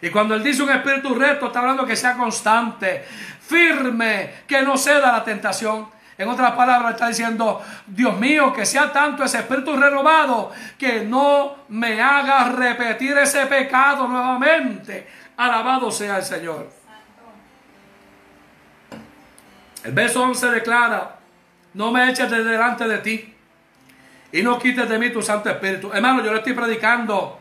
Y 0.02 0.10
cuando 0.10 0.34
Él 0.34 0.44
dice 0.44 0.64
un 0.64 0.72
espíritu 0.72 1.14
recto, 1.14 1.46
está 1.46 1.60
hablando 1.60 1.86
que 1.86 1.96
sea 1.96 2.18
constante, 2.18 3.06
firme, 3.40 4.34
que 4.48 4.64
no 4.64 4.78
ceda 4.78 5.10
a 5.10 5.20
la 5.20 5.24
tentación. 5.24 6.01
En 6.22 6.30
otras 6.30 6.52
palabras, 6.52 6.94
está 6.94 7.08
diciendo, 7.08 7.64
Dios 7.88 8.16
mío, 8.20 8.54
que 8.54 8.64
sea 8.64 8.92
tanto 8.94 9.24
ese 9.24 9.40
espíritu 9.40 9.76
renovado 9.76 10.52
que 10.78 11.04
no 11.04 11.56
me 11.70 12.00
haga 12.00 12.44
repetir 12.50 13.18
ese 13.18 13.48
pecado 13.48 14.08
nuevamente. 14.08 15.08
Alabado 15.38 15.90
sea 15.90 16.18
el 16.18 16.24
Señor. 16.24 16.70
El 19.84 19.92
verso 19.94 20.22
11 20.22 20.52
declara, 20.52 21.16
no 21.74 21.92
me 21.92 22.08
eches 22.08 22.30
de 22.30 22.44
delante 22.44 22.88
de 22.88 23.00
ti 23.00 23.34
y 24.32 24.44
no 24.44 24.60
quites 24.60 24.88
de 24.88 25.00
mí 25.00 25.10
tu 25.10 25.24
Santo 25.24 25.50
Espíritu. 25.50 25.92
Hermano, 25.92 26.24
yo 26.24 26.32
le 26.32 26.38
estoy 26.38 26.54
predicando 26.54 27.40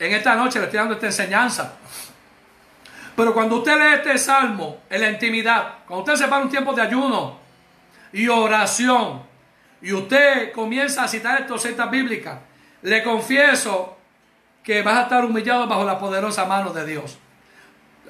en 0.00 0.12
esta 0.12 0.34
noche, 0.34 0.58
le 0.58 0.64
estoy 0.64 0.78
dando 0.78 0.94
esta 0.94 1.06
enseñanza. 1.06 1.74
Pero 3.14 3.32
cuando 3.32 3.58
usted 3.58 3.78
lee 3.78 3.94
este 3.98 4.18
salmo 4.18 4.80
en 4.90 5.00
la 5.00 5.10
intimidad, 5.10 5.74
cuando 5.86 6.12
usted 6.12 6.26
se 6.26 6.34
un 6.34 6.48
tiempo 6.48 6.72
de 6.72 6.82
ayuno 6.82 7.39
y 8.12 8.28
oración, 8.28 9.22
y 9.82 9.92
usted 9.92 10.52
comienza 10.52 11.04
a 11.04 11.08
citar 11.08 11.40
estas 11.40 11.62
citas 11.62 11.90
bíblicas, 11.90 12.38
le 12.82 13.02
confieso 13.02 13.96
que 14.62 14.82
vas 14.82 14.98
a 14.98 15.02
estar 15.02 15.24
humillado 15.24 15.66
bajo 15.66 15.84
la 15.84 15.98
poderosa 15.98 16.44
mano 16.44 16.72
de 16.72 16.86
Dios. 16.86 17.18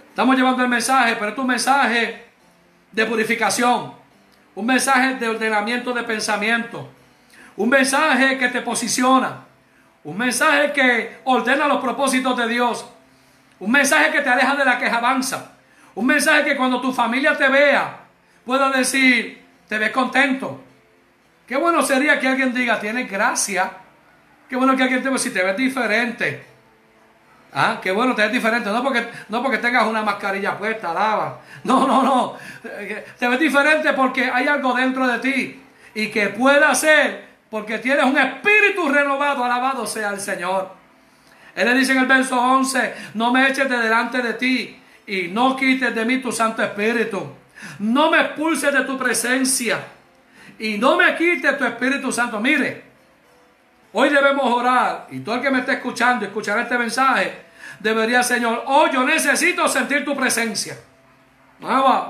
Estamos 0.08 0.36
llevando 0.36 0.62
el 0.62 0.68
mensaje, 0.68 1.16
pero 1.16 1.32
es 1.32 1.38
un 1.38 1.46
mensaje 1.46 2.24
de 2.90 3.06
purificación, 3.06 3.94
un 4.54 4.66
mensaje 4.66 5.14
de 5.14 5.28
ordenamiento 5.28 5.92
de 5.92 6.02
pensamiento, 6.02 6.88
un 7.56 7.68
mensaje 7.68 8.36
que 8.36 8.48
te 8.48 8.62
posiciona, 8.62 9.44
un 10.02 10.16
mensaje 10.16 10.72
que 10.72 11.20
ordena 11.24 11.68
los 11.68 11.80
propósitos 11.80 12.36
de 12.36 12.48
Dios, 12.48 12.84
un 13.60 13.70
mensaje 13.70 14.10
que 14.10 14.22
te 14.22 14.28
aleja 14.28 14.56
de 14.56 14.64
la 14.64 14.78
quejabanza, 14.78 15.52
un 15.94 16.06
mensaje 16.06 16.44
que 16.44 16.56
cuando 16.56 16.80
tu 16.80 16.92
familia 16.92 17.36
te 17.36 17.48
vea 17.48 17.98
pueda 18.44 18.70
decir, 18.70 19.39
te 19.70 19.78
ves 19.78 19.92
contento. 19.92 20.60
Qué 21.46 21.56
bueno 21.56 21.80
sería 21.80 22.18
que 22.18 22.26
alguien 22.26 22.52
diga, 22.52 22.80
tienes 22.80 23.08
gracia. 23.08 23.70
Qué 24.48 24.56
bueno 24.56 24.76
que 24.76 24.82
alguien 24.82 25.00
te 25.00 25.08
diga, 25.08 25.16
si 25.16 25.30
te 25.30 25.44
ves 25.44 25.56
diferente. 25.56 26.42
Ah, 27.52 27.78
qué 27.80 27.92
bueno, 27.92 28.12
te 28.16 28.22
ves 28.22 28.32
diferente. 28.32 28.68
No 28.68 28.82
porque, 28.82 29.06
no 29.28 29.40
porque 29.40 29.58
tengas 29.58 29.86
una 29.86 30.02
mascarilla 30.02 30.58
puesta, 30.58 30.92
lava. 30.92 31.38
No, 31.62 31.86
no, 31.86 32.02
no. 32.02 32.36
Te 33.16 33.28
ves 33.28 33.38
diferente 33.38 33.92
porque 33.92 34.24
hay 34.24 34.48
algo 34.48 34.74
dentro 34.74 35.06
de 35.06 35.20
ti. 35.20 35.62
Y 35.94 36.08
que 36.08 36.30
pueda 36.30 36.74
ser 36.74 37.28
porque 37.48 37.78
tienes 37.78 38.04
un 38.04 38.18
espíritu 38.18 38.88
renovado. 38.88 39.44
Alabado 39.44 39.86
sea 39.86 40.10
el 40.10 40.18
Señor. 40.18 40.74
Él 41.54 41.68
le 41.68 41.74
dice 41.74 41.92
en 41.92 41.98
el 41.98 42.06
verso 42.06 42.40
11, 42.40 42.94
no 43.14 43.32
me 43.32 43.46
eches 43.46 43.68
de 43.68 43.76
delante 43.76 44.20
de 44.20 44.34
ti 44.34 44.82
y 45.06 45.28
no 45.28 45.54
quites 45.54 45.94
de 45.94 46.04
mí 46.04 46.18
tu 46.18 46.32
Santo 46.32 46.60
Espíritu. 46.60 47.38
No 47.78 48.10
me 48.10 48.20
expulses 48.20 48.72
de 48.72 48.84
tu 48.84 48.98
presencia 48.98 49.80
y 50.58 50.78
no 50.78 50.96
me 50.96 51.14
quites 51.16 51.58
tu 51.58 51.64
Espíritu 51.64 52.12
Santo. 52.12 52.40
Mire, 52.40 52.90
Hoy 53.92 54.08
debemos 54.08 54.44
orar 54.44 55.08
y 55.10 55.20
todo 55.20 55.36
el 55.36 55.40
que 55.40 55.50
me 55.50 55.60
esté 55.60 55.72
escuchando 55.72 56.24
escuchará 56.24 56.62
este 56.62 56.78
mensaje 56.78 57.50
debería, 57.80 58.22
Señor, 58.22 58.62
hoy 58.66 58.90
yo 58.92 59.04
necesito 59.04 59.66
sentir 59.68 60.04
tu 60.04 60.14
presencia. 60.14 60.76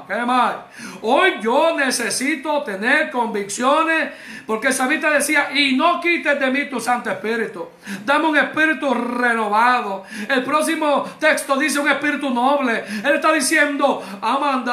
¿Qué 0.06 0.16
más? 0.24 0.54
Hoy 1.02 1.34
yo 1.42 1.76
necesito 1.76 2.62
tener 2.62 3.10
convicciones, 3.10 4.10
porque 4.46 4.68
el 4.68 4.72
salmista 4.72 5.10
decía, 5.10 5.50
y 5.52 5.76
no 5.76 6.00
quites 6.00 6.38
de 6.38 6.50
mí 6.50 6.66
tu 6.66 6.78
Santo 6.78 7.10
Espíritu. 7.10 7.68
Dame 8.04 8.28
un 8.28 8.36
espíritu 8.36 8.94
renovado. 8.94 10.04
El 10.28 10.44
próximo 10.44 11.04
texto 11.18 11.56
dice 11.56 11.80
un 11.80 11.88
espíritu 11.88 12.30
noble. 12.30 12.84
Él 13.04 13.14
está 13.14 13.32
diciendo, 13.32 14.02
ama, 14.20 14.64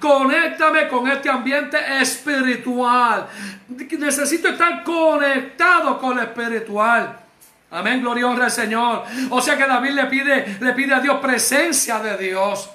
conéctame 0.00 0.88
con 0.88 1.08
este 1.08 1.30
ambiente 1.30 1.78
espiritual. 2.00 3.28
Necesito 3.68 4.48
estar 4.48 4.82
conectado 4.82 5.98
con 5.98 6.16
lo 6.16 6.22
espiritual. 6.22 7.16
Amén, 7.70 8.00
gloria 8.00 8.30
al 8.30 8.50
Señor. 8.50 9.04
O 9.30 9.40
sea 9.40 9.56
que 9.56 9.66
David 9.66 9.90
le 9.90 10.06
pide, 10.06 10.58
le 10.60 10.72
pide 10.72 10.94
a 10.94 11.00
Dios 11.00 11.18
presencia 11.20 11.98
de 11.98 12.16
Dios. 12.16 12.70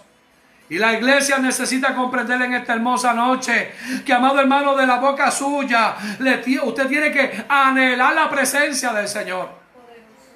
Y 0.72 0.78
la 0.78 0.94
iglesia 0.94 1.38
necesita 1.38 1.94
comprender 1.94 2.42
en 2.44 2.54
esta 2.54 2.72
hermosa 2.72 3.12
noche 3.12 3.74
que, 4.06 4.14
amado 4.14 4.40
hermano, 4.40 4.74
de 4.74 4.88
la 4.88 5.00
boca 5.00 5.30
suya, 5.30 5.96
usted 6.64 6.88
tiene 6.88 7.12
que 7.12 7.44
anhelar 7.50 8.16
la 8.16 8.30
presencia 8.30 8.94
del 8.94 9.06
Señor. 9.06 9.50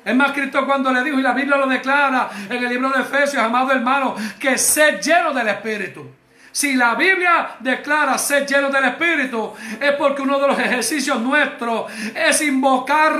Es 0.03 0.13
más, 0.13 0.33
Cristo 0.33 0.65
cuando 0.65 0.91
le 0.91 1.05
dijo, 1.05 1.17
y 1.17 1.21
la 1.21 1.31
Biblia 1.31 1.55
lo 1.55 1.67
declara 1.67 2.29
en 2.49 2.61
el 2.61 2.67
libro 2.67 2.89
de 2.89 3.03
Efesios, 3.03 3.41
amado 3.41 3.71
hermano, 3.71 4.13
que 4.37 4.57
sé 4.57 4.99
lleno 5.01 5.31
del 5.31 5.47
Espíritu. 5.47 6.05
Si 6.51 6.73
la 6.73 6.95
Biblia 6.95 7.51
declara 7.61 8.17
ser 8.17 8.45
lleno 8.45 8.69
del 8.69 8.83
Espíritu, 8.83 9.53
es 9.79 9.93
porque 9.93 10.21
uno 10.21 10.37
de 10.37 10.47
los 10.49 10.59
ejercicios 10.59 11.17
nuestros 11.21 11.89
es 12.13 12.41
invocar 12.41 13.15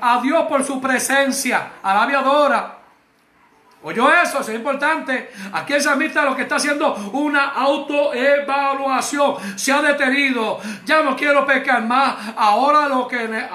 a 0.00 0.20
Dios 0.22 0.44
por 0.44 0.64
su 0.64 0.80
presencia. 0.80 1.72
A 1.82 1.94
la 1.94 2.20
adora. 2.20 2.79
Oye 3.82 3.98
eso, 4.22 4.40
eso 4.40 4.50
es 4.50 4.56
importante. 4.56 5.30
Aquí 5.54 5.72
el 5.72 5.80
salmista 5.80 6.22
lo 6.22 6.36
que 6.36 6.42
está 6.42 6.56
haciendo 6.56 6.94
una 7.14 7.48
autoevaluación. 7.48 9.36
Se 9.56 9.72
ha 9.72 9.80
detenido. 9.80 10.60
Ya 10.84 11.02
no 11.02 11.16
quiero 11.16 11.46
pecar 11.46 11.82
más. 11.84 12.14
Ahora 12.36 12.88
lo 12.88 13.08
que 13.08 13.48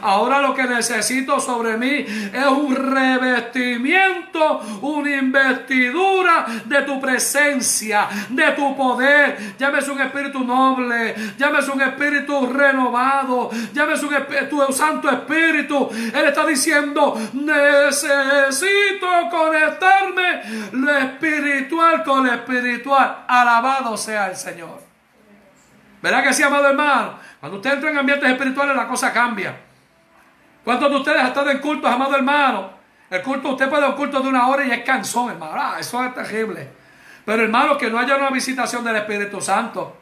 ahora 0.00 0.40
lo 0.40 0.54
que 0.54 0.62
necesito 0.64 1.40
sobre 1.40 1.76
mí 1.76 2.06
es 2.32 2.46
un 2.46 2.74
revestimiento, 2.74 4.60
una 4.80 5.10
investidura 5.10 6.46
de 6.64 6.82
tu 6.82 6.98
presencia, 6.98 8.08
de 8.30 8.50
tu 8.52 8.74
poder. 8.74 9.56
Llámese 9.58 9.90
un 9.90 10.00
espíritu 10.00 10.42
noble, 10.42 11.14
llámese 11.36 11.70
un 11.70 11.82
espíritu 11.82 12.46
renovado, 12.46 13.50
llámese 13.74 14.06
un 14.06 14.14
tu 14.48 14.72
Santo 14.72 15.10
Espíritu. 15.10 15.90
Él 16.14 16.24
está 16.24 16.46
diciendo, 16.46 17.14
necesito 17.34 18.21
necesito 18.24 19.06
conectarme 19.30 20.42
lo 20.72 20.90
espiritual 20.96 22.02
con 22.04 22.26
lo 22.26 22.32
espiritual. 22.32 23.24
Alabado 23.26 23.96
sea 23.96 24.28
el 24.28 24.36
Señor. 24.36 24.80
¿Verdad 26.00 26.22
que 26.24 26.32
sí, 26.32 26.42
amado 26.42 26.68
hermano? 26.68 27.18
Cuando 27.40 27.58
usted 27.58 27.74
entra 27.74 27.90
en 27.90 27.98
ambientes 27.98 28.28
espirituales 28.28 28.76
la 28.76 28.88
cosa 28.88 29.12
cambia. 29.12 29.56
¿Cuántos 30.64 30.90
de 30.90 30.96
ustedes 30.96 31.20
han 31.20 31.26
estado 31.28 31.50
en 31.50 31.58
cultos, 31.58 31.90
amado 31.90 32.14
hermano? 32.14 32.70
El 33.10 33.22
culto, 33.22 33.50
usted 33.50 33.68
puede 33.68 33.86
un 33.86 33.94
culto 33.94 34.20
de 34.20 34.28
una 34.28 34.48
hora 34.48 34.64
y 34.64 34.70
es 34.70 34.82
cansón, 34.84 35.30
hermano. 35.30 35.52
Ah, 35.54 35.76
eso 35.78 36.02
es 36.04 36.14
terrible. 36.14 36.68
Pero 37.24 37.42
hermano, 37.42 37.76
que 37.76 37.90
no 37.90 37.98
haya 37.98 38.16
una 38.16 38.30
visitación 38.30 38.82
del 38.82 38.96
Espíritu 38.96 39.40
Santo. 39.40 39.96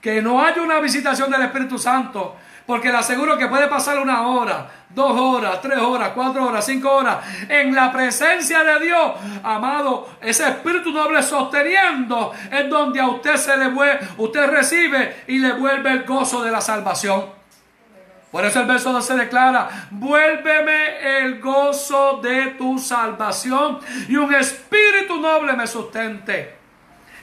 Que 0.00 0.22
no 0.22 0.42
haya 0.44 0.62
una 0.62 0.78
visitación 0.78 1.30
del 1.30 1.42
Espíritu 1.42 1.78
Santo 1.78 2.36
porque 2.68 2.92
le 2.92 2.98
aseguro 2.98 3.38
que 3.38 3.46
puede 3.46 3.66
pasar 3.66 3.98
una 3.98 4.28
hora, 4.28 4.70
dos 4.90 5.18
horas, 5.18 5.58
tres 5.62 5.78
horas, 5.78 6.10
cuatro 6.14 6.44
horas, 6.44 6.66
cinco 6.66 6.96
horas 6.96 7.16
en 7.48 7.74
la 7.74 7.90
presencia 7.90 8.62
de 8.62 8.84
Dios. 8.84 9.12
Amado, 9.42 10.06
ese 10.20 10.46
espíritu 10.46 10.92
noble 10.92 11.22
sosteniendo 11.22 12.30
es 12.52 12.68
donde 12.68 13.00
a 13.00 13.08
usted 13.08 13.36
se 13.36 13.56
le 13.56 13.68
vuelve, 13.68 14.06
usted 14.18 14.50
recibe 14.50 15.24
y 15.28 15.38
le 15.38 15.54
vuelve 15.54 15.92
el 15.92 16.04
gozo 16.04 16.44
de 16.44 16.50
la 16.50 16.60
salvación. 16.60 17.24
Por 18.30 18.44
eso 18.44 18.60
el 18.60 18.66
verso 18.66 18.92
12 18.92 19.16
declara, 19.16 19.88
vuélveme 19.90 21.20
el 21.20 21.40
gozo 21.40 22.20
de 22.22 22.48
tu 22.58 22.78
salvación 22.78 23.78
y 24.10 24.16
un 24.16 24.34
espíritu 24.34 25.18
noble 25.18 25.54
me 25.54 25.66
sustente. 25.66 26.54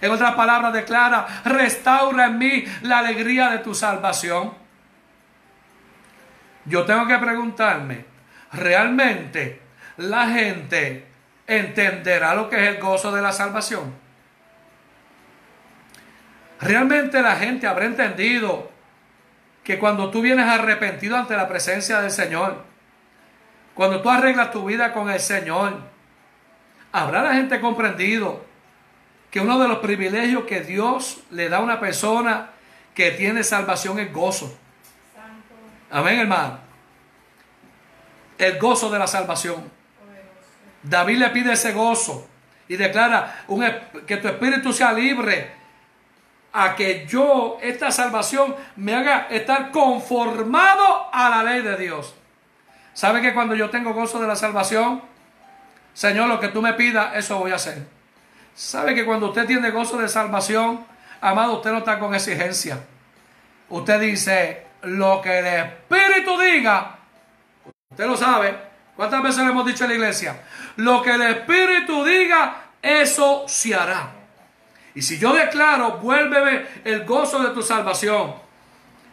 En 0.01 0.09
otras 0.09 0.33
palabras 0.33 0.73
declara, 0.73 1.27
restaura 1.45 2.25
en 2.25 2.39
mí 2.39 2.63
la 2.81 2.97
alegría 2.97 3.51
de 3.51 3.59
tu 3.59 3.75
salvación. 3.75 4.64
Yo 6.65 6.83
tengo 6.85 7.07
que 7.07 7.17
preguntarme, 7.17 8.05
¿realmente 8.51 9.61
la 9.97 10.27
gente 10.29 11.05
entenderá 11.47 12.33
lo 12.33 12.49
que 12.49 12.55
es 12.55 12.75
el 12.75 12.81
gozo 12.81 13.11
de 13.11 13.21
la 13.21 13.31
salvación? 13.31 13.93
¿Realmente 16.59 17.21
la 17.21 17.35
gente 17.35 17.67
habrá 17.67 17.85
entendido 17.85 18.71
que 19.63 19.77
cuando 19.77 20.09
tú 20.09 20.21
vienes 20.21 20.47
arrepentido 20.47 21.17
ante 21.17 21.35
la 21.35 21.47
presencia 21.47 22.01
del 22.01 22.11
Señor, 22.11 22.63
cuando 23.73 24.01
tú 24.01 24.09
arreglas 24.09 24.51
tu 24.51 24.65
vida 24.65 24.93
con 24.93 25.09
el 25.09 25.19
Señor, 25.19 25.79
habrá 26.91 27.21
la 27.21 27.33
gente 27.33 27.59
comprendido 27.59 28.45
que 29.29 29.41
uno 29.41 29.59
de 29.59 29.67
los 29.67 29.79
privilegios 29.79 30.45
que 30.45 30.61
Dios 30.61 31.19
le 31.29 31.49
da 31.49 31.57
a 31.57 31.61
una 31.61 31.79
persona 31.79 32.51
que 32.93 33.11
tiene 33.11 33.43
salvación 33.43 33.99
es 33.99 34.13
gozo. 34.13 34.57
Amén, 35.95 36.19
hermano. 36.19 36.59
El 38.37 38.59
gozo 38.59 38.89
de 38.89 38.99
la 38.99 39.07
salvación. 39.07 39.71
David 40.83 41.19
le 41.19 41.29
pide 41.29 41.53
ese 41.53 41.71
gozo 41.71 42.27
y 42.67 42.75
declara 42.75 43.45
que 44.05 44.17
tu 44.17 44.27
espíritu 44.27 44.73
sea 44.73 44.91
libre 44.91 45.53
a 46.51 46.75
que 46.75 47.05
yo, 47.07 47.59
esta 47.61 47.91
salvación, 47.91 48.57
me 48.75 48.93
haga 48.93 49.27
estar 49.29 49.71
conformado 49.71 51.07
a 51.13 51.29
la 51.29 51.43
ley 51.43 51.61
de 51.61 51.77
Dios. 51.77 52.13
¿Sabe 52.93 53.21
que 53.21 53.33
cuando 53.33 53.55
yo 53.55 53.69
tengo 53.69 53.93
gozo 53.93 54.19
de 54.19 54.27
la 54.27 54.35
salvación, 54.35 55.01
Señor, 55.93 56.27
lo 56.27 56.41
que 56.41 56.49
tú 56.49 56.61
me 56.61 56.73
pidas, 56.73 57.15
eso 57.15 57.39
voy 57.39 57.53
a 57.53 57.55
hacer? 57.55 57.87
¿Sabe 58.53 58.95
que 58.95 59.05
cuando 59.05 59.27
usted 59.27 59.45
tiene 59.45 59.71
gozo 59.71 59.97
de 59.97 60.09
salvación, 60.09 60.85
Amado, 61.21 61.53
usted 61.53 61.71
no 61.71 61.79
está 61.79 61.97
con 61.97 62.13
exigencia. 62.13 62.79
Usted 63.69 63.99
dice, 63.99 64.64
lo 64.85 65.21
que 65.21 65.39
el 65.39 65.45
Espíritu 65.45 66.39
diga, 66.39 66.97
usted 67.89 68.05
lo 68.05 68.17
sabe. 68.17 68.55
¿Cuántas 68.95 69.21
veces 69.21 69.43
le 69.43 69.51
hemos 69.51 69.65
dicho 69.65 69.83
en 69.83 69.89
la 69.89 69.95
iglesia? 69.95 70.41
Lo 70.77 71.01
que 71.01 71.11
el 71.11 71.21
Espíritu 71.21 72.03
diga, 72.05 72.55
eso 72.81 73.43
se 73.47 73.75
hará. 73.75 74.09
Y 74.93 75.01
si 75.01 75.19
yo 75.19 75.33
declaro, 75.33 75.97
vuélveme 75.97 76.65
el 76.85 77.03
gozo 77.03 77.39
de 77.39 77.49
tu 77.49 77.61
salvación. 77.61 78.35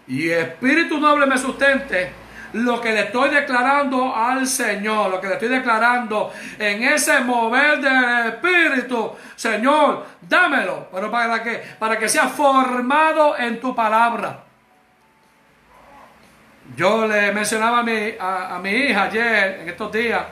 Y 0.06 0.28
Espíritu 0.30 0.98
noble 0.98 1.26
me 1.26 1.36
sustente. 1.36 2.12
Lo 2.52 2.80
que 2.80 2.92
le 2.92 3.00
estoy 3.00 3.30
declarando 3.30 4.14
al 4.14 4.46
Señor, 4.46 5.10
lo 5.10 5.20
que 5.20 5.26
le 5.26 5.32
estoy 5.34 5.48
declarando 5.48 6.32
en 6.58 6.82
ese 6.84 7.20
mover 7.20 7.80
del 7.80 8.34
Espíritu, 8.34 9.12
Señor, 9.34 10.06
dámelo, 10.20 10.88
pero 10.92 11.10
para 11.10 11.42
que, 11.42 11.62
para 11.78 11.98
que 11.98 12.08
sea 12.08 12.28
formado 12.28 13.36
en 13.38 13.58
tu 13.58 13.74
palabra. 13.74 14.51
Yo 16.76 17.06
le 17.06 17.32
mencionaba 17.32 17.80
a 17.80 17.82
mi, 17.82 18.14
a, 18.18 18.58
mi 18.62 18.70
hija 18.70 19.04
ayer, 19.04 19.60
en 19.60 19.68
estos 19.68 19.92
días, 19.92 20.22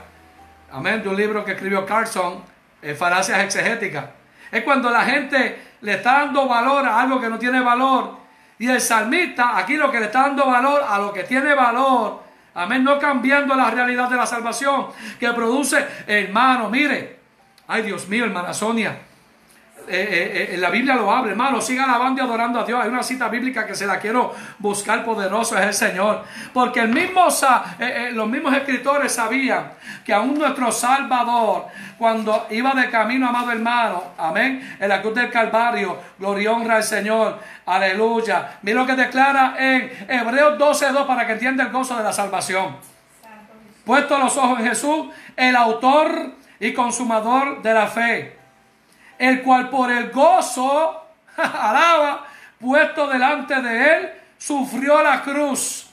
amén, 0.72 1.02
de 1.02 1.08
un 1.08 1.16
libro 1.16 1.44
que 1.44 1.52
escribió 1.52 1.84
Carson, 1.84 2.42
eh, 2.80 2.94
Falacias 2.94 3.40
Exegéticas. 3.40 4.06
Es 4.50 4.64
cuando 4.64 4.90
la 4.90 5.04
gente 5.04 5.60
le 5.82 5.94
está 5.94 6.20
dando 6.20 6.48
valor 6.48 6.86
a 6.86 7.00
algo 7.00 7.20
que 7.20 7.28
no 7.28 7.38
tiene 7.38 7.60
valor. 7.60 8.18
Y 8.58 8.68
el 8.68 8.80
salmista 8.80 9.56
aquí 9.56 9.76
lo 9.76 9.90
que 9.90 10.00
le 10.00 10.06
está 10.06 10.22
dando 10.22 10.46
valor 10.46 10.82
a 10.88 10.98
lo 10.98 11.12
que 11.12 11.24
tiene 11.24 11.54
valor. 11.54 12.22
Amén, 12.54 12.82
no 12.82 12.98
cambiando 12.98 13.54
la 13.54 13.70
realidad 13.70 14.08
de 14.08 14.16
la 14.16 14.26
salvación 14.26 14.86
que 15.18 15.30
produce, 15.32 15.86
hermano, 16.06 16.70
mire. 16.70 17.20
Ay, 17.68 17.82
Dios 17.82 18.08
mío, 18.08 18.24
hermana 18.24 18.52
Sonia. 18.52 18.98
Eh, 19.92 20.08
eh, 20.08 20.54
eh, 20.54 20.56
la 20.56 20.70
Biblia 20.70 20.94
lo 20.94 21.10
habla, 21.10 21.32
hermano. 21.32 21.60
Siga 21.60 21.82
alabando 21.82 22.22
y 22.22 22.24
adorando 22.24 22.60
a 22.60 22.64
Dios. 22.64 22.80
Hay 22.80 22.88
una 22.88 23.02
cita 23.02 23.26
bíblica 23.26 23.66
que 23.66 23.74
se 23.74 23.86
la 23.86 23.98
quiero 23.98 24.32
buscar 24.58 25.04
poderoso, 25.04 25.58
es 25.58 25.66
el 25.66 25.74
Señor. 25.74 26.24
Porque 26.52 26.78
el 26.80 26.90
mismo, 26.90 27.26
los 28.12 28.28
mismos 28.28 28.54
escritores 28.54 29.12
sabían 29.12 29.72
que 30.04 30.14
aún 30.14 30.38
nuestro 30.38 30.70
Salvador, 30.70 31.66
cuando 31.98 32.46
iba 32.50 32.72
de 32.72 32.88
camino, 32.88 33.28
amado 33.28 33.50
hermano, 33.50 34.04
amén, 34.16 34.76
en 34.78 34.88
la 34.88 35.02
cruz 35.02 35.14
del 35.16 35.30
Calvario, 35.30 35.98
gloria 36.18 36.52
honra 36.52 36.76
al 36.76 36.84
Señor, 36.84 37.40
aleluya. 37.66 38.58
Mira 38.62 38.80
lo 38.80 38.86
que 38.86 38.94
declara 38.94 39.56
en 39.58 39.90
Hebreos 40.08 40.56
12:2 40.56 41.04
para 41.04 41.26
que 41.26 41.32
entienda 41.32 41.64
el 41.64 41.72
gozo 41.72 41.96
de 41.96 42.04
la 42.04 42.12
salvación. 42.12 42.76
Puesto 43.84 44.18
los 44.18 44.36
ojos 44.36 44.60
en 44.60 44.66
Jesús, 44.66 45.06
el 45.34 45.56
autor 45.56 46.34
y 46.60 46.72
consumador 46.72 47.60
de 47.62 47.74
la 47.74 47.88
fe 47.88 48.39
el 49.20 49.42
cual 49.42 49.68
por 49.68 49.90
el 49.90 50.10
gozo, 50.10 51.04
alaba, 51.36 52.24
puesto 52.58 53.06
delante 53.06 53.60
de 53.60 53.94
él, 53.94 54.10
sufrió 54.38 55.02
la 55.02 55.22
cruz, 55.22 55.90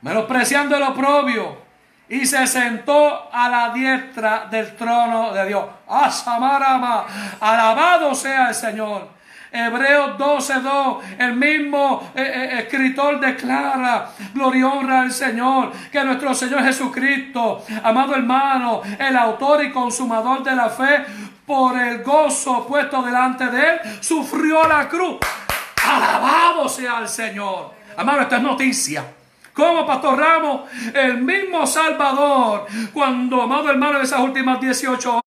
menospreciando 0.00 0.76
el 0.76 0.84
oprobio, 0.84 1.60
y 2.08 2.24
se 2.24 2.46
sentó 2.46 3.30
a 3.32 3.48
la 3.48 3.70
diestra 3.70 4.46
del 4.48 4.76
trono 4.76 5.32
de 5.32 5.46
Dios. 5.46 5.64
¡Asamarama! 5.88 7.06
Alabado 7.40 8.14
sea 8.14 8.48
el 8.48 8.54
Señor. 8.54 9.08
Hebreos 9.50 10.16
12.2, 10.16 10.98
el 11.18 11.36
mismo 11.36 12.10
eh, 12.14 12.22
eh, 12.22 12.58
escritor 12.60 13.20
declara, 13.20 14.08
gloria 14.32 14.60
y 14.60 14.62
honra 14.62 15.00
al 15.02 15.12
Señor, 15.12 15.72
que 15.90 16.02
nuestro 16.04 16.34
Señor 16.34 16.62
Jesucristo, 16.62 17.62
amado 17.82 18.14
hermano, 18.14 18.80
el 18.98 19.14
autor 19.14 19.62
y 19.62 19.70
consumador 19.70 20.42
de 20.42 20.56
la 20.56 20.70
fe, 20.70 21.04
por 21.46 21.78
el 21.78 22.02
gozo 22.02 22.66
puesto 22.66 23.02
delante 23.02 23.46
de 23.46 23.60
él, 23.60 23.80
sufrió 24.00 24.66
la 24.66 24.88
cruz. 24.88 25.18
Alabado 25.84 26.68
sea 26.68 27.00
el 27.00 27.08
Señor. 27.08 27.72
Amado, 27.96 28.20
esta 28.22 28.36
es 28.36 28.42
noticia. 28.42 29.04
Como 29.52 29.86
Pastor 29.86 30.18
Ramos, 30.18 30.62
el 30.94 31.18
mismo 31.18 31.66
Salvador, 31.66 32.66
cuando, 32.92 33.42
amado 33.42 33.70
hermano, 33.70 33.98
en 33.98 34.04
esas 34.04 34.20
últimas 34.20 34.60
18 34.60 35.20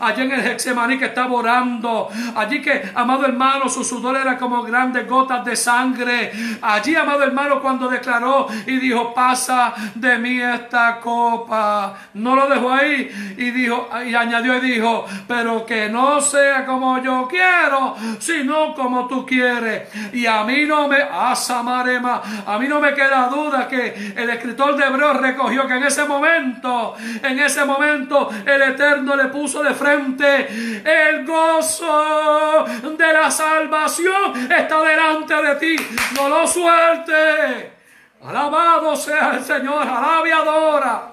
allí 0.00 0.22
en 0.22 0.32
el 0.32 0.46
Hexemaní 0.46 0.98
que 0.98 1.06
estaba 1.06 1.32
orando, 1.32 2.08
allí 2.34 2.60
que, 2.62 2.90
amado 2.94 3.26
hermano, 3.26 3.68
su 3.68 3.84
sudor 3.84 4.16
era 4.16 4.36
como 4.36 4.62
grandes 4.62 5.08
gotas 5.08 5.44
de 5.44 5.56
sangre, 5.56 6.32
allí, 6.62 6.94
amado 6.94 7.22
hermano, 7.22 7.60
cuando 7.60 7.88
declaró 7.88 8.46
y 8.66 8.76
dijo, 8.78 9.14
pasa 9.14 9.74
de 9.94 10.18
mí 10.18 10.40
esta 10.40 11.00
copa, 11.00 11.94
no 12.14 12.36
lo 12.36 12.48
dejó 12.48 12.72
ahí 12.72 13.34
y 13.36 13.50
dijo, 13.50 13.88
y 14.06 14.14
añadió 14.14 14.56
y 14.58 14.60
dijo, 14.60 15.04
pero 15.26 15.64
que 15.66 15.88
no 15.88 16.20
sea 16.20 16.64
como 16.64 16.98
yo 17.02 17.26
quiero, 17.28 17.96
sino 18.18 18.74
como 18.74 19.06
tú 19.06 19.26
quieres, 19.26 19.88
y 20.12 20.26
a 20.26 20.44
mí 20.44 20.64
no 20.66 20.88
me, 20.88 20.98
asamarema, 21.02 22.22
a 22.46 22.58
mí 22.58 22.68
no 22.68 22.80
me 22.80 22.94
queda 22.94 23.28
duda 23.28 23.68
que 23.68 24.14
el 24.16 24.30
escritor 24.30 24.76
de 24.76 24.84
Hebreos 24.84 25.16
recogió 25.16 25.66
que 25.66 25.74
en 25.74 25.84
ese 25.84 26.04
momento, 26.04 26.94
en 27.22 27.38
ese 27.38 27.64
momento, 27.64 28.30
el 28.44 28.62
Eterno 28.62 29.07
le 29.16 29.26
puso 29.26 29.62
de 29.62 29.74
frente 29.74 30.82
el 30.84 31.24
gozo 31.26 32.64
de 32.96 33.12
la 33.12 33.30
salvación 33.30 34.50
está 34.50 34.82
delante 34.82 35.34
de 35.34 35.54
ti. 35.56 35.76
No 36.14 36.28
lo 36.28 36.46
suelte. 36.46 37.72
Alabado 38.24 38.96
sea 38.96 39.34
el 39.36 39.44
Señor, 39.44 39.82
alaba 39.82 40.28
y 40.28 40.30
adora. 40.30 41.12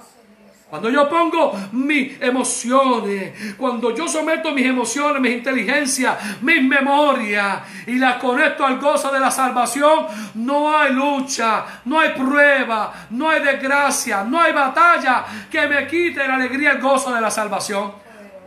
Cuando 0.68 0.90
yo 0.90 1.08
pongo 1.08 1.54
mis 1.74 2.20
emociones, 2.20 3.56
cuando 3.56 3.96
yo 3.96 4.08
someto 4.08 4.52
mis 4.52 4.66
emociones, 4.66 5.22
mis 5.22 5.34
inteligencias, 5.34 6.42
mis 6.42 6.64
memorias 6.64 7.62
y 7.86 8.00
las 8.00 8.16
conecto 8.16 8.66
al 8.66 8.80
gozo 8.80 9.12
de 9.12 9.20
la 9.20 9.30
salvación, 9.30 10.08
no 10.34 10.76
hay 10.76 10.92
lucha, 10.92 11.66
no 11.86 12.00
hay 12.00 12.10
prueba, 12.10 12.92
no 13.12 13.30
hay 13.30 13.44
desgracia, 13.44 14.24
no 14.24 14.42
hay 14.42 14.54
batalla 14.54 15.24
que 15.52 15.68
me 15.68 15.86
quite 15.86 16.28
la 16.28 16.36
alegría 16.36 16.72
el 16.72 16.82
gozo 16.82 17.14
de 17.14 17.22
la 17.22 17.30
salvación. 17.30 17.94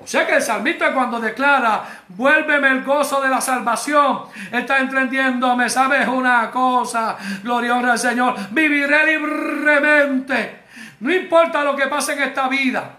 O 0.03 0.07
sea 0.07 0.27
que 0.27 0.37
el 0.37 0.43
salmista 0.43 0.93
cuando 0.93 1.21
declara, 1.21 1.85
vuélveme 2.09 2.69
el 2.69 2.83
gozo 2.83 3.21
de 3.21 3.29
la 3.29 3.41
salvación, 3.41 4.23
está 4.51 4.81
entendiendo, 4.81 5.55
me 5.55 5.71
sabes 5.71 6.09
una 6.09 6.51
cosa, 6.51 7.17
gloria 7.45 7.79
al 7.79 7.99
Señor, 7.99 8.35
viviré 8.51 9.19
libremente 9.19 10.68
no 11.01 11.15
importa 11.15 11.63
lo 11.63 11.77
que 11.77 11.87
pase 11.87 12.15
en 12.15 12.23
esta 12.23 12.49
vida. 12.49 12.99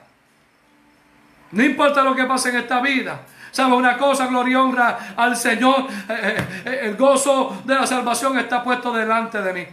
No 1.51 1.63
importa 1.63 2.03
lo 2.03 2.15
que 2.15 2.25
pase 2.25 2.49
en 2.49 2.57
esta 2.57 2.79
vida. 2.81 3.21
¿Sabe 3.51 3.73
una 3.73 3.97
cosa? 3.97 4.27
Gloria 4.27 4.53
y 4.53 4.55
honra 4.55 5.13
al 5.15 5.35
Señor. 5.35 5.87
Eh, 6.07 6.13
eh, 6.19 6.63
eh, 6.65 6.79
el 6.83 6.95
gozo 6.95 7.61
de 7.65 7.75
la 7.75 7.87
salvación 7.87 8.37
está 8.37 8.63
puesto 8.63 8.93
delante 8.93 9.41
de 9.41 9.53
mí. 9.53 9.67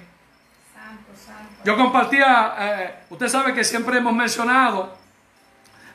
Yo 1.64 1.77
compartía, 1.77 2.95
usted 3.11 3.27
sabe 3.27 3.53
que 3.53 3.64
siempre 3.64 3.99
hemos 3.99 4.14
mencionado 4.14 4.97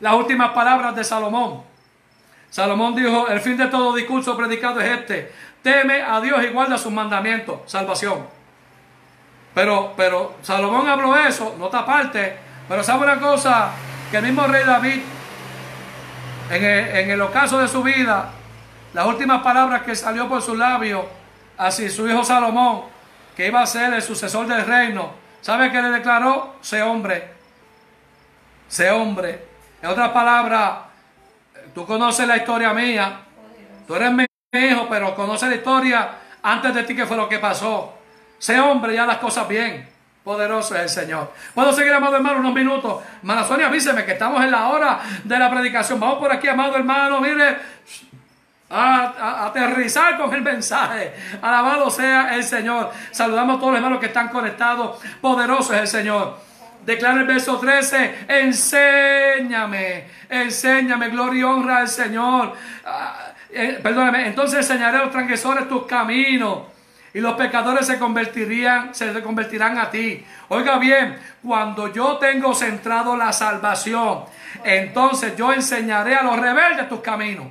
las 0.01 0.13
últimas 0.15 0.51
palabras 0.51 0.93
de 0.93 1.01
Salomón. 1.01 1.63
Salomón 2.49 2.93
dijo, 2.93 3.29
el 3.29 3.39
fin 3.39 3.55
de 3.55 3.67
todo 3.67 3.95
discurso 3.95 4.35
predicado 4.35 4.81
es 4.81 4.99
este. 4.99 5.31
Teme 5.61 6.01
a 6.01 6.19
Dios 6.19 6.43
y 6.43 6.47
guarda 6.47 6.77
sus 6.77 6.91
mandamientos. 6.91 7.61
Salvación. 7.67 8.27
Pero, 9.53 9.93
pero 9.97 10.35
Salomón 10.41 10.87
habló 10.87 11.15
eso, 11.15 11.55
nota 11.57 11.79
aparte. 11.79 12.37
Pero 12.67 12.83
sabe 12.83 13.03
una 13.03 13.19
cosa, 13.19 13.71
que 14.09 14.17
el 14.17 14.23
mismo 14.23 14.47
rey 14.47 14.63
David, 14.65 15.01
en 16.49 16.63
el, 16.63 16.95
en 16.97 17.09
el 17.11 17.21
ocaso 17.21 17.59
de 17.59 17.67
su 17.67 17.83
vida, 17.83 18.29
las 18.93 19.05
últimas 19.05 19.41
palabras 19.41 19.83
que 19.83 19.95
salió 19.95 20.27
por 20.27 20.41
su 20.41 20.55
labio 20.55 21.07
hacia 21.57 21.89
su 21.89 22.07
hijo 22.07 22.23
Salomón, 22.23 22.83
que 23.35 23.47
iba 23.47 23.61
a 23.61 23.65
ser 23.65 23.93
el 23.93 24.01
sucesor 24.01 24.47
del 24.47 24.65
reino, 24.65 25.11
¿sabe 25.41 25.71
qué 25.71 25.81
le 25.81 25.89
declaró? 25.89 26.55
Sé 26.61 26.81
hombre. 26.81 27.31
Sé 28.67 28.89
hombre. 28.91 29.47
En 29.81 29.89
otras 29.89 30.09
palabras, 30.09 30.79
tú 31.73 31.85
conoces 31.85 32.27
la 32.27 32.37
historia 32.37 32.73
mía. 32.73 33.19
Tú 33.87 33.95
eres 33.95 34.11
mi 34.11 34.25
hijo, 34.53 34.87
pero 34.89 35.15
conoces 35.15 35.49
la 35.49 35.55
historia 35.55 36.09
antes 36.43 36.73
de 36.73 36.83
ti 36.83 36.95
que 36.95 37.05
fue 37.05 37.17
lo 37.17 37.27
que 37.27 37.39
pasó. 37.39 38.00
Sé 38.41 38.59
hombre, 38.59 38.95
ya 38.95 39.05
las 39.05 39.17
cosas 39.17 39.47
bien. 39.47 39.87
Poderoso 40.23 40.75
es 40.75 40.81
el 40.81 40.89
Señor. 40.89 41.31
¿Puedo 41.53 41.71
seguir, 41.73 41.93
amado 41.93 42.15
hermano, 42.15 42.39
unos 42.39 42.55
minutos? 42.55 43.03
Hermana 43.19 43.43
Sonia, 43.43 43.67
avíseme 43.67 44.03
que 44.03 44.13
estamos 44.13 44.43
en 44.43 44.49
la 44.49 44.69
hora 44.69 44.99
de 45.23 45.37
la 45.37 45.47
predicación. 45.47 45.99
Vamos 45.99 46.17
por 46.17 46.31
aquí, 46.31 46.47
amado 46.47 46.75
hermano, 46.75 47.21
mire. 47.21 47.57
A, 48.67 49.45
aterrizar 49.45 50.17
con 50.17 50.33
el 50.33 50.41
mensaje. 50.41 51.13
Alabado 51.39 51.91
sea 51.91 52.33
el 52.33 52.43
Señor. 52.43 52.91
Saludamos 53.11 53.57
a 53.57 53.59
todos 53.59 53.73
los 53.73 53.77
hermanos 53.77 53.99
que 53.99 54.07
están 54.07 54.29
conectados. 54.29 54.99
Poderoso 55.21 55.75
es 55.75 55.81
el 55.81 55.87
Señor. 55.87 56.39
Declara 56.83 57.21
el 57.21 57.27
verso 57.27 57.59
13, 57.59 58.25
enséñame, 58.27 60.05
enséñame, 60.27 61.09
gloria 61.09 61.41
y 61.41 61.43
honra 61.43 61.77
al 61.77 61.87
Señor. 61.87 62.55
Ah, 62.83 63.33
eh, 63.51 63.79
perdóname, 63.83 64.25
entonces 64.25 64.67
enseñaré 64.67 64.97
a 64.97 65.01
los 65.01 65.11
transgresores 65.11 65.69
tus 65.69 65.85
caminos 65.85 66.71
y 67.13 67.19
los 67.19 67.33
pecadores 67.33 67.87
se 67.87 67.99
convertirían, 67.99 68.95
se 68.95 69.21
convertirán 69.21 69.77
a 69.77 69.89
ti. 69.89 70.25
Oiga 70.49 70.77
bien, 70.77 71.19
cuando 71.43 71.91
yo 71.91 72.17
tengo 72.17 72.53
centrado 72.53 73.17
la 73.17 73.33
salvación, 73.33 74.25
entonces 74.63 75.35
yo 75.35 75.51
enseñaré 75.51 76.15
a 76.15 76.23
los 76.23 76.37
rebeldes 76.37 76.87
tus 76.87 77.01
caminos. 77.01 77.47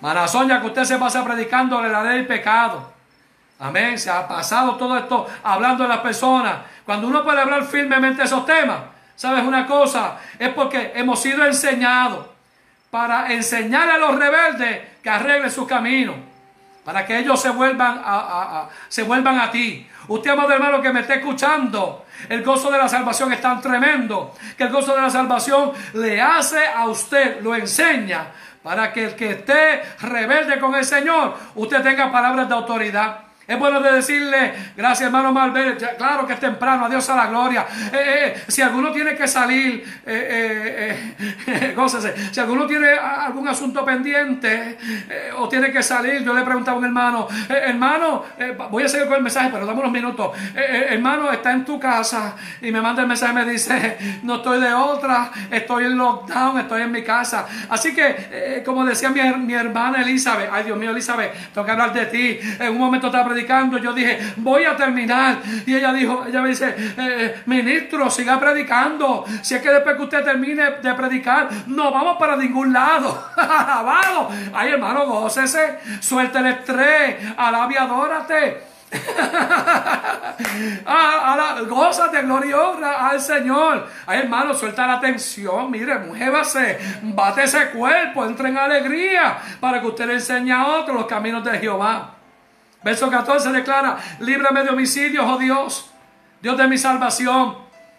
Mana 0.00 0.28
Sonia, 0.28 0.60
que 0.60 0.68
usted 0.68 0.84
se 0.84 0.96
pasa 0.96 1.24
predicándole 1.24 1.88
la 1.88 2.04
ley 2.04 2.18
del 2.18 2.26
pecado. 2.26 2.92
Amén. 3.58 3.98
Se 3.98 4.10
ha 4.10 4.28
pasado 4.28 4.76
todo 4.76 4.96
esto 4.96 5.26
hablando 5.42 5.82
de 5.82 5.88
las 5.88 5.98
personas. 5.98 6.58
Cuando 6.84 7.08
uno 7.08 7.24
puede 7.24 7.40
hablar 7.40 7.64
firmemente 7.64 8.22
esos 8.22 8.46
temas, 8.46 8.78
¿sabes 9.16 9.44
una 9.44 9.66
cosa? 9.66 10.18
Es 10.38 10.50
porque 10.50 10.92
hemos 10.94 11.20
sido 11.20 11.44
enseñados 11.44 12.26
para 12.90 13.32
enseñar 13.32 13.90
a 13.90 13.98
los 13.98 14.16
rebeldes 14.16 14.82
que 15.02 15.10
arreglen 15.10 15.50
su 15.50 15.66
camino. 15.66 16.14
Para 16.88 17.04
que 17.04 17.18
ellos 17.18 17.38
se 17.38 17.50
vuelvan 17.50 18.00
a, 18.02 18.66
se 18.88 19.02
vuelvan 19.02 19.38
a 19.38 19.50
ti. 19.50 19.86
Usted, 20.06 20.30
amado 20.30 20.54
hermano, 20.54 20.80
que 20.80 20.90
me 20.90 21.00
está 21.00 21.16
escuchando, 21.16 22.06
el 22.30 22.42
gozo 22.42 22.70
de 22.70 22.78
la 22.78 22.88
salvación 22.88 23.30
es 23.30 23.42
tan 23.42 23.60
tremendo 23.60 24.34
que 24.56 24.64
el 24.64 24.72
gozo 24.72 24.94
de 24.94 25.02
la 25.02 25.10
salvación 25.10 25.72
le 25.92 26.18
hace 26.18 26.66
a 26.66 26.86
usted, 26.86 27.42
lo 27.42 27.54
enseña, 27.54 28.28
para 28.62 28.90
que 28.90 29.04
el 29.04 29.16
que 29.16 29.32
esté 29.32 29.82
rebelde 30.00 30.58
con 30.58 30.74
el 30.76 30.84
Señor, 30.86 31.36
usted 31.56 31.82
tenga 31.82 32.10
palabras 32.10 32.48
de 32.48 32.54
autoridad. 32.54 33.27
Es 33.48 33.58
bueno 33.58 33.80
de 33.80 33.92
decirle, 33.92 34.52
gracias 34.76 35.06
hermano 35.06 35.32
Malver, 35.32 35.78
claro 35.96 36.26
que 36.26 36.34
es 36.34 36.38
temprano, 36.38 36.84
adiós 36.84 37.08
a 37.08 37.16
la 37.16 37.28
gloria. 37.28 37.64
Eh, 37.94 38.34
eh, 38.36 38.42
si 38.46 38.60
alguno 38.60 38.92
tiene 38.92 39.16
que 39.16 39.26
salir, 39.26 39.82
eh, 40.04 41.16
si 42.30 42.40
alguno 42.40 42.66
tiene 42.66 42.90
algún 42.90 43.48
asunto 43.48 43.86
pendiente 43.86 44.76
o 45.38 45.48
tiene 45.48 45.72
que 45.72 45.82
salir, 45.82 46.22
yo 46.22 46.34
le 46.34 46.42
preguntaba 46.42 46.76
a 46.76 46.78
un 46.78 46.84
hermano, 46.84 47.26
hermano, 47.48 48.26
voy 48.70 48.82
a 48.82 48.88
seguir 48.88 49.06
con 49.06 49.16
el 49.16 49.22
mensaje, 49.22 49.48
pero 49.50 49.64
dame 49.64 49.80
unos 49.80 49.92
minutos. 49.92 50.36
hermano, 50.54 51.32
está 51.32 51.52
en 51.52 51.64
tu 51.64 51.80
casa 51.80 52.36
y 52.60 52.70
me 52.70 52.82
manda 52.82 53.00
el 53.00 53.08
mensaje, 53.08 53.32
me 53.32 53.46
dice, 53.46 53.96
no 54.24 54.36
estoy 54.36 54.60
de 54.60 54.74
otra, 54.74 55.30
estoy 55.50 55.86
en 55.86 55.96
lockdown, 55.96 56.60
estoy 56.60 56.82
en 56.82 56.92
mi 56.92 57.02
casa. 57.02 57.46
Así 57.70 57.94
que, 57.94 58.62
como 58.62 58.84
decía 58.84 59.08
mi, 59.08 59.22
mi, 59.38 59.54
hermana 59.54 60.02
Elizabeth, 60.02 60.50
ay 60.52 60.64
Dios 60.64 60.76
mío 60.76 60.90
Elizabeth, 60.90 61.32
tengo 61.54 61.64
que 61.64 61.72
hablar 61.72 61.94
de 61.94 62.04
ti. 62.04 62.38
En 62.60 62.72
un 62.72 62.78
momento 62.78 63.10
yo 63.80 63.92
dije, 63.92 64.18
voy 64.36 64.64
a 64.64 64.76
terminar. 64.76 65.38
Y 65.66 65.74
ella 65.74 65.92
dijo, 65.92 66.24
ella 66.26 66.40
me 66.40 66.48
dice, 66.48 66.74
eh, 66.76 67.42
ministro, 67.46 68.10
siga 68.10 68.38
predicando. 68.38 69.24
Si 69.42 69.54
es 69.54 69.62
que 69.62 69.70
después 69.70 69.96
que 69.96 70.02
usted 70.02 70.24
termine 70.24 70.70
de 70.82 70.94
predicar, 70.94 71.48
no 71.66 71.92
vamos 71.92 72.16
para 72.18 72.36
ningún 72.36 72.72
lado. 72.72 73.30
Alabado. 73.36 74.30
Ay, 74.52 74.72
hermano, 74.72 75.06
gócese. 75.06 75.78
Suelta 76.00 76.40
el 76.40 76.46
estrés. 76.46 77.16
Alabe, 77.36 77.78
adórate. 77.78 78.68
ah, 80.86 81.60
gózate, 81.68 82.22
gloria 82.22 82.50
y 82.50 82.54
honra 82.54 83.08
al 83.10 83.20
Señor. 83.20 83.86
Ay, 84.06 84.20
hermano, 84.20 84.54
suelta 84.54 84.86
la 84.86 84.98
tensión. 85.00 85.70
Mire, 85.70 85.98
muévase, 85.98 86.78
bate 87.02 87.42
ese 87.44 87.70
cuerpo, 87.70 88.24
entre 88.24 88.48
en 88.48 88.56
alegría 88.56 89.38
para 89.60 89.80
que 89.80 89.88
usted 89.88 90.06
le 90.06 90.14
enseñe 90.14 90.52
a 90.52 90.66
otros 90.66 90.96
los 90.96 91.06
caminos 91.06 91.44
de 91.44 91.58
Jehová. 91.58 92.17
Verso 92.82 93.10
14 93.10 93.50
declara, 93.50 93.98
líbrame 94.20 94.62
de 94.62 94.70
homicidios, 94.70 95.24
oh 95.26 95.36
Dios, 95.36 95.90
Dios 96.40 96.56
de 96.56 96.68
mi 96.68 96.78
salvación. 96.78 97.56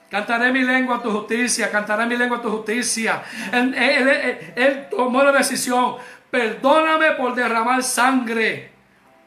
Cantaré 0.09 0.51
mi 0.51 0.61
lengua 0.61 0.97
a 0.97 1.01
tu 1.01 1.11
justicia, 1.11 1.69
cantaré 1.69 2.05
mi 2.05 2.15
lengua 2.15 2.37
a 2.37 2.41
tu 2.41 2.49
justicia. 2.49 3.21
Él, 3.51 4.87
tomó 4.89 5.21
la 5.21 5.31
decisión, 5.31 5.97
perdóname 6.31 7.11
por 7.11 7.35
derramar 7.35 7.83
sangre, 7.83 8.71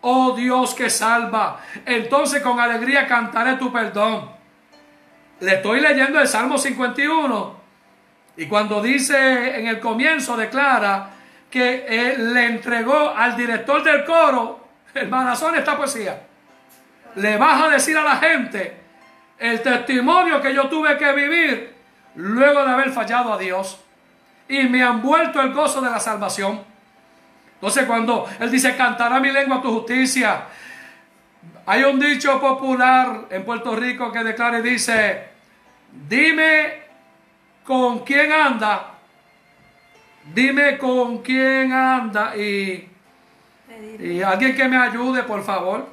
oh 0.01 0.35
Dios 0.35 0.75
que 0.75 0.91
salva. 0.91 1.61
Entonces 1.87 2.43
con 2.43 2.59
alegría 2.59 3.07
cantaré 3.07 3.55
tu 3.57 3.71
perdón. 3.71 4.31
Le 5.41 5.55
estoy 5.55 5.81
leyendo 5.81 6.21
el 6.21 6.27
Salmo 6.27 6.57
51 6.57 7.63
y 8.37 8.47
cuando 8.47 8.83
dice 8.83 9.59
en 9.59 9.67
el 9.67 9.79
comienzo 9.79 10.37
declara 10.37 11.11
que 11.51 11.85
él 11.87 12.33
le 12.33 12.47
entregó 12.47 13.11
al 13.11 13.37
director 13.37 13.85
del 13.85 14.05
coro 14.05 14.62
Hermana, 14.95 15.35
son 15.35 15.55
esta 15.55 15.77
poesía. 15.77 16.23
Le 17.17 17.37
vas 17.37 17.63
a 17.63 17.69
decir 17.69 17.97
a 17.97 18.03
la 18.03 18.17
gente 18.17 18.77
el 19.39 19.61
testimonio 19.63 20.41
que 20.41 20.55
yo 20.55 20.69
tuve 20.69 20.97
que 20.97 21.13
vivir 21.13 21.75
luego 22.15 22.65
de 22.65 22.71
haber 22.71 22.91
fallado 22.91 23.33
a 23.33 23.39
Dios. 23.39 23.81
Y 24.49 24.65
me 24.65 24.83
han 24.83 25.01
vuelto 25.01 25.41
el 25.41 25.53
gozo 25.53 25.81
de 25.81 25.91
la 25.91 25.99
salvación. 25.99 26.63
Entonces 27.55 27.87
cuando 27.87 28.29
Él 28.41 28.51
dice, 28.51 28.77
cantará 28.77 29.21
mi 29.21 29.31
lengua 29.31 29.63
tu 29.63 29.73
justicia. 29.73 30.45
Hay 31.67 31.85
un 31.85 31.99
dicho 31.99 32.41
popular 32.41 33.27
en 33.31 33.45
Puerto 33.45 33.75
Rico 33.77 34.11
que 34.13 34.25
declara 34.25 34.59
y 34.59 34.63
dice, 34.63 35.29
dime 36.09 36.83
con 37.65 38.01
quién 38.01 38.33
anda. 38.33 38.89
Dime 40.35 40.79
con 40.79 41.19
quién 41.19 41.73
anda 41.73 42.37
y 42.37 42.92
y 43.99 44.23
alguien 44.23 44.57
que 44.57 44.69
me 44.69 44.77
ayude, 44.77 45.23
por 45.23 45.43
favor. 45.43 45.87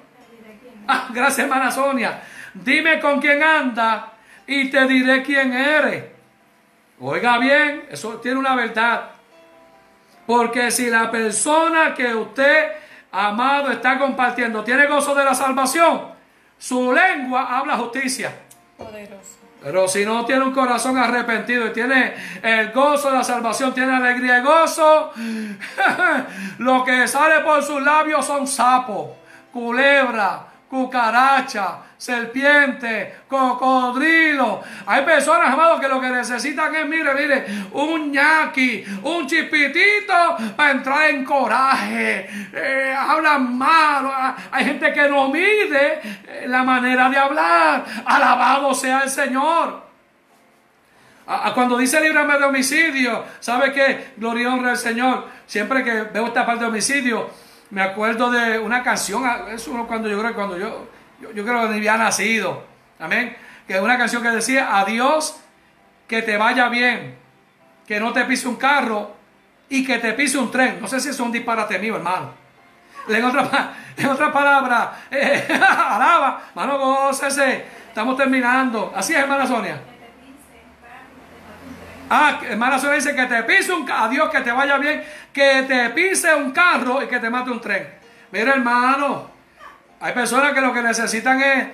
Ah, 0.88 1.08
gracias, 1.12 1.40
hermana 1.40 1.72
Sonia. 1.72 2.22
Dime 2.54 3.00
con 3.00 3.20
quién 3.20 3.44
anda 3.44 4.14
y 4.48 4.70
te 4.70 4.88
diré 4.88 5.22
quién 5.22 5.54
eres. 5.54 6.06
Oiga 7.00 7.38
bien, 7.38 7.86
eso 7.90 8.20
tiene 8.20 8.40
una 8.40 8.56
verdad. 8.56 9.12
Porque 10.26 10.72
si 10.72 10.90
la 10.90 11.10
persona 11.10 11.94
que 11.94 12.14
usted, 12.14 12.72
amado, 13.12 13.72
está 13.72 13.98
compartiendo 13.98 14.64
tiene 14.64 14.88
gozo 14.88 15.16
de 15.16 15.24
la 15.24 15.34
salvación, 15.34 16.10
su 16.58 16.92
lengua 16.92 17.58
habla 17.58 17.78
justicia. 17.78 18.34
Poderoso. 18.78 19.39
Pero 19.62 19.88
si 19.88 20.06
no 20.06 20.26
tiene 20.26 20.46
un 20.46 20.54
corazón 20.54 20.98
arrepentido 20.98 21.68
y 21.68 21.74
tiene 21.74 22.14
el 22.42 22.72
gozo 22.72 23.12
de 23.12 23.18
la 23.18 23.24
salvación, 23.24 23.74
tiene 23.74 23.94
alegría 23.94 24.40
y 24.40 24.42
gozo, 24.42 25.12
lo 26.60 26.84
que 26.86 27.08
sale 27.08 27.42
por 27.42 27.62
sus 27.62 27.82
labios 27.82 28.26
son 28.26 28.48
sapos, 28.48 29.10
culebra, 29.52 30.49
cucaracha, 30.70 31.80
serpiente, 31.98 33.22
cocodrilo. 33.28 34.62
Hay 34.86 35.04
personas, 35.04 35.52
amados, 35.52 35.80
que 35.80 35.88
lo 35.88 36.00
que 36.00 36.10
necesitan 36.10 36.76
es, 36.76 36.88
mire, 36.88 37.14
mire, 37.16 37.46
un 37.74 38.12
ñaki, 38.12 38.86
un 39.04 39.26
chipitito 39.26 40.38
para 40.56 40.72
entrar 40.72 41.10
en 41.10 41.26
coraje. 41.26 42.30
Eh, 42.54 42.96
hablan 42.96 43.58
mal. 43.58 44.36
Hay 44.52 44.66
gente 44.66 44.94
que 44.94 45.10
no 45.10 45.30
mide 45.30 46.00
eh, 46.28 46.46
la 46.48 46.64
manera 46.64 47.10
de 47.10 47.18
hablar. 47.18 47.86
Alabado 48.06 48.74
sea 48.76 49.02
el 49.02 49.10
Señor. 49.10 49.90
Cuando 51.54 51.78
dice 51.78 52.02
líbrame 52.02 52.40
de 52.40 52.44
homicidio, 52.44 53.24
¿sabe 53.40 53.72
qué? 53.72 54.14
Gloria 54.18 54.44
y 54.44 54.46
honra 54.48 54.72
al 54.72 54.78
Señor. 54.78 55.28
Siempre 55.46 55.84
que 55.84 56.04
veo 56.04 56.28
esta 56.28 56.44
parte 56.44 56.64
de 56.64 56.70
homicidio, 56.70 57.30
me 57.72 57.82
acuerdo 57.82 58.32
de 58.32 58.60
una 58.60 58.84
canción, 58.84 59.24
ah, 59.26 59.46
es 59.52 59.70
cuando 59.88 60.10
yo 60.10 60.20
creo 60.20 60.34
cuando 60.34 60.58
yo, 60.58 60.88
yo, 61.22 61.46
creo 61.46 61.70
que 61.70 61.76
había 61.76 61.98
nacido, 61.98 62.64
amén, 63.00 63.36
que 63.68 63.80
una 63.80 63.98
canción 63.98 64.24
que 64.24 64.30
decía, 64.30 64.80
adiós, 64.80 65.40
que 66.08 66.22
te 66.22 66.38
vaya 66.38 66.70
bien, 66.70 67.16
que 67.88 68.00
no 68.00 68.12
te 68.12 68.26
pise 68.26 68.48
un 68.48 68.56
carro 68.56 69.16
y 69.70 69.86
que 69.86 70.00
te 70.00 70.14
pise 70.14 70.38
un 70.38 70.50
tren. 70.50 70.80
No 70.82 70.88
sé 70.88 71.00
si 71.00 71.10
es 71.10 71.20
un 71.20 71.32
disparate 71.32 71.78
mío, 71.78 71.96
hermano. 71.96 72.34
En 73.08 73.24
otra, 73.24 73.74
en 73.98 74.08
otra 74.08 74.34
palabra, 74.34 75.04
eh, 75.12 75.48
alaba, 75.50 76.44
hermano, 76.50 76.80
gócese, 76.80 77.66
estamos 77.88 78.18
terminando. 78.18 78.92
Así 78.96 79.14
es, 79.14 79.20
hermana 79.20 79.46
Sonia. 79.46 79.80
Ah, 82.10 82.40
hermana 82.44 82.80
Sonia 82.80 82.96
dice 82.96 83.16
que 83.16 83.26
te 83.26 83.44
pise 83.44 83.72
un 83.72 83.86
carro, 83.86 84.06
adiós, 84.06 84.30
que 84.30 84.42
te 84.42 84.52
vaya 84.52 84.78
bien, 84.78 85.04
que 85.32 85.64
te 85.68 85.90
pise 85.92 86.34
un 86.34 86.52
carro 86.52 87.04
y 87.04 87.08
que 87.08 87.20
te 87.20 87.30
mate 87.30 87.52
un 87.52 87.62
tren. 87.62 87.88
Mira, 88.32 88.54
hermano, 88.54 89.30
hay 90.00 90.14
personas 90.14 90.54
que 90.54 90.62
lo 90.62 90.74
que 90.74 90.82
necesitan 90.82 91.40
es 91.40 91.68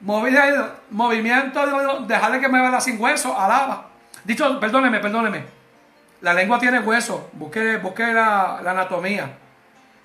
movimiento, 0.00 1.66
dejarle 2.06 2.40
que 2.40 2.48
me 2.48 2.60
vaya 2.60 2.80
sin 2.80 3.00
hueso, 3.00 3.38
alaba. 3.38 3.88
Dicho, 4.22 4.60
perdóneme, 4.60 5.00
perdóneme. 5.00 5.44
La 6.20 6.32
lengua 6.32 6.58
tiene 6.60 6.78
hueso, 6.78 7.30
busque, 7.32 7.78
busque 7.78 8.06
la, 8.12 8.60
la 8.62 8.70
anatomía. 8.70 9.28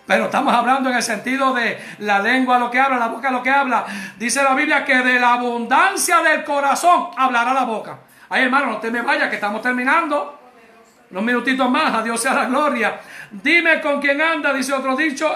Pero 0.07 0.25
estamos 0.25 0.53
hablando 0.53 0.89
en 0.89 0.95
el 0.95 1.03
sentido 1.03 1.53
de 1.53 1.79
la 1.99 2.19
lengua 2.19 2.57
lo 2.57 2.71
que 2.71 2.79
habla, 2.79 2.97
la 2.97 3.07
boca 3.07 3.29
lo 3.29 3.43
que 3.43 3.51
habla. 3.51 3.85
Dice 4.17 4.41
la 4.41 4.55
Biblia 4.55 4.83
que 4.83 4.97
de 4.97 5.19
la 5.19 5.33
abundancia 5.33 6.21
del 6.21 6.43
corazón 6.43 7.09
hablará 7.15 7.53
la 7.53 7.65
boca. 7.65 7.97
Ay, 8.33 8.43
hermano, 8.43 8.67
no 8.67 8.77
te 8.77 8.89
me 8.89 9.01
vayas, 9.01 9.27
que 9.27 9.35
estamos 9.35 9.61
terminando. 9.61 10.39
Unos 11.11 11.23
minutitos 11.23 11.69
más, 11.69 11.95
a 11.95 12.01
Dios 12.01 12.21
sea 12.21 12.33
la 12.33 12.45
gloria. 12.45 12.97
Dime 13.29 13.81
con 13.81 13.99
quién 13.99 14.21
anda, 14.21 14.53
dice 14.53 14.71
otro 14.71 14.95
dicho, 14.95 15.29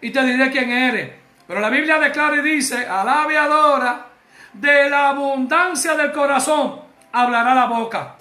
y 0.00 0.10
te 0.10 0.24
diré 0.24 0.50
quién 0.50 0.68
eres. 0.68 1.12
Pero 1.46 1.60
la 1.60 1.70
Biblia 1.70 2.00
declara 2.00 2.34
y 2.34 2.42
dice, 2.42 2.84
alabe 2.84 3.38
adora, 3.38 4.06
de 4.54 4.90
la 4.90 5.10
abundancia 5.10 5.94
del 5.94 6.10
corazón 6.10 6.80
hablará 7.12 7.54
la 7.54 7.66
boca. 7.66 8.16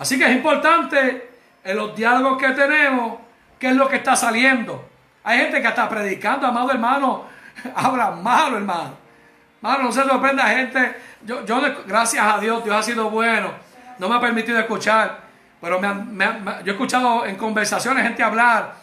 Así 0.00 0.18
que 0.18 0.24
es 0.24 0.32
importante 0.32 1.30
en 1.62 1.76
los 1.76 1.94
diálogos 1.94 2.42
que 2.42 2.48
tenemos, 2.50 3.20
qué 3.56 3.68
es 3.68 3.76
lo 3.76 3.88
que 3.88 3.96
está 3.96 4.16
saliendo. 4.16 4.88
Hay 5.22 5.38
gente 5.38 5.62
que 5.62 5.68
está 5.68 5.88
predicando, 5.88 6.44
amado 6.44 6.72
hermano, 6.72 7.22
habla 7.76 8.10
malo, 8.10 8.56
hermano. 8.56 9.07
Hermano, 9.60 9.84
no 9.84 9.92
se 9.92 10.04
sorprenda, 10.04 10.44
gente 10.44 10.96
yo, 11.22 11.44
yo, 11.44 11.60
gracias 11.86 12.24
a 12.24 12.38
Dios, 12.38 12.64
Dios 12.64 12.76
ha 12.76 12.82
sido 12.82 13.10
bueno. 13.10 13.50
No 13.98 14.08
me 14.08 14.16
ha 14.16 14.20
permitido 14.20 14.58
escuchar. 14.58 15.20
Pero 15.60 15.80
me, 15.80 16.26
yo 16.64 16.66
he 16.66 16.70
escuchado 16.70 17.26
en 17.26 17.36
conversaciones 17.36 18.04
gente 18.04 18.22
hablar 18.22 18.74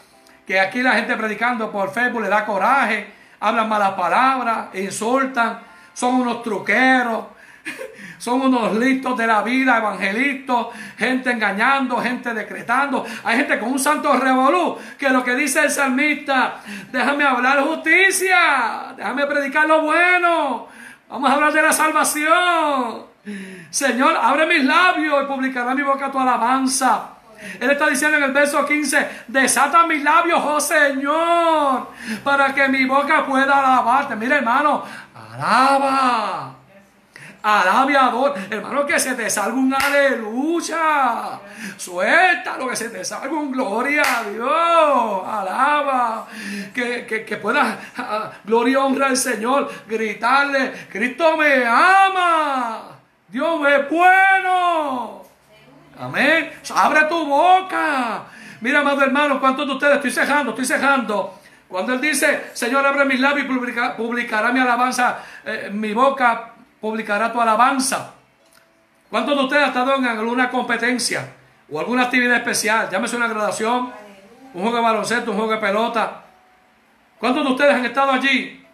que 0.45 0.59
aquí 0.59 0.81
la 0.81 0.93
gente 0.93 1.15
predicando 1.15 1.71
por 1.71 1.91
Facebook 1.91 2.21
le 2.21 2.29
da 2.29 2.45
coraje, 2.45 3.09
hablan 3.39 3.69
malas 3.69 3.91
palabras, 3.91 4.67
insultan, 4.73 5.59
son 5.93 6.15
unos 6.15 6.43
truqueros, 6.43 7.25
son 8.17 8.41
unos 8.41 8.75
listos 8.75 9.17
de 9.17 9.27
la 9.27 9.41
vida, 9.41 9.77
evangelistas, 9.77 10.67
gente 10.97 11.31
engañando, 11.31 11.97
gente 11.97 12.33
decretando. 12.33 13.05
Hay 13.23 13.37
gente 13.37 13.59
con 13.59 13.71
un 13.73 13.79
santo 13.79 14.13
revolú 14.13 14.77
que 14.97 15.09
lo 15.09 15.23
que 15.23 15.35
dice 15.35 15.61
el 15.61 15.71
salmista, 15.71 16.61
déjame 16.91 17.23
hablar 17.23 17.61
justicia, 17.61 18.93
déjame 18.95 19.25
predicar 19.27 19.67
lo 19.67 19.81
bueno, 19.81 20.67
vamos 21.09 21.29
a 21.29 21.33
hablar 21.33 21.53
de 21.53 21.61
la 21.61 21.73
salvación. 21.73 23.05
Señor, 23.69 24.15
abre 24.21 24.45
mis 24.45 24.63
labios 24.63 25.23
y 25.23 25.27
publicará 25.27 25.73
mi 25.73 25.81
boca 25.81 26.11
tu 26.11 26.19
alabanza. 26.19 27.09
Él 27.59 27.69
está 27.69 27.89
diciendo 27.89 28.17
en 28.17 28.23
el 28.23 28.31
verso 28.31 28.65
15, 28.65 29.23
desata 29.27 29.85
mis 29.85 30.01
labios, 30.03 30.41
oh 30.43 30.59
Señor, 30.59 31.91
para 32.23 32.53
que 32.53 32.67
mi 32.69 32.85
boca 32.85 33.25
pueda 33.25 33.59
alabarte. 33.59 34.15
Mira 34.15 34.37
hermano, 34.37 34.83
alaba. 35.13 36.64
Alaba 37.45 38.33
Hermano, 38.49 38.87
que 38.87 38.99
se 38.99 39.13
te 39.13 39.29
salga 39.29 39.53
un 39.53 39.71
aleluya. 39.71 41.39
Suelta 41.77 42.57
lo 42.57 42.67
que 42.67 42.75
se 42.75 42.89
te 42.89 43.05
salga 43.05 43.29
un 43.29 43.51
gloria 43.51 44.01
a 44.01 44.23
Dios. 44.23 45.23
Alaba. 45.27 46.25
Que, 46.73 47.05
que, 47.05 47.23
que 47.23 47.37
puedas, 47.37 47.77
ah, 47.97 48.31
honra 48.79 49.05
al 49.05 49.17
Señor. 49.17 49.71
Gritarle, 49.87 50.87
Cristo 50.91 51.37
me 51.37 51.63
ama. 51.63 52.97
Dios 53.27 53.61
es 53.67 53.89
bueno. 53.91 55.21
Amén. 55.99 56.51
Abre 56.75 57.03
tu 57.03 57.27
boca. 57.27 58.23
Mira, 58.61 58.79
amado 58.79 59.03
hermano, 59.03 59.39
¿cuántos 59.39 59.67
de 59.67 59.73
ustedes? 59.73 59.95
Estoy 59.97 60.11
cejando, 60.11 60.49
estoy 60.49 60.65
cejando. 60.65 61.39
Cuando 61.67 61.93
Él 61.93 62.01
dice, 62.01 62.45
Señor, 62.53 62.83
abre 62.83 63.05
mis 63.05 63.19
labios 63.19 63.45
y 63.45 63.97
publicará 63.97 64.51
mi 64.51 64.59
alabanza, 64.59 65.19
eh, 65.45 65.69
mi 65.71 65.93
boca 65.93 66.54
publicará 66.79 67.31
tu 67.31 67.41
alabanza. 67.41 68.13
¿Cuántos 69.09 69.37
de 69.37 69.43
ustedes 69.43 69.63
han 69.63 69.69
estado 69.69 69.95
en 69.95 70.05
alguna 70.05 70.49
competencia 70.49 71.33
o 71.71 71.79
alguna 71.79 72.03
actividad 72.03 72.37
especial? 72.37 72.89
Llámese 72.89 73.15
una 73.15 73.27
graduación, 73.27 73.91
un 74.53 74.61
juego 74.61 74.77
de 74.77 74.83
baloncesto, 74.83 75.31
un 75.31 75.37
juego 75.37 75.53
de 75.53 75.57
pelota. 75.59 76.21
¿Cuántos 77.19 77.43
de 77.43 77.51
ustedes 77.51 77.75
han 77.75 77.85
estado 77.85 78.11
allí 78.11 78.65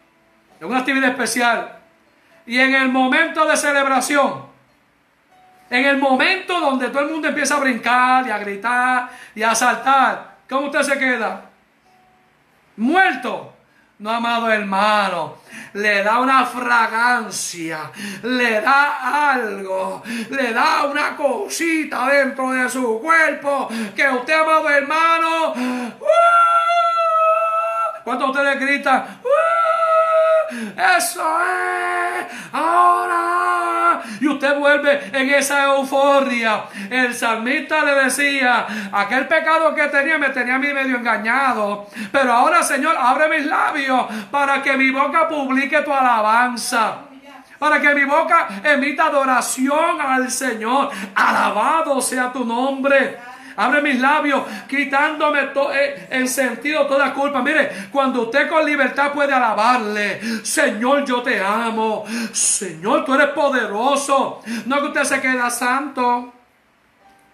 en 0.59 0.67
una 0.67 0.79
actividad 0.79 1.09
especial? 1.09 1.77
Y 2.45 2.59
en 2.59 2.73
el 2.73 2.89
momento 2.89 3.45
de 3.45 3.55
celebración, 3.55 4.45
en 5.69 5.85
el 5.85 5.97
momento 5.97 6.59
donde 6.59 6.89
todo 6.89 7.03
el 7.03 7.11
mundo 7.11 7.27
empieza 7.29 7.55
a 7.55 7.59
brincar 7.59 8.27
y 8.27 8.29
a 8.29 8.37
gritar 8.39 9.09
y 9.35 9.43
a 9.43 9.55
saltar, 9.55 10.37
¿cómo 10.49 10.67
usted 10.67 10.81
se 10.81 10.99
queda? 10.99 11.45
Muerto. 12.75 13.50
No, 14.01 14.09
amado 14.09 14.49
hermano, 14.49 15.37
le 15.73 16.01
da 16.01 16.17
una 16.17 16.43
fragancia, 16.43 17.91
le 18.23 18.59
da 18.59 19.29
algo, 19.31 20.01
le 20.31 20.53
da 20.53 20.85
una 20.85 21.15
cosita 21.15 22.07
dentro 22.07 22.49
de 22.49 22.67
su 22.67 22.99
cuerpo 22.99 23.69
que 23.95 24.09
usted, 24.09 24.33
amado 24.33 24.69
hermano, 24.71 25.53
cuando 28.03 28.31
ustedes 28.31 28.59
gritan, 28.59 29.21
eso 30.75 31.37
es, 31.39 32.25
ahora. 32.51 33.70
Y 34.19 34.27
usted 34.27 34.55
vuelve 34.57 35.09
en 35.13 35.29
esa 35.29 35.65
euforia. 35.65 36.63
El 36.89 37.13
salmista 37.13 37.83
le 37.83 38.03
decía, 38.03 38.65
aquel 38.91 39.27
pecado 39.27 39.73
que 39.75 39.87
tenía 39.87 40.17
me 40.17 40.29
tenía 40.29 40.55
a 40.55 40.59
mí 40.59 40.73
medio 40.73 40.97
engañado. 40.97 41.87
Pero 42.11 42.33
ahora, 42.33 42.63
Señor, 42.63 42.95
abre 42.97 43.29
mis 43.29 43.45
labios 43.45 44.05
para 44.29 44.61
que 44.61 44.77
mi 44.77 44.91
boca 44.91 45.27
publique 45.27 45.81
tu 45.81 45.93
alabanza 45.93 46.97
para 47.61 47.79
que 47.79 47.93
mi 47.93 48.05
boca 48.05 48.47
emita 48.63 49.05
adoración 49.05 50.01
al 50.01 50.31
Señor. 50.31 50.89
Alabado 51.13 52.01
sea 52.01 52.33
tu 52.33 52.43
nombre. 52.43 53.19
Abre 53.61 53.79
mis 53.83 53.99
labios, 53.99 54.43
quitándome 54.67 55.51
eh, 55.75 56.07
en 56.09 56.27
sentido 56.27 56.87
toda 56.87 57.13
culpa. 57.13 57.43
Mire, 57.43 57.89
cuando 57.91 58.23
usted 58.23 58.49
con 58.49 58.65
libertad 58.65 59.11
puede 59.11 59.31
alabarle, 59.31 60.19
Señor, 60.43 61.05
yo 61.05 61.21
te 61.21 61.39
amo. 61.39 62.03
Señor, 62.33 63.05
tú 63.05 63.13
eres 63.13 63.27
poderoso. 63.29 64.41
No 64.65 64.79
que 64.79 64.87
usted 64.87 65.03
se 65.03 65.21
queda 65.21 65.51
santo. 65.51 66.33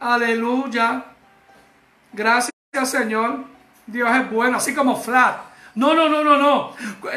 Aleluya. 0.02 1.06
Gracias, 2.12 2.52
Señor. 2.84 3.46
Dios 3.86 4.14
es 4.14 4.30
bueno, 4.30 4.58
así 4.58 4.76
como 4.76 4.98
flat. 4.98 5.47
No, 5.78 5.94
no, 5.94 6.10
no, 6.10 6.24
no, 6.24 6.38
no. 6.38 6.74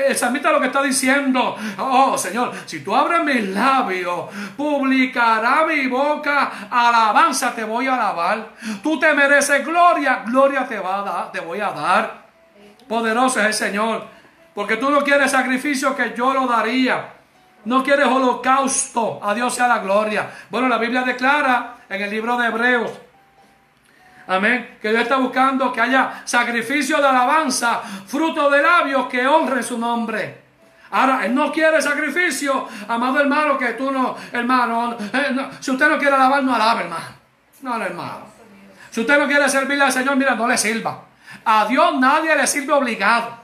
El 0.07 0.15
samita 0.15 0.53
lo 0.53 0.61
que 0.61 0.67
está 0.67 0.83
diciendo. 0.83 1.57
Oh, 1.79 2.19
Señor, 2.19 2.53
si 2.67 2.81
tú 2.81 2.95
abres 2.95 3.25
mis 3.25 3.49
labios, 3.49 4.27
publicará 4.55 5.65
mi 5.67 5.87
boca 5.87 6.69
alabanza, 6.71 7.55
te 7.55 7.65
voy 7.65 7.87
a 7.87 7.95
alabar. 7.95 8.51
Tú 8.83 9.01
te 9.01 9.15
mereces 9.15 9.65
gloria, 9.65 10.25
gloria 10.27 10.69
te, 10.69 10.79
va 10.79 10.99
a 10.99 11.03
dar, 11.03 11.33
te 11.33 11.41
voy 11.41 11.59
a 11.59 11.71
dar. 11.71 12.27
Poderoso 12.87 13.41
es 13.41 13.47
el 13.47 13.55
Señor. 13.55 14.05
Porque 14.55 14.77
tú 14.77 14.91
no 14.91 15.03
quieres 15.03 15.31
sacrificio 15.31 15.97
que 15.97 16.13
yo 16.15 16.35
lo 16.35 16.47
daría. 16.47 17.15
No 17.65 17.83
quieres 17.83 18.09
holocausto. 18.09 19.21
A 19.23 19.33
Dios 19.33 19.55
sea 19.55 19.69
la 19.69 19.79
gloria. 19.79 20.31
Bueno, 20.51 20.69
la 20.69 20.77
Biblia 20.77 21.01
declara 21.01 21.77
en 21.89 22.03
el 22.03 22.11
libro 22.11 22.37
de 22.37 22.49
Hebreos 22.49 22.91
Amén. 24.31 24.79
Que 24.81 24.91
Dios 24.91 25.03
está 25.03 25.17
buscando 25.17 25.73
que 25.73 25.81
haya 25.81 26.23
sacrificio 26.25 26.99
de 26.99 27.09
alabanza, 27.09 27.81
fruto 28.07 28.49
de 28.49 28.63
labios 28.63 29.09
que 29.09 29.27
honren 29.27 29.61
su 29.61 29.77
nombre. 29.77 30.39
Ahora, 30.93 31.27
Él 31.27 31.35
no 31.35 31.51
quiere 31.51 31.83
sacrificio, 31.83 32.69
amado 32.87 33.19
hermano, 33.19 33.59
que 33.59 33.73
tú 33.73 33.91
no, 33.91 34.17
hermano, 34.33 34.97
eh, 35.13 35.49
si 35.59 35.73
usted 35.73 35.89
no 35.89 35.99
quiere 35.99 36.15
alabar, 36.15 36.45
no 36.45 36.55
alabe, 36.55 36.83
hermano. 36.83 37.07
No, 37.63 37.83
hermano. 37.83 38.27
Si 38.93 39.01
usted 39.01 39.19
no 39.19 39.27
quiere 39.27 39.49
servirle 39.49 39.83
al 39.83 39.93
Señor, 39.93 40.15
mira, 40.15 40.37
no 40.37 40.47
le 40.47 40.57
sirva. 40.57 41.03
A 41.45 41.65
Dios 41.67 41.99
nadie 41.99 42.37
le 42.37 42.47
sirve 42.47 42.73
obligado. 42.73 43.37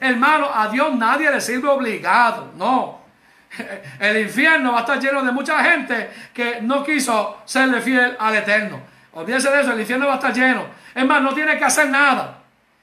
Hermano, 0.00 0.48
a 0.52 0.68
Dios 0.68 0.94
nadie 0.94 1.30
le 1.30 1.42
sirve 1.42 1.68
obligado. 1.68 2.52
No. 2.56 3.02
El 4.00 4.20
infierno 4.22 4.72
va 4.72 4.78
a 4.78 4.80
estar 4.80 4.98
lleno 4.98 5.22
de 5.22 5.32
mucha 5.32 5.62
gente 5.62 6.10
que 6.32 6.62
no 6.62 6.82
quiso 6.82 7.42
serle 7.44 7.82
fiel 7.82 8.16
al 8.18 8.34
Eterno. 8.34 8.95
Olvídese 9.16 9.50
de 9.50 9.62
eso, 9.62 9.72
el 9.72 9.80
infierno 9.80 10.06
va 10.06 10.12
a 10.12 10.16
estar 10.16 10.34
lleno. 10.34 10.66
Es 10.94 11.04
no 11.06 11.32
tiene 11.32 11.56
que 11.56 11.64
hacer 11.64 11.88
nada. 11.88 12.36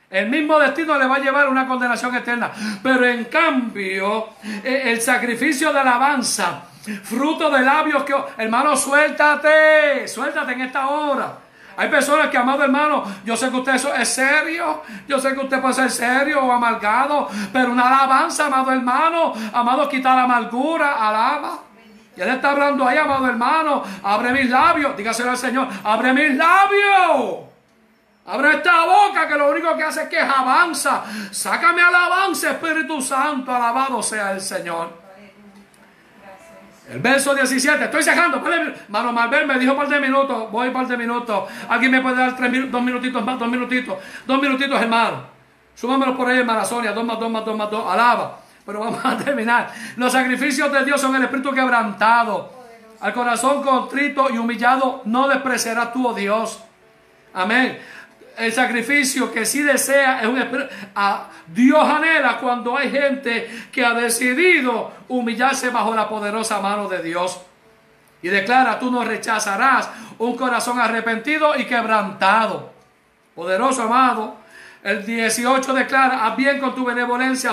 El 0.09 0.29
mismo 0.29 0.57
destino 0.57 0.97
le 0.97 1.05
va 1.05 1.17
a 1.17 1.19
llevar 1.19 1.47
una 1.47 1.67
condenación 1.67 2.15
eterna. 2.15 2.51
Pero 2.81 3.05
en 3.05 3.25
cambio, 3.25 4.29
eh, 4.63 4.81
el 4.85 4.99
sacrificio 4.99 5.71
de 5.71 5.79
alabanza, 5.79 6.63
fruto 7.03 7.51
de 7.51 7.61
labios 7.61 8.01
que... 8.01 8.15
Hermano, 8.37 8.75
suéltate, 8.75 10.07
suéltate 10.07 10.53
en 10.53 10.61
esta 10.61 10.87
hora. 10.87 11.33
Hay 11.77 11.89
personas 11.89 12.29
que, 12.29 12.37
amado 12.37 12.63
hermano, 12.63 13.03
yo 13.23 13.37
sé 13.37 13.51
que 13.51 13.57
usted 13.57 13.75
es 13.99 14.09
serio, 14.09 14.81
yo 15.07 15.19
sé 15.19 15.35
que 15.35 15.39
usted 15.39 15.61
puede 15.61 15.75
ser 15.75 15.91
serio 15.91 16.43
o 16.43 16.51
amargado, 16.51 17.29
pero 17.51 17.71
una 17.71 17.87
alabanza, 17.87 18.47
amado 18.47 18.71
hermano, 18.71 19.33
amado, 19.53 19.87
quita 19.87 20.15
la 20.15 20.23
amargura, 20.23 20.93
alaba. 20.93 21.59
Y 22.15 22.21
Él 22.21 22.29
está 22.29 22.51
hablando 22.51 22.87
ahí, 22.87 22.97
amado 22.97 23.27
hermano. 23.27 23.83
Abre 24.03 24.31
mis 24.31 24.49
labios. 24.49 24.95
Dígaselo 24.95 25.31
al 25.31 25.37
Señor. 25.37 25.67
Abre 25.83 26.13
mis 26.13 26.35
labios. 26.35 27.39
Abre 28.25 28.51
esta 28.51 28.85
boca 28.85 29.27
que 29.27 29.35
lo 29.35 29.51
único 29.51 29.75
que 29.75 29.83
hace 29.83 30.03
es 30.03 30.09
que 30.09 30.19
avanza. 30.19 31.03
Sácame 31.31 31.81
alabanza, 31.81 32.51
Espíritu 32.51 33.01
Santo. 33.01 33.53
Alabado 33.53 34.01
sea 34.01 34.31
el 34.31 34.41
Señor. 34.41 35.03
El 36.89 36.99
verso 36.99 37.33
17, 37.33 37.85
estoy 37.85 38.03
cejando. 38.03 38.41
Mano 38.89 39.11
Malver 39.11 39.47
me 39.47 39.57
dijo 39.57 39.71
un 39.71 39.77
par 39.77 39.87
de 39.87 39.99
minutos. 39.99 40.51
Voy 40.51 40.67
un 40.67 40.73
par 40.73 40.87
de 40.87 40.97
minutos. 40.97 41.49
Alguien 41.67 41.91
me 41.91 42.01
puede 42.01 42.17
dar 42.17 42.35
tres, 42.35 42.71
dos 42.71 42.81
minutitos 42.81 43.23
más, 43.25 43.39
dos 43.39 43.47
minutitos. 43.49 43.97
Dos 44.25 44.41
minutitos, 44.41 44.81
hermano. 44.81 45.23
Súmamelo 45.75 46.15
por 46.15 46.29
ahí, 46.29 46.39
hermana 46.39 46.63
Sonia. 46.63 46.91
Dos 46.91 47.03
más, 47.03 47.19
dos 47.19 47.31
más, 47.31 47.43
dos 47.43 47.57
más, 47.57 47.71
dos. 47.71 47.91
Alaba. 47.91 48.42
Pero 48.65 48.79
vamos 48.79 49.03
a 49.03 49.17
terminar. 49.17 49.71
Los 49.97 50.11
sacrificios 50.11 50.71
de 50.71 50.85
Dios 50.85 50.99
son 50.99 51.15
el 51.15 51.23
espíritu 51.23 51.51
quebrantado. 51.51 52.63
Al 53.01 53.13
corazón 53.13 53.61
contrito 53.61 54.27
y 54.31 54.37
humillado 54.37 55.01
no 55.05 55.27
despreciarás 55.27 55.91
tú, 55.91 56.07
oh 56.07 56.13
Dios. 56.13 56.63
Amén. 57.33 57.77
El 58.37 58.51
sacrificio 58.51 59.31
que 59.31 59.45
sí 59.45 59.61
desea 59.61 60.21
es 60.21 60.27
un. 60.27 60.41
A 60.95 61.29
Dios 61.47 61.87
anhela 61.87 62.37
cuando 62.39 62.77
hay 62.77 62.89
gente 62.89 63.67
que 63.71 63.85
ha 63.85 63.93
decidido 63.93 64.91
humillarse 65.09 65.69
bajo 65.69 65.93
la 65.93 66.07
poderosa 66.07 66.59
mano 66.61 66.87
de 66.87 67.03
Dios. 67.03 67.41
Y 68.21 68.29
declara, 68.29 68.79
tú 68.79 68.89
no 68.89 69.03
rechazarás 69.03 69.89
un 70.17 70.37
corazón 70.37 70.79
arrepentido 70.79 71.57
y 71.57 71.65
quebrantado. 71.65 72.71
Poderoso 73.35 73.83
amado. 73.83 74.37
El 74.83 75.05
18 75.05 75.73
declara, 75.73 76.25
haz 76.25 76.35
bien 76.35 76.59
con 76.59 76.75
tu 76.75 76.83
benevolencia, 76.83 77.51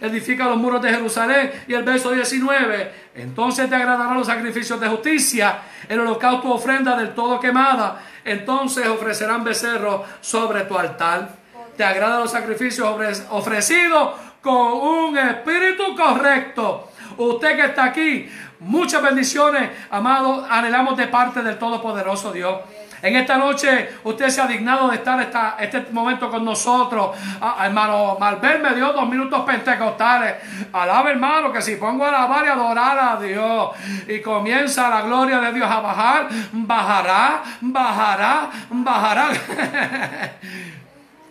edifica 0.00 0.44
los 0.46 0.56
muros 0.56 0.82
de 0.82 0.90
Jerusalén. 0.90 1.52
Y 1.68 1.74
el 1.74 1.84
verso 1.84 2.10
19, 2.10 2.92
entonces 3.14 3.68
te 3.68 3.76
agradarán 3.76 4.14
los 4.16 4.26
sacrificios 4.26 4.80
de 4.80 4.88
justicia, 4.88 5.58
el 5.88 6.00
holocausto 6.00 6.48
ofrenda 6.52 6.96
del 6.96 7.14
todo 7.14 7.38
quemada. 7.38 8.00
Entonces 8.24 8.86
ofrecerán 8.88 9.44
becerros 9.44 10.02
sobre 10.20 10.62
tu 10.62 10.76
altar. 10.76 11.36
te 11.76 11.84
agradan 11.84 12.20
los 12.20 12.32
sacrificios 12.32 12.86
ofre- 12.88 13.24
ofrecidos 13.30 14.10
con 14.42 14.56
un 14.72 15.16
espíritu 15.16 15.94
correcto. 15.96 16.90
Usted 17.16 17.54
que 17.56 17.64
está 17.66 17.84
aquí, 17.84 18.28
muchas 18.58 19.00
bendiciones, 19.00 19.70
amado, 19.90 20.44
anhelamos 20.50 20.96
de 20.96 21.06
parte 21.06 21.40
del 21.42 21.56
Todopoderoso 21.56 22.32
Dios. 22.32 22.56
En 23.02 23.16
esta 23.16 23.36
noche 23.36 23.96
usted 24.04 24.28
se 24.28 24.40
ha 24.40 24.46
dignado 24.46 24.88
de 24.88 24.96
estar 24.96 25.20
esta, 25.20 25.56
este 25.58 25.86
momento 25.92 26.30
con 26.30 26.44
nosotros. 26.44 27.16
Ah, 27.40 27.64
hermano 27.64 28.16
Malver 28.18 28.60
me 28.60 28.74
dio 28.74 28.92
dos 28.92 29.08
minutos 29.08 29.42
pentecostales. 29.44 30.34
Alaba 30.72 31.10
hermano 31.10 31.52
que 31.52 31.62
si 31.62 31.76
pongo 31.76 32.04
a 32.04 32.08
alabar 32.08 32.44
y 32.44 32.48
adorar 32.48 32.98
a 32.98 33.20
Dios 33.20 33.70
y 34.08 34.20
comienza 34.20 34.88
la 34.88 35.02
gloria 35.02 35.38
de 35.40 35.52
Dios 35.52 35.70
a 35.70 35.80
bajar, 35.80 36.28
bajará, 36.52 37.42
bajará, 37.60 38.50
bajará. 38.70 39.28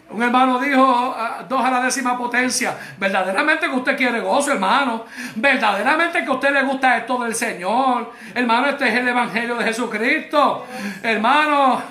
Un 0.10 0.24
hermano 0.24 0.58
dijo 0.60 1.16
ah, 1.18 1.44
dos 1.48 1.64
a 1.64 1.70
la 1.70 1.82
décima 1.82 2.18
potencia. 2.18 2.76
Verdaderamente 2.98 3.70
que 3.70 3.76
usted 3.76 3.98
quiere 3.98 4.22
gozo, 4.22 4.54
hermano. 4.54 5.06
Verdaderamente 5.36 6.24
que 6.24 6.30
a 6.30 6.34
usted 6.34 6.52
le 6.52 6.64
gusta 6.64 6.98
esto 6.98 7.22
del 7.24 7.36
Señor. 7.36 8.14
Hermano, 8.34 8.70
este 8.70 8.88
es 8.88 8.96
el 8.96 9.08
Evangelio 9.08 9.56
de 9.56 9.66
Jesucristo. 9.66 10.66
Hermano. 11.04 11.82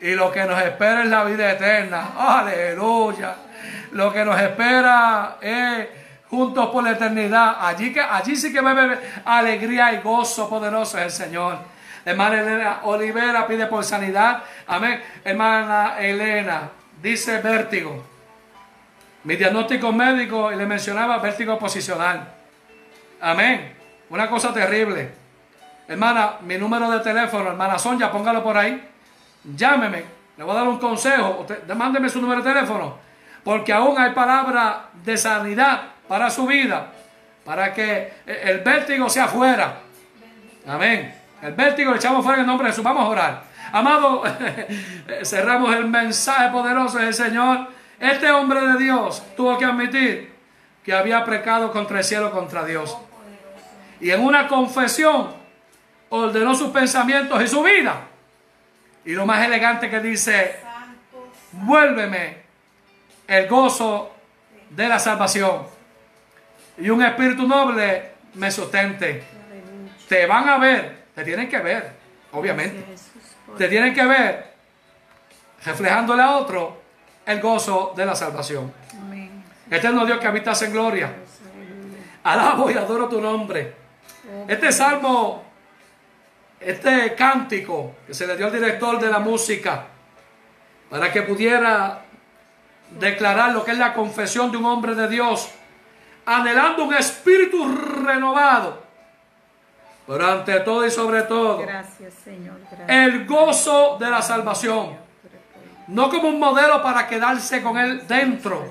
Y 0.00 0.14
lo 0.14 0.30
que 0.30 0.44
nos 0.44 0.62
espera 0.62 1.02
es 1.02 1.08
la 1.08 1.24
vida 1.24 1.50
eterna. 1.50 2.10
Aleluya. 2.16 3.34
Lo 3.92 4.12
que 4.12 4.24
nos 4.24 4.40
espera 4.40 5.36
es 5.40 5.88
juntos 6.30 6.70
por 6.70 6.84
la 6.84 6.92
eternidad. 6.92 7.56
Allí, 7.60 7.92
que, 7.92 8.00
allí 8.00 8.36
sí 8.36 8.52
que 8.52 8.60
haber 8.60 9.22
alegría 9.24 9.92
y 9.94 9.98
gozo 9.98 10.48
poderoso 10.48 10.96
es 10.98 11.04
el 11.06 11.10
Señor. 11.10 11.58
Hermana 12.04 12.40
Elena 12.40 12.80
Olivera 12.84 13.48
pide 13.48 13.66
por 13.66 13.82
sanidad. 13.82 14.44
Amén. 14.68 15.02
Hermana 15.24 15.96
Elena 15.98 16.79
dice 17.02 17.38
vértigo. 17.40 18.04
Mi 19.24 19.36
diagnóstico 19.36 19.92
médico, 19.92 20.50
y 20.50 20.56
le 20.56 20.66
mencionaba 20.66 21.18
vértigo 21.18 21.58
posicional. 21.58 22.32
Amén. 23.20 23.74
Una 24.08 24.28
cosa 24.28 24.52
terrible. 24.52 25.12
Hermana, 25.86 26.36
mi 26.42 26.56
número 26.56 26.90
de 26.90 27.00
teléfono, 27.00 27.50
hermana 27.50 27.78
Sonia, 27.78 28.10
póngalo 28.10 28.42
por 28.42 28.56
ahí. 28.56 28.88
Llámeme. 29.44 30.04
Le 30.36 30.44
voy 30.44 30.52
a 30.52 30.60
dar 30.60 30.68
un 30.68 30.78
consejo. 30.78 31.40
Usted, 31.40 31.66
mándeme 31.74 32.08
su 32.08 32.20
número 32.20 32.42
de 32.42 32.52
teléfono. 32.52 32.98
Porque 33.44 33.72
aún 33.72 33.98
hay 33.98 34.12
palabra 34.12 34.86
de 35.04 35.16
sanidad 35.16 35.82
para 36.08 36.30
su 36.30 36.46
vida. 36.46 36.92
Para 37.44 37.74
que 37.74 38.12
el 38.24 38.60
vértigo 38.60 39.10
sea 39.10 39.26
fuera. 39.26 39.80
Amén. 40.66 41.14
El 41.42 41.52
vértigo 41.54 41.90
le 41.90 41.98
echamos 41.98 42.22
fuera 42.22 42.38
en 42.38 42.42
el 42.42 42.46
nombre 42.46 42.66
de 42.66 42.72
Jesús. 42.72 42.84
Vamos 42.84 43.04
a 43.04 43.08
orar. 43.08 43.49
Amado, 43.72 44.24
cerramos 45.22 45.74
el 45.76 45.86
mensaje 45.86 46.50
poderoso 46.50 46.98
del 46.98 47.14
Señor. 47.14 47.68
Este 47.98 48.30
hombre 48.30 48.60
de 48.60 48.78
Dios 48.78 49.22
tuvo 49.36 49.58
que 49.58 49.64
admitir 49.64 50.32
que 50.84 50.92
había 50.92 51.24
pecado 51.24 51.70
contra 51.70 51.98
el 51.98 52.04
cielo, 52.04 52.30
contra 52.30 52.64
Dios. 52.64 52.96
Y 54.00 54.10
en 54.10 54.22
una 54.22 54.48
confesión 54.48 55.34
ordenó 56.08 56.54
sus 56.54 56.70
pensamientos 56.70 57.42
y 57.42 57.46
su 57.46 57.62
vida. 57.62 58.08
Y 59.04 59.12
lo 59.12 59.26
más 59.26 59.44
elegante 59.46 59.88
que 59.88 60.00
dice, 60.00 60.56
vuélveme 61.52 62.38
el 63.26 63.48
gozo 63.48 64.14
de 64.70 64.88
la 64.88 64.98
salvación. 64.98 65.66
Y 66.78 66.90
un 66.90 67.02
espíritu 67.02 67.46
noble 67.46 68.12
me 68.34 68.50
sustente. 68.50 69.22
Te 70.08 70.26
van 70.26 70.48
a 70.48 70.58
ver, 70.58 71.04
te 71.14 71.22
tienen 71.24 71.48
que 71.48 71.58
ver, 71.58 71.99
obviamente. 72.32 72.84
Te 73.56 73.68
tienen 73.68 73.94
que 73.94 74.04
ver 74.04 74.54
reflejándole 75.64 76.22
a 76.22 76.36
otro 76.36 76.80
el 77.26 77.40
gozo 77.40 77.92
de 77.96 78.06
la 78.06 78.14
salvación. 78.14 78.72
Eterno 79.70 80.04
Dios 80.04 80.18
que 80.18 80.26
habitas 80.26 80.60
en 80.62 80.72
gloria. 80.72 81.12
Alabo 82.24 82.70
y 82.70 82.74
adoro 82.74 83.08
tu 83.08 83.20
nombre. 83.20 83.74
Este 84.46 84.72
salmo, 84.72 85.44
este 86.58 87.14
cántico 87.14 87.96
que 88.06 88.14
se 88.14 88.26
le 88.26 88.36
dio 88.36 88.46
al 88.46 88.52
director 88.52 88.98
de 89.00 89.08
la 89.08 89.18
música 89.18 89.86
para 90.88 91.12
que 91.12 91.22
pudiera 91.22 92.02
declarar 92.98 93.52
lo 93.52 93.64
que 93.64 93.70
es 93.70 93.78
la 93.78 93.94
confesión 93.94 94.50
de 94.50 94.56
un 94.56 94.66
hombre 94.66 94.94
de 94.94 95.08
Dios, 95.08 95.48
anhelando 96.26 96.84
un 96.84 96.94
espíritu 96.94 97.66
renovado, 98.04 98.82
pero 100.06 100.26
ante 100.26 100.60
todo 100.60 100.86
y 100.86 100.90
sobre 100.90 101.22
todo, 101.22 101.58
Gracias, 101.58 102.14
Señor. 102.24 102.56
Gracias. 102.70 102.88
el 102.88 103.26
gozo 103.26 103.96
de 103.98 104.10
la 104.10 104.22
salvación, 104.22 104.96
no 105.88 106.08
como 106.08 106.28
un 106.28 106.38
modelo 106.38 106.82
para 106.82 107.06
quedarse 107.06 107.62
con 107.62 107.78
él 107.78 108.06
dentro, 108.06 108.64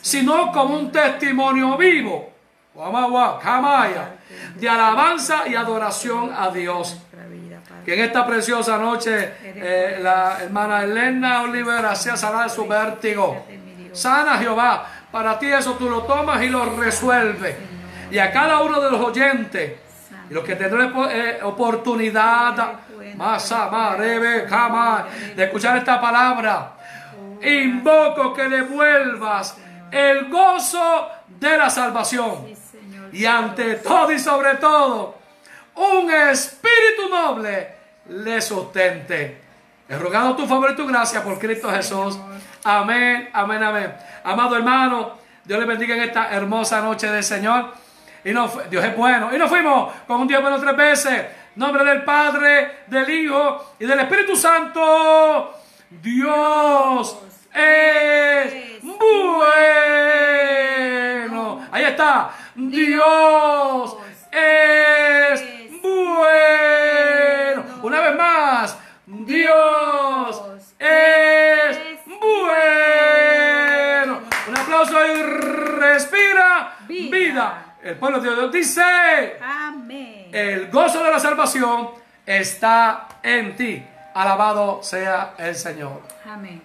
sino 0.00 0.52
como 0.52 0.76
un 0.76 0.92
testimonio 0.92 1.76
vivo 1.76 2.38
de 4.54 4.68
alabanza 4.68 5.48
y 5.48 5.54
adoración 5.54 6.32
a 6.36 6.50
Dios. 6.50 6.96
Que 7.84 7.94
en 7.94 8.04
esta 8.04 8.26
preciosa 8.26 8.78
noche 8.78 9.34
eh, 9.42 9.98
la 10.00 10.38
hermana 10.42 10.84
Elena 10.84 11.42
Olivera 11.42 11.94
sea 11.96 12.16
sanada 12.16 12.44
de 12.44 12.50
su 12.50 12.66
vértigo. 12.66 13.44
Sana 13.92 14.38
Jehová. 14.38 14.86
Para 15.10 15.38
ti 15.38 15.46
eso 15.46 15.72
tú 15.74 15.88
lo 15.88 16.02
tomas 16.02 16.42
y 16.42 16.48
lo 16.48 16.76
resuelves. 16.76 17.56
Y 18.10 18.18
a 18.18 18.30
cada 18.30 18.60
uno 18.60 18.80
de 18.80 18.90
los 18.90 19.00
oyentes 19.00 19.72
y 20.30 20.34
los 20.34 20.44
que 20.44 20.56
tendrán 20.56 20.92
eh, 21.10 21.38
oportunidad 21.42 22.80
ma, 23.16 23.96
rebe, 23.96 24.46
jama, 24.48 25.06
de 25.34 25.44
escuchar 25.44 25.76
esta 25.78 26.00
palabra, 26.00 26.72
invoco 27.42 28.32
que 28.34 28.48
devuelvas 28.48 29.56
el 29.90 30.28
gozo 30.28 31.08
de 31.26 31.56
la 31.56 31.70
salvación. 31.70 32.46
Y 33.12 33.24
ante 33.24 33.76
todo 33.76 34.12
y 34.12 34.18
sobre 34.18 34.56
todo, 34.56 35.16
un 35.74 36.10
espíritu 36.10 37.08
noble 37.10 37.68
le 38.08 38.40
sustente. 38.40 39.42
He 39.88 39.96
rogado 39.96 40.36
tu 40.36 40.46
favor 40.46 40.72
y 40.72 40.76
tu 40.76 40.86
gracia 40.86 41.22
por 41.22 41.38
Cristo 41.38 41.70
Jesús. 41.70 42.18
Amén, 42.64 43.30
amén, 43.32 43.62
amén. 43.62 43.94
Amado 44.24 44.56
hermano, 44.56 45.12
Dios 45.44 45.58
le 45.58 45.64
bendiga 45.64 45.96
en 45.96 46.02
esta 46.02 46.30
hermosa 46.30 46.80
noche 46.82 47.10
del 47.10 47.24
Señor. 47.24 47.72
Y 48.28 48.32
nos, 48.32 48.68
Dios 48.68 48.84
es 48.84 48.94
bueno. 48.94 49.34
Y 49.34 49.38
nos 49.38 49.48
fuimos 49.48 49.90
con 50.06 50.20
un 50.20 50.28
Dios 50.28 50.42
bueno 50.42 50.60
tres 50.60 50.76
veces. 50.76 51.24
Nombre 51.56 51.82
del 51.82 52.04
Padre, 52.04 52.80
del 52.86 53.08
Hijo 53.08 53.72
y 53.78 53.86
del 53.86 54.00
Espíritu 54.00 54.36
Santo. 54.36 55.54
Dios 55.88 57.18
es 57.54 58.82
bueno. 58.82 58.98
Ahí 61.72 61.84
está. 61.84 62.32
Dios 62.54 63.96
es 64.30 65.42
bueno. 65.80 67.64
Una 67.82 68.00
vez 68.02 68.14
más. 68.14 68.78
Dios 69.06 70.42
es 70.78 71.80
bueno. 72.20 74.20
Un 74.48 74.56
aplauso 74.58 75.06
y 75.06 75.22
respira. 75.22 76.76
Vida. 76.86 77.67
El 77.88 77.96
pueblo 77.96 78.20
de 78.20 78.28
Dios 78.34 78.52
dice, 78.52 78.82
Amén. 79.40 80.28
el 80.30 80.70
gozo 80.70 81.02
de 81.02 81.10
la 81.10 81.18
salvación 81.18 81.88
está 82.26 83.08
en 83.22 83.56
ti. 83.56 83.82
Alabado 84.12 84.82
sea 84.82 85.32
el 85.38 85.54
Señor. 85.54 86.02
Amén. 86.30 86.56